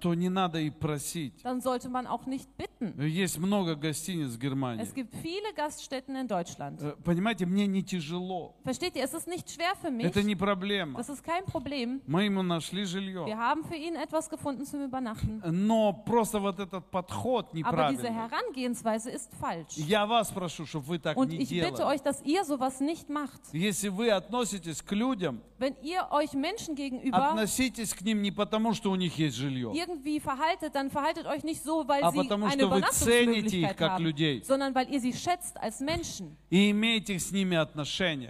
то 0.00 0.14
не 0.14 0.28
надо 0.28 0.58
и 0.60 0.70
просить. 0.70 1.34
dann 1.42 1.60
sollte 1.60 1.88
man 1.88 2.06
auch 2.06 2.26
nicht 2.26 2.48
bitten. 2.56 3.00
Есть 3.06 3.38
много 3.38 3.74
гостиниц 3.76 4.30
в 4.34 4.38
Германии. 4.38 4.82
Es 4.82 4.92
gibt 4.94 5.14
viele 5.22 5.52
Gaststätten 5.54 6.16
in 6.16 6.26
Deutschland. 6.26 6.80
Э, 6.82 6.94
Понимаете, 7.04 7.46
мне 7.46 7.66
не 7.66 7.82
тяжело. 7.82 8.54
Versteht 8.64 8.96
ihr, 8.96 9.04
es 9.04 9.14
ist 9.14 9.26
nicht 9.28 9.50
schwer 9.50 9.74
für 9.80 9.90
mich. 9.90 10.06
Это 10.06 10.22
не 10.22 10.34
проблема. 10.34 10.98
Das 10.98 11.08
ist 11.08 11.22
kein 11.22 11.44
Problem. 11.44 12.00
Мы 12.06 12.24
ему 12.24 12.42
нашли 12.42 12.82
Wir 12.82 12.86
жилье. 12.86 13.36
haben 13.36 13.64
für 13.64 13.76
ihn 13.76 13.94
etwas 13.96 14.28
gefunden 14.28 14.64
zum 14.64 14.82
Übernachten. 14.84 15.42
Но 15.46 15.92
просто 15.92 16.40
вот 16.40 16.58
этот 16.58 16.90
подход 16.90 17.46
Aber 17.46 17.90
diese 17.90 18.08
неправильный. 18.08 18.10
Herangehensweise 18.12 19.10
ist 19.10 19.30
falsch. 19.40 19.76
Я 19.76 20.06
вас 20.06 20.30
прошу, 20.30 20.66
чтобы 20.66 20.86
вы 20.86 20.98
так 20.98 21.16
Und 21.16 21.28
не 21.28 21.42
ich 21.42 21.50
bitte 21.50 21.72
делали. 21.76 21.94
euch, 21.94 22.02
dass 22.02 22.22
ihr 22.22 22.44
sowas 22.44 22.80
nicht 22.80 23.08
macht. 23.08 23.40
Если 23.52 23.88
вы 23.88 24.10
относитесь 24.10 24.82
к 24.82 24.92
людям, 24.92 25.40
Wenn 25.58 25.76
ihr 25.82 26.08
euch 26.10 26.32
Menschen 26.34 26.74
gegenüber 26.74 27.30
относитесь 27.30 27.94
к 27.94 28.02
ним 28.02 28.20
не 28.22 28.30
потому, 28.32 28.74
что 28.74 28.90
у 28.90 28.96
них 28.96 29.16
есть 29.18 29.36
жилье, 29.36 29.43
irgendwie 29.74 30.20
verhaltet, 30.20 30.74
dann 30.74 30.90
verhaltet 30.90 31.26
euch 31.26 31.44
nicht 31.44 31.62
so, 31.62 31.84
weil 31.86 32.02
sie 32.12 32.18
eine 32.52 32.62
Übernachtungsmöglichkeit 32.66 33.76
haben, 33.90 34.04
sondern 34.44 34.74
weil 34.74 34.88
ihr 34.92 35.00
sie 35.00 35.12
schätzt 35.12 35.56
als 35.60 35.80
Menschen. 35.80 36.36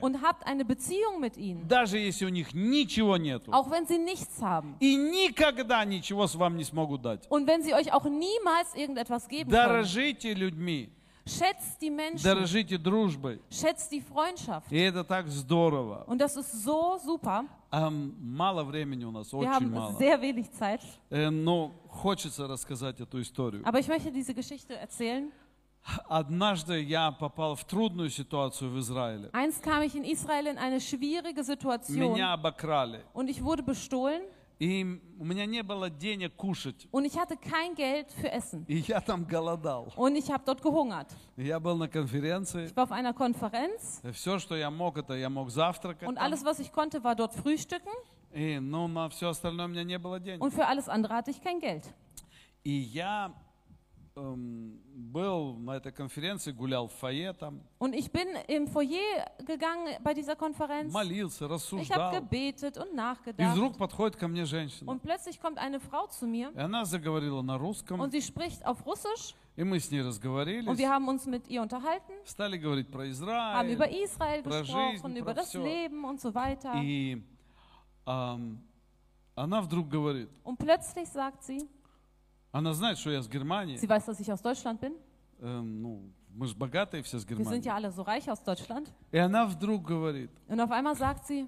Und 0.00 0.20
habt 0.22 0.46
eine 0.46 0.64
Beziehung 0.64 1.20
mit 1.20 1.36
ihnen. 1.36 1.66
Auch 3.52 3.70
wenn 3.70 3.86
sie 3.86 3.98
nichts 3.98 4.40
haben. 4.42 4.76
Und 7.28 7.46
wenn 7.46 7.62
sie 7.62 7.74
euch 7.74 7.92
auch 7.92 8.04
niemals 8.04 8.74
irgendetwas 8.74 9.28
geben 9.28 9.50
können. 9.50 9.84
Дорожите 11.23 11.23
людьми, 11.23 11.23
Schätzt 11.29 11.81
die 11.81 11.89
Menschen, 11.91 12.23
дорожите 12.23 12.77
дружбой. 12.77 13.39
schätzt 13.51 13.91
die 13.91 14.01
Freundschaft. 14.01 14.71
И 14.71 14.77
это 14.77 15.03
так 15.03 15.27
здорово. 15.27 16.03
Und 16.07 16.19
das 16.19 16.35
ist 16.35 16.63
so 16.63 16.97
super. 16.97 17.45
А 17.71 17.89
мало 17.91 18.63
времени 18.63 19.05
у 19.05 19.11
нас, 19.11 19.31
Wir 19.31 19.37
очень 19.39 19.49
haben 19.51 19.69
мало. 19.71 19.93
sehr 19.97 20.19
wenig 20.21 20.51
Zeit. 20.51 20.81
Э, 21.11 21.29
Но 21.29 21.71
хочется 21.87 22.47
рассказать 22.47 22.99
эту 22.99 23.21
историю. 23.21 23.61
Aber 23.65 23.79
ich 23.79 23.87
möchte 23.87 24.11
diese 24.11 24.33
Geschichte 24.33 24.73
erzählen. 24.75 25.31
Однажды 26.07 26.81
я 26.83 27.11
попал 27.11 27.55
в 27.55 27.63
трудную 27.63 28.09
ситуацию 28.09 28.69
в 28.71 28.79
Израиле. 28.79 29.29
Einst 29.31 29.63
kam 29.63 29.81
ich 29.81 29.95
in 29.95 30.03
Israel 30.03 30.47
in 30.47 30.57
eine 30.57 30.81
schwierige 30.81 31.43
Situation 31.43 31.97
Меня 32.13 32.33
обокрали. 32.33 33.01
und 33.13 33.29
ich 33.29 33.41
wurde 33.43 33.63
bestohlen 33.63 34.21
И 34.59 34.83
у 35.17 35.23
меня 35.23 35.45
не 35.45 35.63
было 35.63 35.89
денег 35.89 36.35
кушать. 36.35 36.85
und 36.91 37.05
ich 37.05 37.17
hatte 37.17 37.37
kein 37.37 37.75
Geld 37.75 38.11
für 38.11 38.29
Essen. 38.29 38.65
И 38.67 38.79
я 38.79 38.99
там 38.99 39.23
голодал. 39.25 39.93
Und 39.95 40.17
ich 40.17 40.29
habe 40.29 40.43
dort 40.45 40.61
gehungert. 40.61 41.07
Я 41.37 41.61
был 41.61 41.77
на 41.77 41.87
конференции. 41.87 42.65
Ich 42.65 42.75
war 42.75 42.83
auf 42.83 42.91
einer 42.91 43.13
Konferenz 43.13 44.01
Все, 44.11 44.37
что 44.37 44.55
я 44.57 44.69
мог, 44.69 44.97
это 44.97 45.13
я 45.13 45.29
мог 45.29 45.49
завтракать. 45.49 46.07
und 46.09 46.15
там. 46.15 46.23
alles, 46.25 46.43
was 46.43 46.59
ich 46.59 46.73
konnte, 46.73 47.01
war 47.05 47.15
dort 47.15 47.33
frühstücken 47.33 47.93
И, 48.33 48.59
ну, 48.59 48.87
на 48.89 49.07
все 49.09 49.29
остальное 49.29 49.65
у 49.65 49.69
меня 49.69 49.83
не 49.83 49.97
было 49.97 50.19
денег. 50.19 50.41
und 50.43 50.51
für 50.53 50.67
alles 50.67 50.89
andere 50.89 51.15
hatte 51.15 51.31
ich 51.31 51.41
kein 51.41 51.59
Geld. 51.61 51.83
И 52.65 52.71
я 52.71 53.27
эм, 53.27 53.33
был 54.15 55.55
на 55.59 55.77
этой 55.77 55.91
конференции, 55.91 56.51
гулял 56.51 56.87
в 56.87 56.93
фойе 56.93 57.33
там, 57.33 57.61
Und 57.79 57.93
ich 57.93 58.11
bin 58.11 58.27
im 58.47 58.67
Foyer 58.67 59.25
gegangen 59.45 59.95
bei 60.03 60.13
dieser 60.13 60.35
Konferenz. 60.35 60.91
молился, 60.93 61.45
Ich 61.45 61.49
habe 61.49 61.53
рассуждал. 61.53 62.11
gebetet 62.11 62.77
und 62.77 62.91
И 62.91 62.95
nachgedacht. 62.95 63.55
вдруг 63.55 63.77
подходит 63.77 64.17
ко 64.17 64.27
мне 64.27 64.45
женщина. 64.45 64.89
Und 64.91 65.01
plötzlich 65.01 65.39
kommt 65.39 65.57
eine 65.57 65.79
Frau 65.79 66.07
zu 66.07 66.27
mir 66.27 66.51
И 66.53 66.59
она 66.59 66.85
заговорила 66.85 67.41
на 67.41 67.57
русском. 67.57 67.99
und 67.99 68.11
sie 68.11 68.21
spricht 68.21 68.65
auf 68.65 68.85
Russisch 68.85 69.35
И 69.55 69.63
мы 69.63 69.79
с 69.79 69.89
ней 69.91 70.01
und 70.01 70.07
разговорились. 70.07 70.77
wir 70.77 70.89
haben 70.89 71.07
uns 71.07 71.25
mit 71.25 71.47
ihr 71.47 71.61
unterhalten, 71.61 72.13
Стали 72.25 72.57
говорить 72.57 72.89
про 72.91 73.03
haben 73.05 73.69
über 73.69 73.89
Израиль. 73.89 74.03
Israel 74.03 74.43
про 74.43 74.59
gesprochen, 74.61 74.91
жизнь, 75.03 75.17
über 75.17 75.33
про 75.33 75.41
das 75.41 75.49
всё. 75.49 75.63
Leben 75.63 76.03
und 76.05 76.19
so 76.19 76.33
weiter. 76.33 76.73
И 76.83 77.21
ам, 78.05 78.59
она 79.35 79.61
вдруг 79.61 79.87
говорит, 79.89 80.29
Und 80.43 80.57
plötzlich 80.57 81.07
sagt 81.09 81.43
sie, 81.43 81.69
она 82.53 82.73
знает, 82.73 82.97
что 82.97 83.11
я 83.11 83.21
с 83.21 83.27
Германии. 83.29 83.77
sie 83.77 83.87
weiß, 83.87 84.05
dass 84.05 84.19
ich 84.19 84.31
aus 84.31 84.41
Deutschland 84.41 84.79
bin. 84.81 84.93
Эм, 85.41 85.81
ну, 85.81 86.11
мы 86.33 86.47
же 86.47 86.55
богатые 86.55 87.01
все 87.03 87.19
с 87.19 87.23
Wir 87.25 87.35
sind 87.37 87.37
Германии. 87.43 87.65
ja 87.65 87.75
alle 87.75 87.91
so 87.91 88.01
reich 88.01 88.29
aus 88.29 88.43
Deutschland. 88.43 88.89
И 89.11 89.17
она 89.17 89.45
вдруг 89.45 89.83
говорит, 89.85 90.31
Und 90.47 90.59
auf 90.59 90.71
einmal 90.71 90.95
sagt 90.95 91.25
sie, 91.27 91.47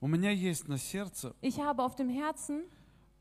у 0.00 0.06
меня 0.08 0.30
есть 0.30 0.66
на 0.68 0.76
сердце 0.78 1.34
ich 1.40 1.60
habe 1.60 1.82
auf 1.82 1.94
dem 1.96 2.08
Herzen, 2.08 2.64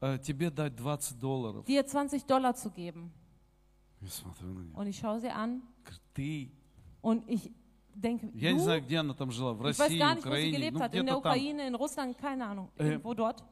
э, 0.02 0.18
тебе 0.20 0.50
dать 0.50 0.76
20 0.78 1.20
долларов. 1.20 1.66
dir 1.66 1.86
20 1.86 2.26
Dollar 2.26 2.54
zu 2.56 2.70
geben. 2.72 3.12
Я 4.02 4.08
смотрю 4.10 4.54
на 4.54 4.60
нее. 4.62 4.74
Und 4.76 4.88
ich 4.88 4.98
schaue 4.98 5.20
sie 5.20 5.30
an 5.30 5.62
Говорит, 5.84 6.02
Ты? 6.14 6.52
und 7.02 7.24
ich 7.28 7.52
denke, 7.94 8.30
Я 8.34 8.52
не 8.54 8.60
du? 8.60 8.64
знаю, 8.64 8.82
где 8.82 8.98
она 8.98 9.14
там 9.14 9.30
жила, 9.32 9.54
в 9.54 9.60
Ich 9.62 9.78
weiß 9.78 9.80
России, 9.80 9.98
gar 10.00 10.16
nicht, 10.16 10.26
wo 10.26 10.30
sie 10.30 10.36
Украине, 10.50 10.58
gelebt 10.58 10.74
ну 10.78 10.80
hat. 10.84 10.94
In 10.94 11.06
der 11.06 11.16
где-то 11.16 11.22
там. 11.22 11.32
Ukraine, 11.32 11.68
in 11.68 11.76
Russland, 11.76 12.18
keine 12.18 12.46
Ahnung. 12.46 12.70
Äh, 12.78 12.84
Irgendwo 12.92 13.14
dort. 13.14 13.44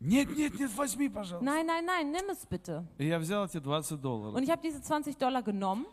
Нет, 0.00 0.28
нет, 0.36 0.58
нет, 0.58 0.70
возьми, 0.76 1.08
пожалуйста. 1.08 1.44
Nein, 1.50 1.64
nein, 1.66 1.84
nein, 1.86 2.10
nimm 2.10 2.28
es 2.30 2.44
bitte. 2.46 2.84
И 2.98 3.06
я 3.06 3.18
взял 3.18 3.46
эти 3.46 3.58
20 3.58 4.00
долларов. 4.00 4.34
Und 4.34 4.42
ich 4.42 4.50
habe 4.50 4.60
diese 4.62 4.82
20 4.82 5.16
Dollar 5.18 5.42
genommen 5.42 5.86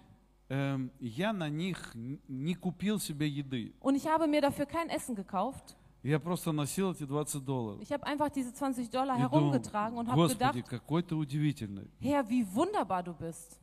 Эм, 0.50 0.91
я 1.00 1.32
на 1.32 1.47
них 1.47 1.95
н- 1.95 2.19
не 2.28 2.56
купил 2.56 3.00
себе 3.00 3.26
еды. 3.28 3.74
und 3.80 3.95
ich 3.95 4.06
habe 4.08 4.28
mir 4.28 4.41
dafür 4.41 4.65
kein 4.65 4.89
Essen 4.89 5.15
gekauft. 5.15 5.78
Я 6.04 6.19
просто 6.19 6.52
носил 6.52 6.91
эти 6.91 7.06
20 7.06 7.45
долларов. 7.45 7.80
Ich 7.82 7.91
habe 7.93 8.06
einfach 8.06 8.30
diese 8.30 8.52
20 8.54 8.89
Dollar 8.89 9.15
И 9.17 9.21
думал, 9.21 9.32
herumgetragen 9.54 9.97
und 9.97 10.08
habe 10.10 10.17
Господи, 10.19 10.58
gedacht, 10.62 10.69
какой 10.69 11.04
ты 11.04 11.15
удивительный. 11.15 11.89
Herr, 12.02 12.28
wie 12.28 12.43
wunderbar 12.54 13.02
du 13.04 13.13
bist. 13.13 13.60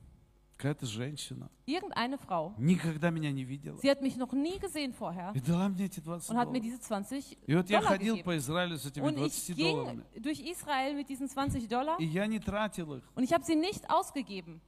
Какая-то 0.62 0.86
женщина. 0.86 1.48
Irgendeine 1.66 2.18
Frau. 2.18 2.52
Никогда 2.58 3.10
меня 3.10 3.30
не 3.30 3.44
видела. 3.44 3.78
Sie 3.80 3.88
hat 3.88 4.02
mich 4.02 4.16
noch 4.16 4.32
nie 4.32 4.58
gesehen 4.58 4.92
vorher 4.92 5.32
И 5.36 5.40
дала 5.40 5.68
мне 5.68 5.84
эти 5.86 6.00
20 6.00 6.30
und 6.30 6.36
hat 6.36 6.48
mir 6.50 6.60
долларов. 6.60 6.62
diese 6.64 6.80
20 6.80 7.38
И 7.46 7.54
вот 7.54 7.70
я 7.70 7.78
Dollar 7.78 7.88
ходил 7.88 8.14
gegeben. 8.16 8.24
по 8.24 8.36
Израилю 8.36 8.76
с 8.76 8.84
этими 8.86 9.04
Und 9.04 9.18
ich 9.18 9.32
20 9.32 9.56
ging 9.56 9.76
долларами. 9.76 10.04
durch 10.16 10.40
Israel 10.40 10.94
mit 10.96 11.08
diesen 11.08 11.28
20 11.28 11.68
Dollar 11.68 11.96
И 12.00 12.04
я 12.06 12.26
не 12.26 12.40
тратил 12.40 12.92
их. 12.94 13.04
und 13.14 13.22
ich 13.22 13.32
habe 13.32 13.44
sie 13.44 13.54
nicht 13.54 13.88
ausgegeben. 13.88 14.60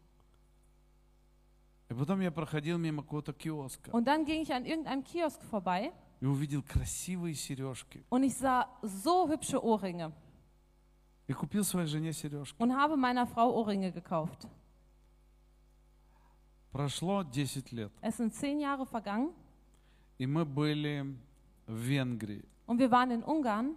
И 1.88 1.94
потом 1.94 2.20
я 2.20 2.30
проходил 2.30 2.78
мимо 2.78 3.02
какого-то 3.02 3.32
киоска 3.32 3.90
Und 3.90 4.04
dann 4.06 4.24
ging 4.24 4.42
ich 4.42 4.52
an 4.54 4.64
irgendeinem 4.64 5.02
Kiosk 5.02 5.42
vorbei 5.50 5.92
и 6.20 6.26
увидел 6.26 6.62
красивые 6.62 7.34
сережки. 7.34 8.04
und 8.10 8.22
ich 8.22 8.36
sah 8.36 8.68
so 8.82 9.28
hübsche 9.28 9.60
Ohrringe 9.60 10.12
И 11.26 11.32
купил 11.32 11.64
своей 11.64 11.88
жене 11.88 12.12
сережки. 12.12 12.54
und 12.62 12.72
habe 12.76 12.96
meiner 12.96 13.26
Frau 13.26 13.50
Ohrringe 13.58 13.90
gekauft. 13.90 14.46
Прошло 16.74 17.24
10 17.24 17.72
лет. 17.72 17.90
Es 18.00 18.16
sind 18.16 18.32
zehn 18.34 18.60
Jahre 18.60 18.86
vergangen 18.86 19.32
И 20.18 20.26
мы 20.26 20.44
были 20.44 21.16
в 21.66 21.74
Венгрии. 21.76 22.44
und 22.66 22.78
wir 22.78 22.90
waren 22.90 23.10
in 23.10 23.22
Ungarn. 23.24 23.76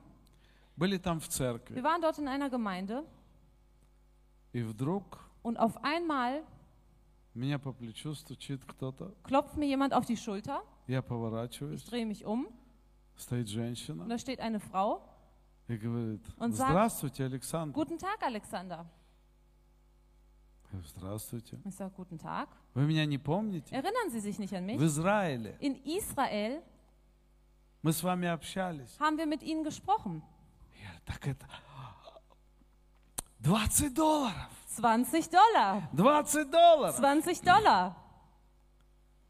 Были 0.75 0.97
там 0.97 1.19
в 1.19 1.25
Wir 1.27 1.29
церкви. 1.29 1.81
waren 1.81 2.01
dort 2.01 2.17
in 2.19 2.27
einer 2.27 2.49
Gemeinde 2.49 3.03
И 4.53 4.61
вдруг 4.61 5.19
und 5.43 5.57
auf 5.57 5.77
einmal 5.83 6.43
меня 7.33 7.57
по 7.57 7.73
плечу 7.73 8.13
стучит 8.13 8.63
кто-то. 8.65 9.15
klopft 9.23 9.57
mir 9.57 9.65
jemand 9.67 9.93
auf 9.93 10.05
die 10.05 10.17
Schulter. 10.17 10.61
Я 10.87 10.99
Ich 10.99 11.05
поворачиваюсь. 11.05 11.83
drehe 11.85 12.05
mich 12.05 12.25
um 12.25 12.47
Стоит 13.15 13.47
und 13.47 13.49
женщина 13.49 14.05
da 14.07 14.17
steht 14.19 14.39
eine 14.39 14.59
Frau. 14.59 15.01
и 15.67 15.77
говорит, 15.77 16.21
Он 16.39 16.51
sagt, 16.53 16.69
здравствуйте, 16.71 17.23
Александр. 17.25 17.73
Guten 17.73 17.97
Tag, 17.97 18.21
Alexander. 18.21 18.85
Я 20.67 20.79
говорю, 20.79 20.87
Здравствуйте. 20.97 21.59
Ich 21.65 21.75
sage, 21.75 21.91
guten 21.95 22.17
Tag. 22.17 22.47
Вы 22.73 22.85
меня 22.85 23.05
не 23.05 23.17
помните? 23.17 23.73
Erinnern 23.75 24.09
Sie 24.09 24.19
sich 24.19 24.39
nicht 24.39 24.53
an 24.55 24.65
mich? 24.65 24.77
В 24.79 24.83
Израиле 24.85 25.55
In 25.59 25.75
Israel 25.85 26.61
мы 27.81 27.91
с 27.91 28.01
вами 28.01 28.27
общались. 28.27 28.97
haben 28.99 29.17
wir 29.17 29.25
mit 29.25 29.43
Ihnen 29.43 29.63
gesprochen. 29.63 30.21
Я 30.81 30.87
говорю, 30.89 31.01
так 31.05 31.27
это 31.27 31.45
20 33.43 33.93
долларов. 33.93 34.49
20 34.77 35.29
Dollar. 35.31 35.81
20 35.95 36.49
долларов. 36.49 36.95
20 36.95 37.43
Dollar. 37.43 37.93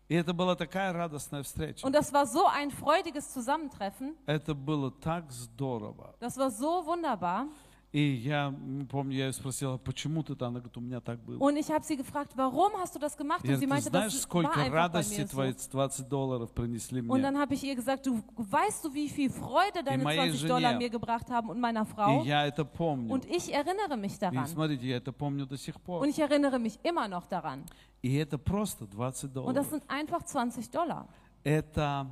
И 0.09 0.15
это 0.15 0.33
была 0.33 0.55
такая 0.55 0.93
радостная 0.93 1.41
встреча. 1.43 1.85
Und 1.85 1.93
das 1.95 2.13
war 2.13 2.25
so 2.27 2.45
ein 2.47 2.69
freudiges 2.71 3.33
Zusammentreffen. 3.33 4.15
Это 4.27 4.53
было 4.53 4.91
так 4.91 5.31
здорово. 5.31 6.15
Das 6.19 6.37
war 6.37 6.51
so 6.51 6.85
wunderbar. 6.85 7.47
И 7.95 8.01
я 8.25 8.47
м, 8.47 8.87
помню, 8.89 9.15
я 9.15 9.27
ее 9.27 9.33
спросила, 9.33 9.77
почему 9.77 10.23
ты 10.23 10.35
там? 10.35 10.47
Она 10.49 10.61
говорит, 10.61 10.75
у 10.77 10.81
меня 10.81 10.99
так 10.99 11.19
было. 11.19 11.37
Und 11.37 11.57
ich 11.57 11.69
habe 11.69 11.85
sie 11.85 11.95
gefragt, 11.95 12.31
warum 12.35 12.71
hast 12.81 12.95
du 12.95 12.99
das 12.99 13.15
gemacht? 13.15 13.45
Я 13.45 13.53
Und 13.53 13.59
sie 13.59 13.67
говорю, 13.67 13.83
ты 13.83 13.89
meinte, 13.89 13.91
das 13.91 14.01
знаешь, 14.01 14.13
war 14.13 14.21
сколько 14.21 14.49
einfach 14.59 14.71
bei 14.71 14.75
радости 14.75 15.21
mir 15.21 15.27
твои 15.27 15.51
so. 15.53 15.69
20 15.69 16.09
долларов 16.09 16.51
принесли 16.53 17.01
Und 17.01 17.07
мне? 17.07 17.21
dann 17.21 17.37
habe 17.37 17.53
ich 17.53 17.63
ihr 17.63 17.75
gesagt, 17.75 18.07
du 18.07 18.23
weißt 18.35 18.83
du, 18.85 18.93
wie 18.95 19.07
viel 19.09 19.29
Freude 19.29 19.83
deine 19.85 20.03
моей 20.03 20.31
20 20.31 20.47
Dollar 20.47 20.71
жене. 20.71 20.77
mir 20.79 20.89
gebracht 20.89 21.29
haben 21.29 21.49
und 21.51 21.59
meiner 21.59 21.83
И 21.83 21.85
Frau. 21.85 22.23
я 22.23 22.47
это 22.47 22.65
помню. 22.65 23.13
Und 23.13 23.25
ich 23.25 23.53
erinnere 23.53 23.95
mich 23.95 24.15
И 24.15 24.19
daran. 24.19 24.47
смотрите, 24.47 24.87
я 24.87 24.97
это 24.97 25.11
помню 25.13 25.45
до 25.45 25.55
сих 25.57 25.79
пор. 25.79 26.01
Und 26.01 26.09
ich 26.09 26.17
erinnere 26.17 26.57
mich 26.57 26.79
immer 26.81 27.07
noch 27.07 27.27
daran. 27.27 27.63
И 28.01 28.15
это 28.15 28.39
просто 28.39 28.87
20 28.87 29.25
Und 29.35 29.53
das 29.55 29.67
долларов. 29.67 29.67
sind 29.69 29.83
einfach 29.87 30.23
20 30.23 30.71
Dollar. 30.71 31.07
Это 31.43 32.07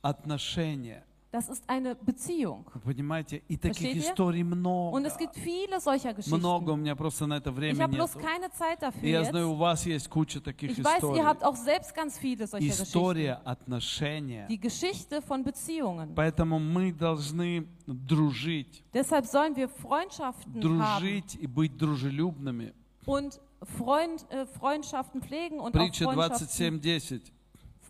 отношение. 0.00 1.04
Das 1.32 1.50
ist 1.50 1.62
eine 1.68 1.94
Beziehung. 1.94 2.64
Вы 2.72 2.94
понимаете? 2.94 3.42
И 3.48 3.58
таких 3.58 3.76
Versteht 3.82 3.96
ihr? 3.96 4.10
историй 4.12 4.42
Und 4.42 4.48
много. 4.56 5.06
es 5.06 5.18
gibt 5.18 5.36
viele 5.36 5.78
solcher 5.78 6.14
Много, 6.26 6.64
Geschichten. 6.64 6.70
у 6.70 6.76
меня 6.76 6.96
просто 6.96 7.26
на 7.26 7.36
это 7.36 7.50
Ich 7.50 7.56
время 7.56 7.82
habe 7.84 7.96
bloß 7.96 8.16
нет. 8.16 8.24
keine 8.24 8.50
Zeit 8.50 8.80
dafür 8.80 9.02
И 9.06 9.10
я 9.10 9.20
jetzt. 9.20 9.30
знаю, 9.32 9.50
у 9.50 9.54
вас 9.56 9.84
есть 9.84 10.08
куча 10.08 10.40
таких 10.40 10.70
Ich 10.70 10.82
weiß, 10.82 11.02
ihr 11.16 11.26
habt 11.26 11.42
историй. 11.42 11.44
auch 11.44 11.56
selbst 11.56 11.94
ganz 11.94 12.16
viele 12.16 12.46
solcher 12.46 12.64
Geschichten. 12.64 12.82
История 12.84 13.34
отношения. 13.44 14.46
Die 14.48 14.58
Geschichte 14.58 15.20
von 15.20 15.44
Beziehungen. 15.44 16.14
Поэтому 16.14 16.58
мы 16.58 16.92
должны 16.94 17.66
дружить. 17.86 18.82
Deshalb 18.94 19.26
sollen 19.26 19.54
wir 19.54 19.68
Freundschaften 19.68 20.54
haben 20.54 20.60
Дружить 21.02 21.34
и 21.34 21.46
быть 21.46 21.76
дружелюбными. 21.76 22.72
und 23.04 23.38
Freund, 23.76 24.24
äh, 24.30 24.46
Freundschaften 24.46 25.20
pflegen 25.20 25.60
und 25.60 25.72
Притча 25.72 26.06
auch 26.06 26.14
Freundschaften 26.14 26.80
27.10. 26.80 27.20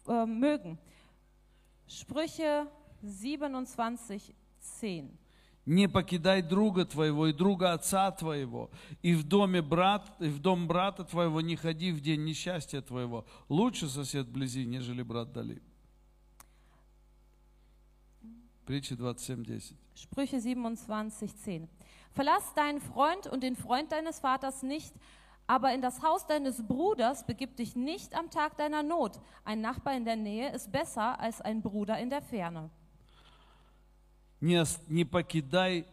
äh, 0.08 0.26
mögen. 0.26 0.76
Sprüche 1.86 2.66
27, 2.66 2.66
10. 3.02 5.10
Не 5.66 5.86
покидай 5.86 6.40
друга 6.40 6.86
твоего 6.86 7.26
и 7.26 7.32
друга 7.32 7.74
отца 7.74 8.10
твоего, 8.10 8.70
и 9.02 9.14
в, 9.14 9.22
доме 9.22 9.60
брат, 9.60 10.10
и 10.18 10.28
в 10.28 10.38
дом 10.38 10.66
брата 10.66 11.04
твоего 11.04 11.42
не 11.42 11.56
ходи 11.56 11.92
в 11.92 12.00
день 12.00 12.24
несчастья 12.24 12.80
твоего. 12.80 13.26
Лучше 13.50 13.88
сосед 13.88 14.28
вблизи, 14.28 14.64
нежели 14.64 15.02
брат 15.02 15.32
дали. 15.32 15.60
Притча 18.64 18.94
27.10. 18.94 19.74
Sprüche 19.94 20.40
27, 20.40 21.36
10. 21.36 21.68
Verlass 22.12 22.54
deinen 22.54 22.80
Freund 22.80 23.26
und 23.26 23.42
den 23.42 23.54
Freund 23.54 23.92
deines 23.92 24.20
Vaters 24.20 24.62
nicht, 24.62 24.94
aber 25.46 25.72
in 25.74 25.80
das 25.80 26.02
Haus 26.02 26.26
deines 26.26 26.66
Bruders 26.66 27.26
begib 27.26 27.56
dich 27.56 27.76
nicht 27.76 28.14
am 28.14 28.30
Tag 28.30 28.56
deiner 28.56 28.82
Not. 28.82 29.20
Ein 29.44 29.60
Nachbar 29.60 29.96
in 29.96 30.04
der 30.04 30.16
Nähe 30.16 30.52
ist 30.52 30.72
besser 30.72 31.18
als 31.20 31.40
ein 31.40 31.62
Bruder 31.62 31.98
in 31.98 32.10
der 32.10 32.22
Ferne. 32.22 32.70
Не, 34.42 34.60
ос- 34.62 34.80
не 34.88 35.04
покидай 35.04 35.86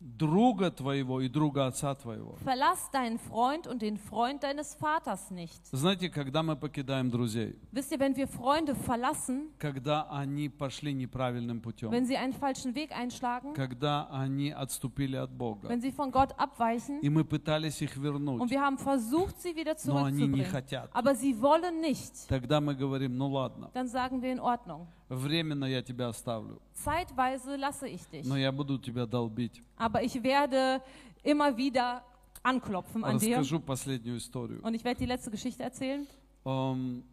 друга 0.00 0.70
твоего 0.70 1.20
и 1.20 1.28
друга 1.28 1.66
отца 1.66 1.94
твоего. 1.94 2.36
Verlass 2.44 2.90
deinen 2.92 3.18
Freund 3.18 3.66
und 3.66 3.82
den 3.82 3.98
Freund 3.98 4.42
deines 4.42 4.74
Vaters 4.74 5.30
nicht. 5.30 5.60
Знаете, 5.72 6.08
когда 6.08 6.42
мы 6.42 6.56
покидаем 6.56 7.10
друзей? 7.10 7.56
Wisst 7.72 7.92
ihr, 7.92 7.98
wenn 8.00 8.16
wir 8.16 8.26
Freunde 8.26 8.74
verlassen, 8.74 9.50
Когда 9.58 10.06
они 10.10 10.48
пошли 10.48 10.92
неправильным 10.94 11.60
путем. 11.60 11.90
wenn 11.90 12.06
sie 12.06 12.16
einen 12.16 12.32
falschen 12.32 12.74
Weg 12.74 12.92
einschlagen, 12.92 13.52
Когда 13.54 14.08
они 14.10 14.50
отступили 14.50 15.16
от 15.16 15.30
Бога. 15.30 15.68
wenn 15.68 15.80
sie 15.80 15.92
von 15.92 16.10
Gott 16.10 16.32
abweichen 16.38 17.00
И 17.02 17.08
мы 17.10 17.24
пытались 17.24 17.80
их 17.82 17.96
und 17.96 18.02
вернуть. 18.02 18.50
wir 18.50 18.60
haben 18.62 18.78
versucht, 18.78 19.40
sie 19.42 19.54
wieder 19.54 19.76
Но 19.84 20.04
они 20.04 20.26
не 20.26 20.44
zurückzubringen, 20.44 20.50
хотят. 20.50 20.90
aber 20.94 21.14
sie 21.14 21.40
wollen 21.40 21.80
nicht, 21.80 22.26
Тогда 22.28 22.60
мы 22.60 22.74
говорим, 22.74 23.16
ну 23.16 23.28
ладно, 23.28 23.70
dann 23.74 23.88
sagen 23.88 24.22
wir 24.22 24.32
in 24.32 24.40
Ordnung. 24.40 24.86
Временно 25.09 25.65
я 25.65 25.81
тебя 25.81 26.07
оставлю. 26.07 26.61
Zeitweise 26.73 27.57
lasse 27.57 27.87
ich 27.87 28.05
dich. 28.09 28.25
Но 28.25 28.37
я 28.37 28.51
буду 28.51 28.77
тебя 28.79 29.05
долбить. 29.05 29.61
Aber 29.77 30.03
ich 30.03 30.21
werde 30.23 30.81
immer 31.23 31.57
wieder 31.57 32.03
anklopfen 32.43 33.03
an 33.03 33.17
dir. 33.17 33.39
Расскажу 33.39 33.59
последнюю 33.59 34.17
историю. 34.17 34.61
Und 34.63 34.73
ich 34.75 34.83
werde 34.83 34.99
die 34.99 35.05
letzte 35.05 35.31
Geschichte 35.31 35.63
erzählen. 35.63 36.07
Эм, 36.45 37.03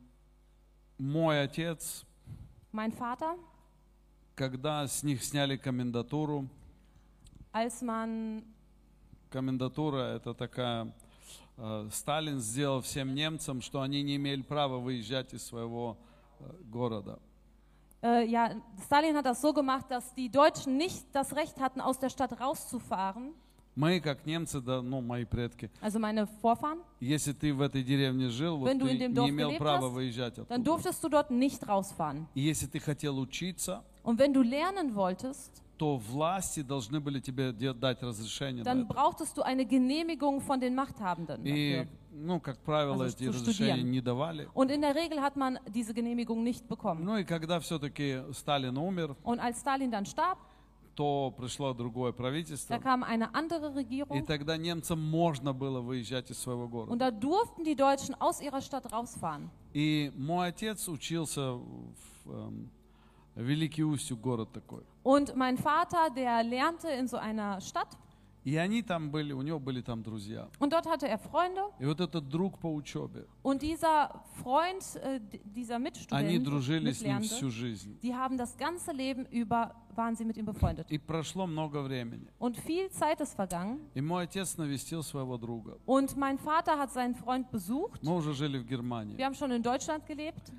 Мой 0.98 1.42
отец, 1.42 2.04
Mein 2.72 2.92
Vater, 2.92 3.36
когда 4.34 4.86
с 4.86 5.02
них 5.02 5.22
сняли 5.24 5.56
комендатуру, 5.56 6.46
als 7.52 7.82
man, 7.82 8.44
комендатура 9.30 10.14
это 10.16 10.34
такая, 10.34 10.92
э, 11.56 11.88
Сталин 11.92 12.40
сделал 12.40 12.80
всем 12.82 13.14
немцам, 13.14 13.60
что 13.62 13.80
они 13.80 14.02
не 14.02 14.16
имели 14.16 14.42
права 14.42 14.78
выезжать 14.78 15.32
из 15.34 15.44
своего 15.44 15.98
э, 16.38 16.44
города. 16.64 17.18
äh, 18.03 18.25
ja, 18.25 18.51
Stalin 18.85 19.15
hat 19.15 19.25
das 19.25 19.41
so 19.41 19.53
gemacht, 19.53 19.85
dass 19.89 20.13
die 20.15 20.29
Deutschen 20.29 20.77
nicht 20.77 21.05
das 21.13 21.35
Recht 21.35 21.59
hatten, 21.59 21.81
aus 21.81 21.99
der 21.99 22.09
Stadt 22.09 22.39
rauszufahren. 22.39 23.33
Мы, 23.73 24.01
как 24.01 24.25
немцы, 24.25 24.59
да, 24.59 24.81
ну, 24.81 24.99
мои 24.99 25.23
предки, 25.23 25.69
Also 25.81 25.97
meine 25.97 26.27
Vorfahren. 26.41 26.79
если 26.99 27.31
ты 27.31 27.53
в 27.53 27.61
этой 27.61 27.83
деревне 27.83 28.29
жил, 28.29 28.57
вот 28.57 28.67
Wenn 28.69 28.77
du 28.79 28.85
ты 28.85 28.91
in 28.91 28.99
dem 28.99 29.11
не 29.11 29.15
Dorf 29.15 29.29
имел 29.29 29.49
gelebt 29.51 29.59
права 29.59 29.87
hast, 29.87 29.93
выезжать 29.93 30.35
Dann 30.37 30.43
оттуда. 30.61 30.63
durftest 30.63 31.03
du 31.03 31.09
dort 31.09 31.31
nicht 31.31 31.65
rausfahren. 31.67 32.27
И 32.35 32.41
если 32.41 32.67
ты 32.67 32.79
хотел 32.81 33.17
учиться, 33.17 33.81
Und 34.03 34.17
wenn 34.19 34.33
du 34.33 34.41
lernen 34.41 34.93
wolltest, 34.93 35.61
то 35.77 35.95
власти 35.97 36.61
должны 36.63 36.99
были 36.99 37.19
тебе 37.21 37.53
де- 37.53 37.73
дать 37.73 38.03
разрешение 38.03 38.63
на 38.63 38.69
dann 38.69 38.81
это. 38.81 38.87
brauchtest 38.93 39.37
du 39.37 39.41
eine 39.41 39.65
Genehmigung 39.65 40.41
von 40.41 40.59
den 40.59 40.75
Machthabenden. 40.75 41.45
И, 41.45 41.77
Dafür. 41.77 41.87
Ну, 42.16 42.40
как 42.40 42.58
правило, 42.58 43.04
Also 43.04 43.16
эти 43.18 43.28
разрешения 43.28 43.82
не 43.82 44.00
давали. 44.00 44.48
Und 44.54 44.70
in 44.70 44.80
der 44.80 44.94
Regel 44.94 45.20
hat 45.20 45.36
man 45.36 45.58
diese 45.68 45.92
Genehmigung 45.94 46.42
nicht 46.42 46.66
bekommen. 46.68 47.04
Ну 47.04 47.16
и 47.18 47.24
когда 47.24 47.60
все-таки 47.60 48.22
Сталин 48.32 48.76
умер, 48.78 49.16
Und 49.22 49.38
als 49.40 49.60
Stalin 49.60 49.90
dann 49.90 50.04
starb, 50.06 50.38
то 50.94 51.30
пришло 51.36 51.74
другое 51.74 52.12
da 52.12 52.16
правительство. 52.16 52.78
kam 52.78 53.02
eine 53.04 53.34
andere 53.34 53.68
И 53.70 53.74
Regierung. 53.74 54.24
тогда 54.26 54.56
немцам 54.56 54.98
можно 55.00 55.52
было 55.52 55.80
выезжать 55.80 56.30
из 56.30 56.38
своего 56.38 56.64
Und 56.64 56.70
города. 56.70 56.96
da 56.96 57.10
durften 57.10 57.64
die 57.64 57.76
Deutschen 57.76 58.14
aus 58.20 58.40
ihrer 58.40 58.60
Stadt 58.62 58.90
rausfahren. 58.92 59.50
И 59.74 60.10
мой 60.16 60.48
отец 60.48 60.88
учился 60.88 61.52
в 61.52 62.30
эм, 62.32 62.70
Великий 63.34 63.84
Устюг, 63.84 64.20
город 64.20 64.52
такой. 64.52 64.82
Und 65.02 65.36
mein 65.36 65.58
Vater, 65.58 66.08
der 66.16 66.42
lernte 66.42 66.88
in 66.88 67.06
so 67.06 67.18
einer 67.18 67.60
Stadt. 67.60 67.88
И 68.45 68.55
они 68.57 68.81
там 68.81 69.11
были, 69.11 69.33
у 69.33 69.43
него 69.43 69.59
были 69.59 69.81
там 69.81 70.01
друзья. 70.01 70.49
Und 70.59 70.73
dort 70.73 70.87
hatte 70.87 71.07
er 71.07 71.19
Freunde. 71.19 71.61
И 71.79 71.85
вот 71.85 72.01
этот 72.01 72.27
друг 72.27 72.57
по 72.57 72.73
учебе, 72.73 73.27
Und 73.43 73.61
dieser 73.61 74.09
Freund, 74.41 74.83
äh, 74.95 75.19
d- 75.19 75.39
dieser 75.45 75.75
они 75.75 75.83
Mitstudent, 75.83 76.43
дружили 76.43 76.91
с 76.91 77.01
ним 77.03 77.19
Mitlernende, 77.19 77.27
всю 77.35 77.51
жизнь. 77.51 77.99
die 78.01 78.15
haben 78.15 78.37
das 78.37 78.57
ganze 78.57 78.93
Leben 78.93 79.27
über, 79.27 79.75
waren 79.95 80.15
sie 80.15 80.25
mit 80.25 80.37
ihm 80.37 80.45
befreundet. 80.45 80.87
И 80.89 80.97
прошло 80.97 81.45
много 81.45 81.83
времени. 81.83 82.27
Und 82.39 82.57
viel 82.57 82.89
Zeit 82.89 83.21
ist 83.21 83.35
vergangen. 83.35 83.79
И 83.93 84.01
мой 84.01 84.23
отец 84.23 84.57
навестил 84.57 85.03
своего 85.03 85.37
друга. 85.37 85.77
Und 85.85 86.17
mein 86.17 86.39
Vater 86.39 86.79
hat 86.79 86.91
seinen 86.91 87.13
Freund 87.13 87.51
besucht. 87.51 88.01
Мы 88.01 88.15
уже 88.15 88.33
жили 88.33 88.57
в 88.57 88.65
Германии. 88.65 89.17
Wir 89.17 89.25
haben 89.27 89.35
schon 89.35 89.51
in 89.51 89.61
Deutschland 89.61 90.03
gelebt. 90.07 90.51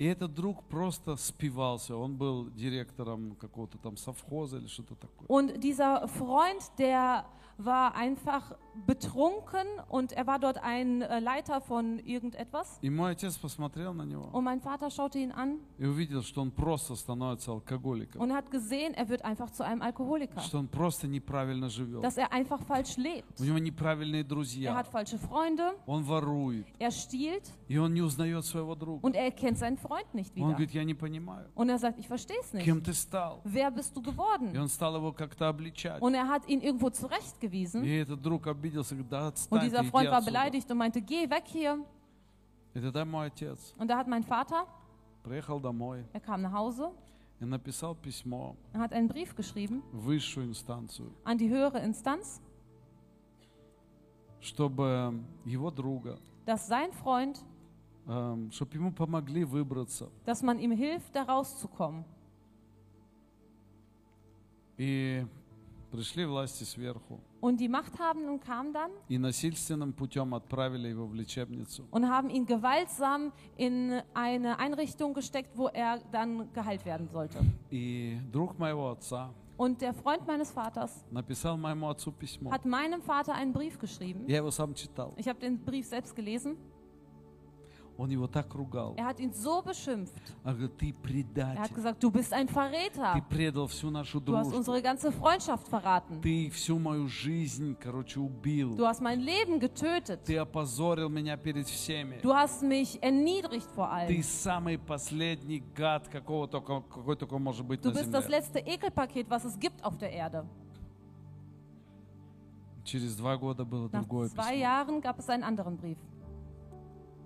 И 0.00 0.06
этот 0.06 0.34
друг 0.34 0.64
просто 0.64 1.16
спивался. 1.16 1.94
Он 1.94 2.16
был 2.16 2.50
директором 2.52 3.36
какого-то 3.36 3.76
там 3.76 3.98
совхоза 3.98 4.56
или 4.56 4.66
что-то 4.66 4.94
такое. 4.94 5.26
Und 5.28 5.60
dieser 5.60 6.08
Freund, 6.08 6.62
der 6.78 7.26
war 7.59 7.95
einfach 7.95 8.53
betrunken 8.85 9.65
und 9.89 10.11
er 10.11 10.27
war 10.27 10.39
dort 10.39 10.57
ein 10.61 11.01
äh, 11.01 11.19
Leiter 11.19 11.61
von 11.61 11.99
irgendetwas. 11.99 12.77
И 12.81 12.89
мой 12.89 13.11
отец 13.11 13.37
посмотрел 13.37 13.93
на 13.93 14.03
него 14.03 14.29
Und 14.33 14.43
mein 14.43 14.59
Vater 14.59 14.89
schaute 14.89 15.19
ihn 15.19 15.31
an 15.31 15.59
и 15.77 15.85
увидел, 15.85 16.21
что 16.23 16.41
он 16.41 16.51
просто 16.51 16.95
становится 16.95 17.51
алкоголиком. 17.51 18.19
und 18.21 18.33
hat 18.33 18.51
gesehen, 18.51 18.93
er 18.93 19.07
wird 19.07 19.23
einfach 19.23 19.49
zu 19.51 19.63
einem 19.63 19.81
Alkoholiker. 19.81 20.41
Что 20.41 20.57
он 20.59 20.67
просто 20.67 21.07
неправильно 21.07 21.69
живет. 21.69 22.03
Dass 22.03 22.17
er 22.17 22.31
einfach 22.33 22.61
falsch 22.63 22.97
lebt. 22.97 23.39
У 23.39 23.43
него 23.45 23.57
неправильные 23.59 24.21
Er 24.23 24.27
друзья. 24.27 24.75
hat 24.75 24.87
falsche 24.87 25.17
Freunde, 25.17 25.71
Он 25.85 26.03
ворует. 26.03 26.65
er 26.79 26.91
stiehlt 26.91 27.43
И 27.69 27.77
он 27.77 27.93
не 27.93 28.01
узнает 28.01 28.43
своего 28.45 28.75
друга. 28.75 29.05
und 29.05 29.15
er 29.15 29.23
erkennt 29.25 29.57
seinen 29.57 29.77
Freund 29.77 30.13
nicht 30.13 30.31
Он 30.35 30.37
wieder. 30.43 30.47
говорит, 30.57 30.71
я 30.71 30.83
не 30.83 30.93
понимаю, 30.93 31.47
Und 31.55 31.69
er 31.69 31.79
sagt, 31.79 31.99
ich 31.99 32.07
verstehe 32.07 32.37
es 32.41 32.53
nicht. 32.53 32.65
кем 32.65 32.81
ты 32.83 32.93
стал. 32.93 33.39
Wer 33.45 33.71
bist 33.71 33.95
du 33.95 34.01
И 34.01 34.03
geworden? 34.03 34.57
он 34.59 34.67
стал 34.67 34.95
его 34.97 35.13
как-то 35.13 35.47
обличать. 35.47 36.01
Und 36.01 36.13
er 36.15 36.27
hat 36.27 36.45
ihn 36.49 36.59
irgendwo 36.61 36.89
zurechtgewiesen. 36.89 37.45
И 37.49 37.95
этот 37.97 38.21
друг 38.21 38.47
обиделся, 38.47 38.95
говорит, 38.95 39.09
да 39.09 39.27
Und 39.27 39.27
отстань, 39.33 39.61
dieser 39.61 39.79
ты, 39.79 39.83
иди 39.85 39.91
Freund 39.91 40.09
war 40.09 40.17
отсюда. 40.17 40.31
beleidigt 40.31 40.71
und 40.71 40.77
meinte, 40.77 41.01
geh 41.01 41.29
weg 41.29 41.43
hier. 41.47 41.83
И 42.73 42.79
тогда 42.79 43.05
мой 43.05 43.27
отец 43.27 43.73
Und 43.77 43.87
da 43.89 43.97
hat 43.97 44.07
mein 44.07 44.23
Vater, 44.23 44.65
приехал 45.23 45.59
домой 45.59 46.05
er 46.13 46.19
kam 46.19 46.41
nach 46.41 46.51
Hause, 46.53 46.91
и 47.39 47.45
написал 47.45 47.95
письмо 47.95 48.55
er 48.73 48.79
hat 48.79 48.93
einen 48.93 49.07
Brief 49.07 49.35
geschrieben 49.35 49.81
в 49.91 50.05
высшую 50.05 50.47
инстанцию, 50.47 51.11
an 51.23 51.37
die 51.37 51.49
höhere 51.49 51.79
Instanz, 51.79 52.41
чтобы 54.41 55.13
его 55.45 55.71
друга, 55.71 56.17
dass 56.45 56.67
sein 56.67 56.91
Freund, 56.93 57.43
чтобы 58.51 58.75
ему 58.75 58.91
помогли 58.91 59.43
выбраться. 59.43 60.09
dass 60.25 60.43
man 60.43 60.59
ihm 60.59 60.71
hilft, 60.71 61.15
da 61.15 61.23
rauszukommen. 61.23 62.05
И 64.77 65.25
пришли 65.91 66.25
власти 66.25 66.63
сверху 66.63 67.19
Und 67.41 67.59
die 67.59 67.67
Machthabenden 67.69 68.39
kamen 68.39 68.73
dann 68.73 68.91
и 69.07 69.17
насильственным 69.17 69.93
путем 69.93 70.33
отправили 70.33 70.89
его 70.89 71.05
в 71.05 71.13
лечебницу. 71.13 71.85
und 71.91 72.09
haben 72.09 72.29
ihn 72.29 72.45
gewaltsam 72.45 73.31
in 73.55 74.01
eine 74.13 74.57
Einrichtung 74.59 75.13
gesteckt, 75.13 75.55
wo 75.55 75.67
er 75.67 75.99
dann 76.11 76.51
geheilt 76.53 76.85
werden 76.85 77.07
sollte. 77.07 77.39
И 77.71 78.17
друг 78.31 78.57
моего 78.57 78.89
отца 78.91 79.29
Und 79.57 79.79
der 79.79 79.93
Freund 79.93 80.27
meines 80.27 80.51
Vaters 80.51 80.91
написал 81.11 81.55
моему 81.57 81.87
отцу 81.87 82.11
письмо. 82.11 82.51
hat 82.51 82.65
meinem 82.65 83.01
Vater 83.01 83.33
einen 83.35 83.53
Brief 83.53 83.77
geschrieben. 83.79 84.25
Я 84.27 84.37
его 84.37 84.51
сам 84.51 84.73
читал. 84.73 85.13
Ich 85.17 85.27
habe 85.29 85.39
den 85.39 85.59
Brief 85.63 85.87
selbst 85.87 86.13
gelesen. 86.15 86.57
Он 87.99 88.09
его 88.09 88.27
так 88.27 88.53
ругал. 88.53 88.93
Er 88.97 89.05
hat 89.05 89.21
ihn 89.21 89.31
so 89.31 89.61
beschimpft. 89.61 90.11
А 90.43 90.51
говорит, 90.51 90.75
ты 90.77 90.87
Er 90.89 90.91
hat 90.91 91.01
предатель. 91.01 91.73
gesagt, 91.75 92.03
du 92.03 92.11
bist 92.11 92.33
ein 92.33 92.45
Ты 92.47 92.53
Verräter. 92.53 93.21
предал 93.29 93.67
всю 93.67 93.89
нашу 93.89 94.19
Du 94.19 94.35
hast 94.35 94.51
дружбу. 94.51 94.57
unsere 94.57 94.81
ganze 94.81 95.13
Freundschaft 95.13 95.65
verraten. 95.69 96.19
Ты 96.21 96.49
всю 96.49 96.77
мою 96.77 97.07
жизнь, 97.07 97.73
короче, 97.79 98.19
убил. 98.19 98.75
Du 98.75 98.85
hast 98.85 98.99
mein 98.99 99.21
Leben 99.21 99.61
getötet. 99.61 100.25
Ты 100.25 100.35
опозорил 100.37 101.07
меня 101.07 101.37
перед 101.37 101.69
всеми. 101.69 102.19
Du 102.21 102.33
hast 102.33 102.61
mich 102.63 103.01
erniedrigt 103.01 103.69
vor 103.73 103.87
Ты 104.07 104.17
allem. 104.17 104.23
самый 104.23 104.77
последний 104.77 105.63
гад, 105.73 106.09
какого 106.09 106.49
только, 106.49 106.81
какой 106.81 107.15
только 107.15 107.37
может 107.37 107.65
быть 107.65 107.81
Du 107.81 107.91
на 107.91 107.95
bist 107.97 108.11
das 108.11 108.25
земле. 108.25 108.39
letzte 108.39 108.59
Ekelpaket, 108.59 109.29
was 109.29 109.45
es 109.45 109.57
gibt 109.57 109.81
auf 109.85 109.97
der 109.97 110.11
Erde. 110.11 110.45
Через 112.83 113.15
два 113.15 113.35
года 113.37 113.63
было 113.65 113.85
Nach 113.89 114.01
другое 114.03 114.27
zwei 114.29 114.51
письмо. 114.51 114.59
Jahren 114.59 115.01
gab 115.01 115.17
es 115.17 115.29
einen 115.29 115.43
anderen 115.43 115.77
Brief. 115.77 115.97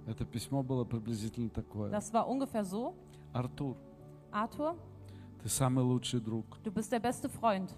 Это 0.08 0.26
письмо 0.26 0.64
было 0.64 0.84
приблизительно 0.86 1.50
такое. 1.50 1.92
Das 1.92 2.12
war 2.14 2.28
ungefähr 2.28 2.64
so. 2.64 2.94
Артур, 3.34 3.78
Arthur, 4.32 4.76
ты 5.44 5.50
самый 5.50 5.84
лучший 5.84 6.20
друг. 6.20 6.46
du 6.64 6.72
bist 6.72 6.92
der 6.92 7.00
beste 7.00 7.30
Freund. 7.30 7.70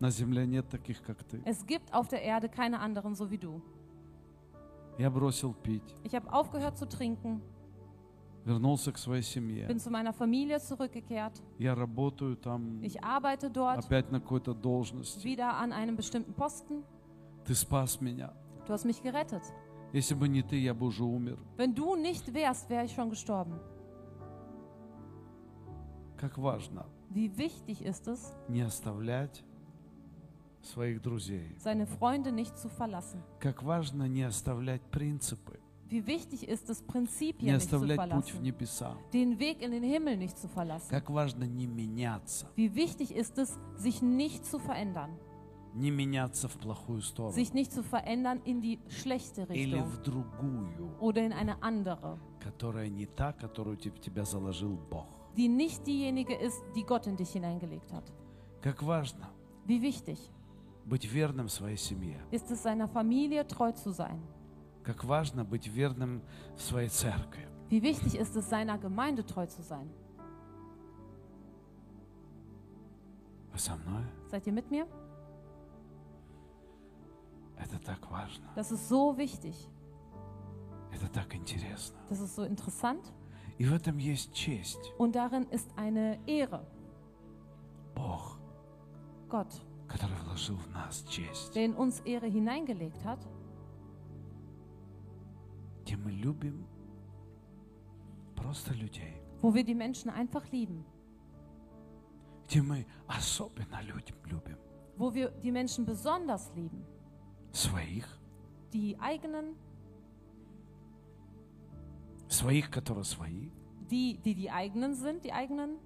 На 0.00 0.10
земле 0.10 0.46
нет 0.46 0.68
таких, 0.68 1.00
как 1.02 1.22
ты. 1.24 1.40
Es 1.44 1.64
gibt 1.64 1.92
auf 1.94 2.08
der 2.08 2.22
Erde 2.22 2.48
keine 2.48 2.80
anderen 2.80 3.14
so 3.14 3.30
wie 3.30 3.38
du. 3.38 3.62
Я 4.98 5.10
бросил 5.10 5.54
пить, 5.54 5.94
Ich 6.04 6.14
habe 6.14 6.30
aufgehört 6.32 6.76
zu 6.76 6.86
trinken, 6.86 7.40
вернулся 8.44 8.92
к 8.92 8.98
своей 8.98 9.22
семье. 9.22 9.66
bin 9.68 9.78
zu 9.78 9.90
meiner 9.90 10.12
Familie 10.12 10.58
zurückgekehrt. 10.60 11.40
Я 11.58 11.74
работаю 11.74 12.36
там 12.36 12.82
Ich 12.82 13.02
arbeite 13.02 13.48
dort 13.50 13.78
опять 13.78 14.10
на 14.10 14.20
какой-то 14.20 14.52
должности. 14.54 15.24
wieder 15.24 15.56
an 15.56 15.72
einem 15.72 15.96
bestimmten 15.96 16.34
Posten. 16.34 16.82
Ты 17.46 17.54
спас 17.54 18.00
меня. 18.00 18.32
Du 18.66 18.72
hast 18.72 18.84
mich 18.84 19.02
gerettet. 19.02 19.42
Wenn 21.55 21.73
du 21.73 21.95
nicht 21.95 22.33
wärst, 22.33 22.69
wäre 22.69 22.85
ich 22.85 22.93
schon 22.93 23.09
gestorben. 23.09 23.59
Wie 27.09 27.37
wichtig 27.37 27.83
ist 27.85 28.07
es, 28.07 28.33
seine 31.57 31.85
Freunde 31.87 32.31
nicht 32.31 32.57
zu 32.57 32.67
verlassen. 32.69 33.23
Wie 35.89 36.05
wichtig 36.05 36.49
ist 36.49 36.69
es, 36.69 36.81
Prinzipien 36.81 37.47
nicht 37.53 37.69
zu 37.69 37.77
verlassen. 37.95 38.43
Den 39.13 39.39
Weg 39.39 39.61
in 39.61 39.71
den 39.71 39.83
Himmel 39.83 40.17
nicht 40.17 40.37
zu 40.37 40.49
verlassen. 40.49 40.91
Wie 42.55 42.75
wichtig 42.75 43.15
ist 43.15 43.37
es, 43.37 43.57
sich 43.77 44.01
nicht 44.01 44.45
zu 44.45 44.59
verändern 44.59 45.11
не 45.76 45.90
меняться 45.90 46.48
в 46.48 46.56
плохую 46.58 47.00
сторону 47.02 47.34
Sich 47.34 47.52
nicht 47.54 47.72
zu 47.72 47.82
verändern 47.82 48.40
in 48.44 48.60
die 48.60 48.78
schlechte 48.88 49.42
или 49.44 49.76
Richtung 49.76 49.86
в 49.86 50.02
другую, 50.02 50.96
oder 51.00 51.24
in 51.24 51.32
eine 51.32 51.56
andere, 51.62 52.18
которая 52.40 52.88
не 52.88 53.06
та, 53.06 53.32
которую 53.32 53.76
тебе- 53.76 53.96
в 53.96 54.00
тебя 54.00 54.24
заложил 54.24 54.76
Бог. 54.90 55.06
die 55.36 55.48
nicht 55.48 55.86
diejenige 55.86 56.34
ist, 56.34 56.62
die 56.76 56.82
Gott 56.84 57.06
in 57.06 57.16
dich 57.16 57.30
hineingelegt 57.32 57.90
hat. 57.92 58.04
Как 58.60 58.82
важно 58.82 59.28
Wie 59.66 59.80
wichtig 59.80 60.18
быть 60.84 61.04
верным 61.10 61.48
своей 61.48 61.78
семье. 61.78 62.20
ist 62.30 62.50
es, 62.50 62.62
seiner 62.62 62.86
Familie 62.88 63.46
treu 63.46 63.72
zu 63.72 63.92
sein. 63.92 64.20
Как 64.84 65.04
важно 65.04 65.44
быть 65.44 65.68
верным 65.68 66.20
в 66.56 66.60
своей 66.62 66.88
церкви. 66.90 67.46
Wie 67.70 67.80
wichtig 67.82 68.14
ist 68.16 68.36
es, 68.36 68.50
seiner 68.50 68.76
Gemeinde 68.76 69.24
treu 69.24 69.46
zu 69.46 69.62
sein. 69.62 69.88
Вы 73.52 73.58
со 73.58 73.76
мной? 73.76 74.02
Seid 74.30 74.46
ihr 74.46 74.52
mit 74.52 74.70
mir? 74.70 74.86
Das 78.55 78.71
ist 78.71 78.87
so 78.87 79.17
wichtig. 79.17 79.69
Das 82.09 82.19
ist 82.19 82.35
so 82.35 82.43
interessant. 82.43 83.13
Und 84.97 85.15
darin 85.15 85.47
ist 85.49 85.69
eine 85.75 86.19
Ehre. 86.27 86.65
Gott, 89.29 89.47
der 91.55 91.65
in 91.65 91.73
uns 91.75 91.99
Ehre 92.01 92.27
hineingelegt 92.27 93.03
hat, 93.03 93.27
wo 99.41 99.53
wir 99.53 99.63
die 99.63 99.75
Menschen 99.75 100.09
einfach 100.11 100.45
lieben, 100.51 100.85
wo 104.97 105.13
wir 105.13 105.29
die 105.43 105.51
Menschen 105.51 105.85
besonders 105.85 106.51
lieben, 106.55 106.85
Своих. 107.56 108.06
die 108.72 108.98
eigenen, 108.98 109.54
Своих, 112.28 112.70
которые 112.70 113.04
свои. 113.04 113.50
die, 113.90 114.18
die 114.24 114.34
die 114.34 114.50
eigenen 114.50 114.94
sind, 114.94 115.22
die 115.24 115.32
eigenen, 115.32 115.78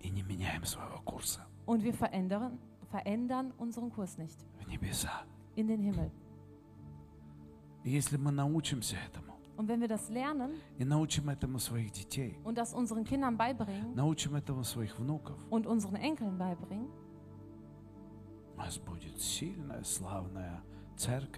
И 0.00 0.10
не 0.10 0.22
меняем 0.24 0.64
своего 0.64 1.00
курса 1.04 1.46
und 1.64 1.84
wir 1.84 1.94
verändern, 1.94 2.58
verändern 2.90 3.52
unseren 3.58 3.90
Kurs 3.92 4.18
nicht 4.18 4.36
в 4.58 4.66
небеса. 4.68 5.24
in 5.54 5.68
den 5.68 5.80
Himmel. 5.80 6.10
И 7.84 7.90
если 7.90 8.16
мы 8.16 8.32
научимся 8.32 8.96
этому, 8.96 9.32
Und 9.56 9.68
wenn 9.68 9.80
wir 9.80 9.86
das 9.88 10.08
lernen 10.08 10.54
и 10.78 10.84
научим 10.84 11.28
этому 11.28 11.60
своих 11.60 11.92
детей, 11.92 12.36
und 12.42 12.58
das 12.58 12.74
unseren 12.74 13.04
Kindern 13.04 13.36
beibringen 13.36 13.94
научим 13.94 14.34
этому 14.34 14.64
своих 14.64 14.98
внуков, 14.98 15.38
und 15.50 15.66
unseren 15.68 15.94
Enkeln 15.96 16.36
beibringen, 16.36 16.88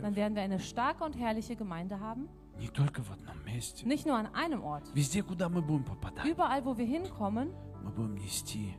dann 0.01 0.17
werden 0.17 0.35
wir 0.35 0.43
eine 0.43 0.59
starke 0.61 1.05
und 1.05 1.15
herrliche 1.17 1.57
Gemeinde 1.57 2.01
haben. 2.01 2.29
Не 2.59 2.69
только 2.69 3.03
в 3.03 3.11
одном 3.11 3.43
месте. 3.45 3.85
Nicht 3.87 4.07
nur 4.07 4.17
an 4.17 4.27
einem 4.35 4.63
Ort. 4.63 4.85
Везде, 4.95 5.23
куда 5.23 5.49
мы 5.49 5.61
будем 5.61 5.85
попадать, 5.85 6.25
Überall, 6.27 6.65
wo 6.65 6.77
wir 6.77 6.87
hinkommen, 6.87 7.53
мы 7.83 7.91
будем 7.91 8.15
нести 8.17 8.75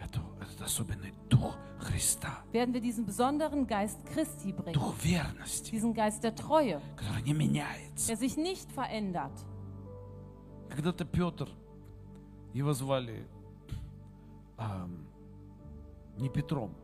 эту, 0.00 0.20
этот 0.40 0.60
особенный 0.62 1.12
дух 1.28 1.56
Христа, 1.80 2.44
werden 2.52 2.72
wir 2.72 2.80
diesen 2.80 3.04
besonderen 3.04 3.66
Geist 3.66 3.98
Christi 4.06 4.52
bringen. 4.52 4.74
дух 4.74 4.94
верности, 5.02 5.70
Diesen 5.72 5.92
Geist 5.92 6.22
der 6.22 6.34
Treue, 6.36 6.80
который 6.96 7.22
не 7.22 7.34
меняется. 7.34 8.06
der 8.08 8.16
sich 8.16 8.36
nicht 8.36 8.70
verändert. 8.70 9.32
Когда-то 10.70 11.04
Петр, 11.04 11.48
его 12.54 12.72
звали 12.74 13.26
ам, 14.56 15.08
не 16.16 16.28
Петром, 16.28 16.74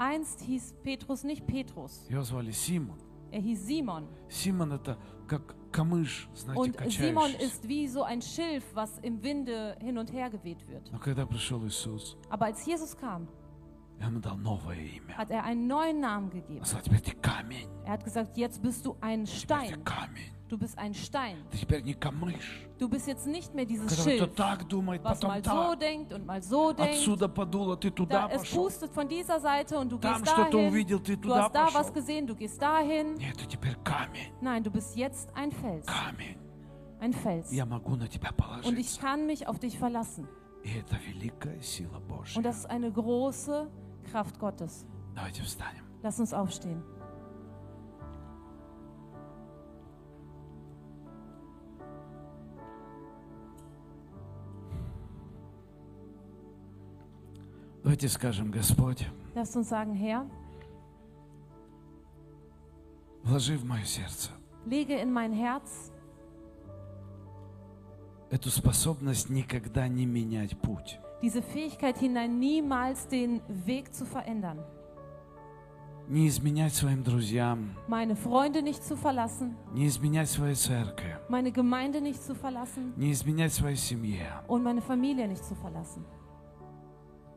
Einst 0.00 0.40
hieß 0.40 0.74
Petrus 0.82 1.24
nicht 1.24 1.46
Petrus, 1.46 2.06
его 2.08 2.22
звали 2.22 2.50
Симон. 2.52 2.98
er 3.32 3.40
hieß 3.40 3.66
Simon. 3.66 4.06
Симон 4.28 4.72
это 4.72 4.96
как 5.26 5.54
камыш, 5.72 6.28
знаете, 6.34 6.60
Und 6.60 6.76
Simon 6.92 7.24
качающийся. 7.32 7.44
ist 7.44 7.68
wie 7.68 7.88
so 7.88 8.02
ein 8.02 8.22
Schilf, 8.22 8.64
was 8.74 8.98
im 9.00 9.22
Winde 9.22 9.76
hin 9.80 9.98
und 9.98 10.12
her 10.12 10.30
geweht 10.30 10.66
wird. 10.68 10.90
Но 10.92 10.98
когда 10.98 11.26
пришел 11.26 11.64
Иисус, 11.66 12.16
Aber 12.30 12.46
als 12.46 12.64
Jesus 12.64 12.96
kam, 12.96 13.26
hat 15.17 15.29
er 15.29 15.43
einen 15.43 15.67
neuen 15.67 15.99
Namen 15.99 16.29
gegeben. 16.29 16.61
Er 17.85 17.91
hat 17.93 18.03
gesagt, 18.03 18.37
jetzt 18.37 18.61
bist 18.61 18.85
du 18.85 18.95
ein 19.01 19.25
Stein. 19.27 19.83
Du 20.47 20.57
bist 20.57 20.77
ein 20.77 20.93
Stein. 20.93 21.37
Du 22.77 22.89
bist 22.89 23.07
jetzt 23.07 23.25
nicht 23.25 23.53
mehr 23.53 23.63
dieses 23.65 24.03
Schild, 24.03 24.37
was 25.03 25.21
mal 25.21 25.41
so 25.43 25.75
denkt 25.75 26.11
und 26.13 26.25
mal 26.25 26.41
so 26.41 26.73
denkt. 26.73 27.07
Da, 28.09 28.27
es 28.29 28.41
pustet 28.53 28.91
von 28.93 29.07
dieser 29.07 29.39
Seite 29.39 29.77
und 29.77 29.89
du 29.91 29.97
gehst 29.97 30.27
dahin. 30.51 30.85
Du 31.21 31.33
hast 31.35 31.55
da 31.55 31.73
was 31.73 31.93
gesehen, 31.93 32.27
du 32.27 32.35
gehst 32.35 32.61
dahin. 32.61 33.15
Nein, 34.41 34.63
du 34.63 34.71
bist 34.71 34.97
jetzt 34.97 35.33
ein 35.35 35.51
Fels. 35.53 35.85
Ein 36.99 37.13
Fels. 37.13 37.51
Und 38.65 38.77
ich 38.77 38.99
kann 38.99 39.25
mich 39.25 39.47
auf 39.47 39.57
dich 39.59 39.77
verlassen. 39.79 40.27
Und 42.35 42.45
das 42.45 42.57
ist 42.57 42.65
eine 42.69 42.91
große 42.91 43.67
Kraft 44.09 44.39
Gottes. 44.39 44.85
Давайте 45.15 45.43
встанем. 45.43 45.83
Lass 46.03 46.19
uns 46.19 46.33
aufstehen. 46.33 46.81
Давайте 57.83 58.07
скажем, 58.09 58.51
Господь, 58.51 59.05
Lass 59.33 59.55
uns 59.55 59.69
sagen, 59.69 59.93
Herr, 59.93 60.25
вложи 63.23 63.57
в 63.57 63.65
мое 63.65 63.83
сердце 63.85 64.29
lege 64.65 65.01
in 65.01 65.11
mein 65.11 65.33
Herz 65.33 65.91
эту 68.29 68.49
способность 68.49 69.29
никогда 69.29 69.87
не 69.89 70.05
менять 70.05 70.57
путь. 70.57 70.99
diese 71.22 71.42
Fähigkeit 71.42 71.98
hinein, 71.98 72.38
niemals 72.38 73.08
den 73.08 73.40
Weg 73.48 73.92
zu 73.94 74.04
verändern. 74.04 74.58
Не 76.08 76.28
изменять 76.28 76.72
своим 76.72 77.02
друзьям, 77.02 77.76
Meine 77.88 78.14
Freunde 78.14 78.62
nicht 78.62 78.84
zu 78.84 78.96
verlassen, 78.96 79.56
не 79.74 79.86
изменять 79.88 80.28
своей 80.30 80.54
церкви, 80.54 81.16
meine 81.28 81.50
Gemeinde 81.50 82.00
nicht 82.00 82.22
zu 82.22 82.34
verlassen 82.34 82.92
не 82.96 83.10
изменять 83.10 83.52
своей 83.52 83.76
семье. 83.76 84.28
und 84.46 84.62
meine 84.62 84.80
Familie 84.82 85.26
nicht 85.26 85.44
zu 85.44 85.56
verlassen. 85.56 86.04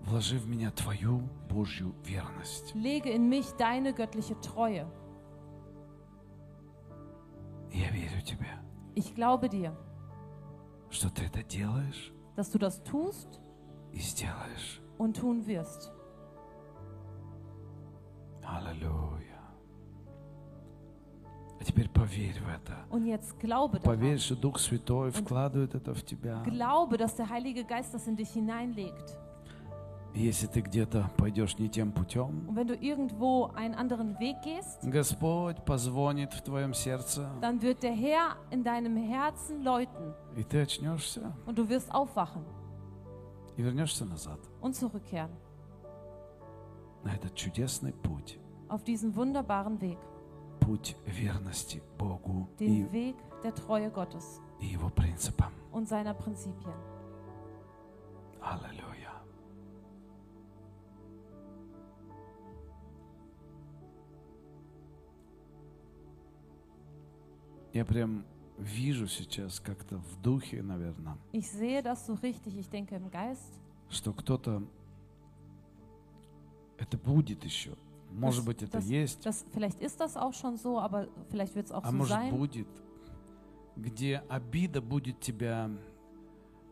Вложи 0.02 0.38
в 0.38 0.48
меня 0.48 0.70
Твою 0.72 1.22
Божью 1.50 1.94
верность. 2.06 2.74
Lege 2.76 3.10
in 3.10 3.28
mich 3.28 3.52
deine 3.58 3.92
göttliche 3.94 4.40
Treue. 4.40 4.86
Я 7.72 7.90
верю 7.92 8.22
тебе, 8.24 8.48
Ich 8.96 9.16
glaube 9.16 9.50
dir, 9.50 9.76
что 10.92 11.10
ты 11.10 11.26
это 11.26 11.44
делаешь 11.44 12.14
dass 12.36 12.52
du 12.52 12.58
das 12.60 12.82
tust 12.84 13.28
и 13.32 13.32
сделаешь. 13.32 13.43
und 14.98 15.18
tun 15.18 15.46
wirst. 15.48 15.92
Аллилуйя. 18.44 19.40
А 21.60 21.64
теперь 21.64 21.90
поверь 21.90 22.40
в 22.42 22.48
это. 22.48 22.78
Und 22.90 23.06
jetzt 23.06 23.40
glaube 23.40 23.80
Поверь, 23.80 24.16
daran. 24.16 24.20
что 24.20 24.36
Дух 24.36 24.60
Святой 24.60 25.12
вкладывает 25.12 25.76
это 25.76 25.94
в 25.94 26.04
тебя. 26.04 26.42
Glaube, 26.46 26.98
dass 26.98 27.16
der 27.16 27.30
Heilige 27.30 27.64
Geist 27.66 27.94
das 27.94 28.08
in 28.08 28.16
dich 28.16 28.30
hineinlegt. 28.32 29.16
И 30.16 30.22
Если 30.24 30.48
ты 30.48 30.62
где-то 30.62 31.12
пойдешь 31.18 31.60
не 31.60 31.70
тем 31.70 31.92
путем, 31.92 32.48
Und 32.50 32.56
wenn 32.56 32.68
du 32.68 32.74
irgendwo 32.74 33.52
einen 33.54 33.76
anderen 33.76 34.20
Weg 34.20 34.38
gehst, 34.44 34.80
Господь 34.82 35.64
позвонит 35.66 36.34
в 36.34 36.42
твоем 36.42 36.74
сердце, 36.74 37.30
dann 37.42 37.62
wird 37.62 37.84
der 37.84 37.94
Herr 37.94 38.36
in 38.50 38.64
deinem 38.64 38.98
Herzen 38.98 39.62
läuten 39.64 40.16
и 40.36 40.44
ты 40.44 40.62
очнешься 40.64 41.32
und 41.46 41.60
du 41.60 41.70
wirst 41.70 41.94
aufwachen 41.94 42.44
И 43.57 43.63
вернешься 43.63 44.05
назад 44.05 44.41
und 44.61 44.75
zurückkehren 44.75 45.31
на 47.05 47.15
этот 47.15 47.35
чудесный 47.35 47.93
путь, 47.93 48.39
auf 48.69 48.83
diesen 48.85 49.15
wunderbaren 49.15 49.81
Weg, 49.81 49.99
путь 50.61 50.97
верности 51.07 51.83
Богу 51.99 52.49
и, 52.59 52.67
den 52.67 52.93
Weg 52.93 53.17
der 53.43 53.55
Treue 53.55 53.91
Gottes 53.91 54.41
и 54.61 54.67
Его 54.67 54.89
принципам. 54.91 55.53
und 55.73 55.87
seiner 55.89 56.15
Prinzipien. 56.15 56.75
Аллилуйя. 58.41 59.13
Я 67.73 67.85
прям 67.85 68.25
вижу 68.59 69.07
сейчас 69.09 69.61
как-то 69.61 69.99
в 69.99 70.23
духе, 70.23 70.63
наверное, 70.63 71.17
Ich 71.33 71.49
sehe 71.51 71.83
das 71.83 72.07
so 72.07 72.15
richtig, 72.15 72.57
ich 72.57 72.69
denke 72.69 72.95
im 72.97 73.11
Geist, 73.11 73.53
что 73.91 74.13
кто-то 74.13 74.63
это 76.79 76.97
будет 76.99 77.45
еще. 77.45 77.77
Может 78.13 78.43
Das- 78.43 78.47
быть, 78.47 78.63
это 78.63 78.79
das- 78.79 78.89
есть, 78.89 79.25
dass, 79.25 79.45
vielleicht 79.53 79.81
ist 79.81 79.99
das 80.01 80.17
auch 80.17 80.33
schon 80.35 80.57
so, 80.57 80.79
aber 80.79 81.09
vielleicht 81.31 81.55
wird 81.57 81.67
es 81.67 81.73
auch 81.73 81.83
а 81.85 81.91
so 81.91 81.97
может 81.97 82.13
sein, 82.17 82.31
будет, 82.31 82.69
где 83.77 84.23
обида 84.29 84.81
будет 84.81 85.19
тебя 85.21 85.69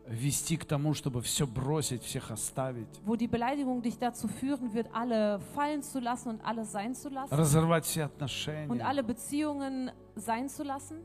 вести 0.07 0.57
к 0.57 0.65
тому, 0.65 0.93
чтобы 0.93 1.21
все 1.21 1.45
бросить, 1.47 2.01
всех 2.03 2.31
оставить, 2.31 2.87
wo 3.05 3.15
die 3.17 3.27
Beleidigung 3.27 3.81
dich 3.81 3.97
dazu 3.97 4.27
führen 4.27 4.73
wird, 4.73 4.87
alle 4.93 5.39
fallen 5.53 5.81
zu 5.81 5.99
lassen 5.99 6.29
und 6.29 6.41
alles 6.45 6.71
sein 6.71 6.93
zu 6.95 7.09
lassen 7.09 7.33
разорвать 7.33 7.85
все 7.85 8.03
und 8.05 8.11
отношения. 8.13 8.81
alle 8.85 9.03
Beziehungen 9.03 9.91
sein 10.15 10.47
zu 10.49 10.63
lassen. 10.63 10.97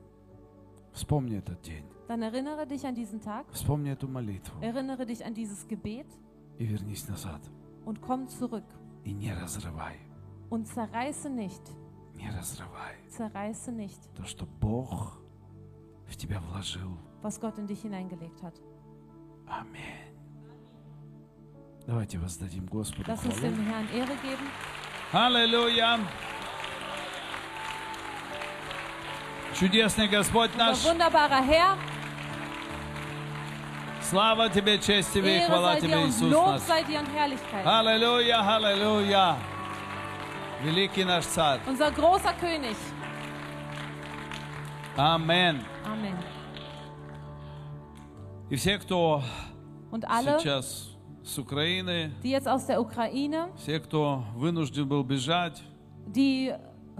Вспомни 0.97 1.37
этот 1.37 1.61
день, 1.61 1.85
Dann 2.07 2.21
erinnere 2.21 2.65
dich 2.67 2.85
an 2.85 2.93
diesen 2.95 3.19
Tag, 3.21 3.45
вспомни 3.51 3.91
эту 3.91 4.07
молитву 4.07 4.53
erinnere 4.61 5.05
dich 5.05 5.25
an 5.25 5.33
dieses 5.33 5.67
Gebet 5.67 6.07
и 6.59 6.65
вернись 6.65 7.07
назад. 7.07 7.41
und 7.85 8.01
komm 8.01 8.27
zurück 8.27 8.65
И 9.03 9.11
не 9.13 9.33
разрывай, 9.33 9.95
und 10.49 10.67
zerreiße 10.67 11.29
nicht, 11.29 11.61
не 12.15 12.29
разрывай 12.29 12.95
zerreiße 13.09 13.71
nicht, 13.71 13.99
то, 14.15 14.23
что 14.25 14.45
Бог 14.61 15.17
в 16.07 16.15
тебя 16.15 16.39
вложил. 16.41 16.97
was 17.21 17.39
Gott 17.39 17.57
in 17.57 17.65
dich 17.67 17.81
hineingelegt 17.81 18.41
hat. 18.43 18.53
Аминь. 19.47 20.13
Давайте 21.87 22.17
воздадим 22.19 22.65
Господу 22.67 23.03
Lass 23.11 23.25
uns 23.25 23.35
хвалу. 23.39 23.55
dem 23.55 23.65
Herrn 23.65 23.87
Ehre 23.93 24.15
geben. 24.21 24.47
Аллилуйя! 25.11 25.99
Чудесный 29.59 30.07
Господь 30.07 30.55
наш, 30.55 30.77
Unser 30.77 30.89
wunderbarer 30.93 31.43
Herr, 31.47 31.77
слава 34.01 34.49
Тебе, 34.49 34.79
честь 34.79 35.13
Тебе 35.13 35.37
и 35.37 35.39
Ehre 35.41 35.47
хвала 35.47 35.73
sei 35.73 35.81
dir 35.81 35.87
Тебе, 35.87 35.97
und 35.97 36.09
Иисус 36.09 36.31
Lob 36.31 36.47
наш. 36.47 36.61
sei 36.61 36.83
dir 36.83 36.99
und 36.99 37.07
Herrlichkeit. 37.13 37.65
Аллилуйя, 37.65 38.41
аллилуйя! 38.55 39.35
Великий 40.63 41.03
наш 41.03 41.25
Царь. 41.25 41.59
Unser 41.67 41.91
großer 41.91 42.33
König. 42.39 42.75
Амен. 44.97 45.61
Amen. 45.85 46.15
И 48.49 48.55
все, 48.55 48.77
кто 48.77 49.23
Und 49.91 50.05
alle, 50.05 50.39
сейчас 50.39 50.89
с 51.23 51.37
Украины, 51.39 52.11
die 52.21 52.29
jetzt 52.31 52.47
aus 52.47 52.65
der 52.65 52.79
Ukraine, 52.81 53.49
все, 53.57 53.79
кто 53.79 54.23
вынужден 54.35 54.87
был 54.87 55.03
бежать, 55.03 55.61
die 56.07 56.53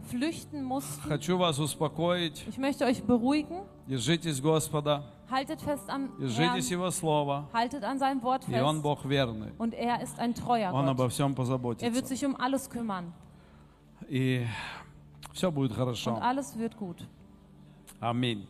flüchten 0.10 0.64
mussten, 0.64 1.02
хочу 1.08 1.38
вас 1.38 1.60
успокоить. 1.60 2.46
ich 2.50 2.58
möchte 2.58 2.86
euch 2.86 3.04
beruhigen. 3.04 3.62
Держитесь 3.88 4.42
Господа, 4.42 5.04
Haltet 5.30 5.62
fest 5.62 5.90
am 5.90 6.10
Herrn, 6.10 6.20
держитесь 6.20 6.70
Его 6.72 6.90
Слова, 6.92 7.48
haltet 7.54 7.84
an 7.84 7.98
seinem 8.00 8.22
Wort 8.22 8.48
и 8.48 8.60
Он 8.62 8.76
fest. 8.76 8.84
Бог 8.84 9.06
верный. 9.06 9.52
Und 9.58 9.74
er 9.74 10.02
ist 10.02 10.20
ein 10.20 10.34
treuer 10.36 10.74
Он 10.74 10.88
обо 10.90 11.04
Gott. 11.06 11.12
всем 11.14 11.32
Er 11.32 11.36
wird 11.36 11.36
позаботится. 11.38 12.04
sich 12.08 12.26
um 12.26 12.36
alles 12.36 12.70
kümmern. 12.70 13.14
И 14.10 14.46
все 15.34 15.52
будет 15.52 15.72
Und 15.72 15.78
хорошо. 15.78 16.16
alles 16.22 16.58
wird 16.58 16.78
gut. 16.78 17.08
Аминь. 18.00 18.46
Amen. 18.46 18.48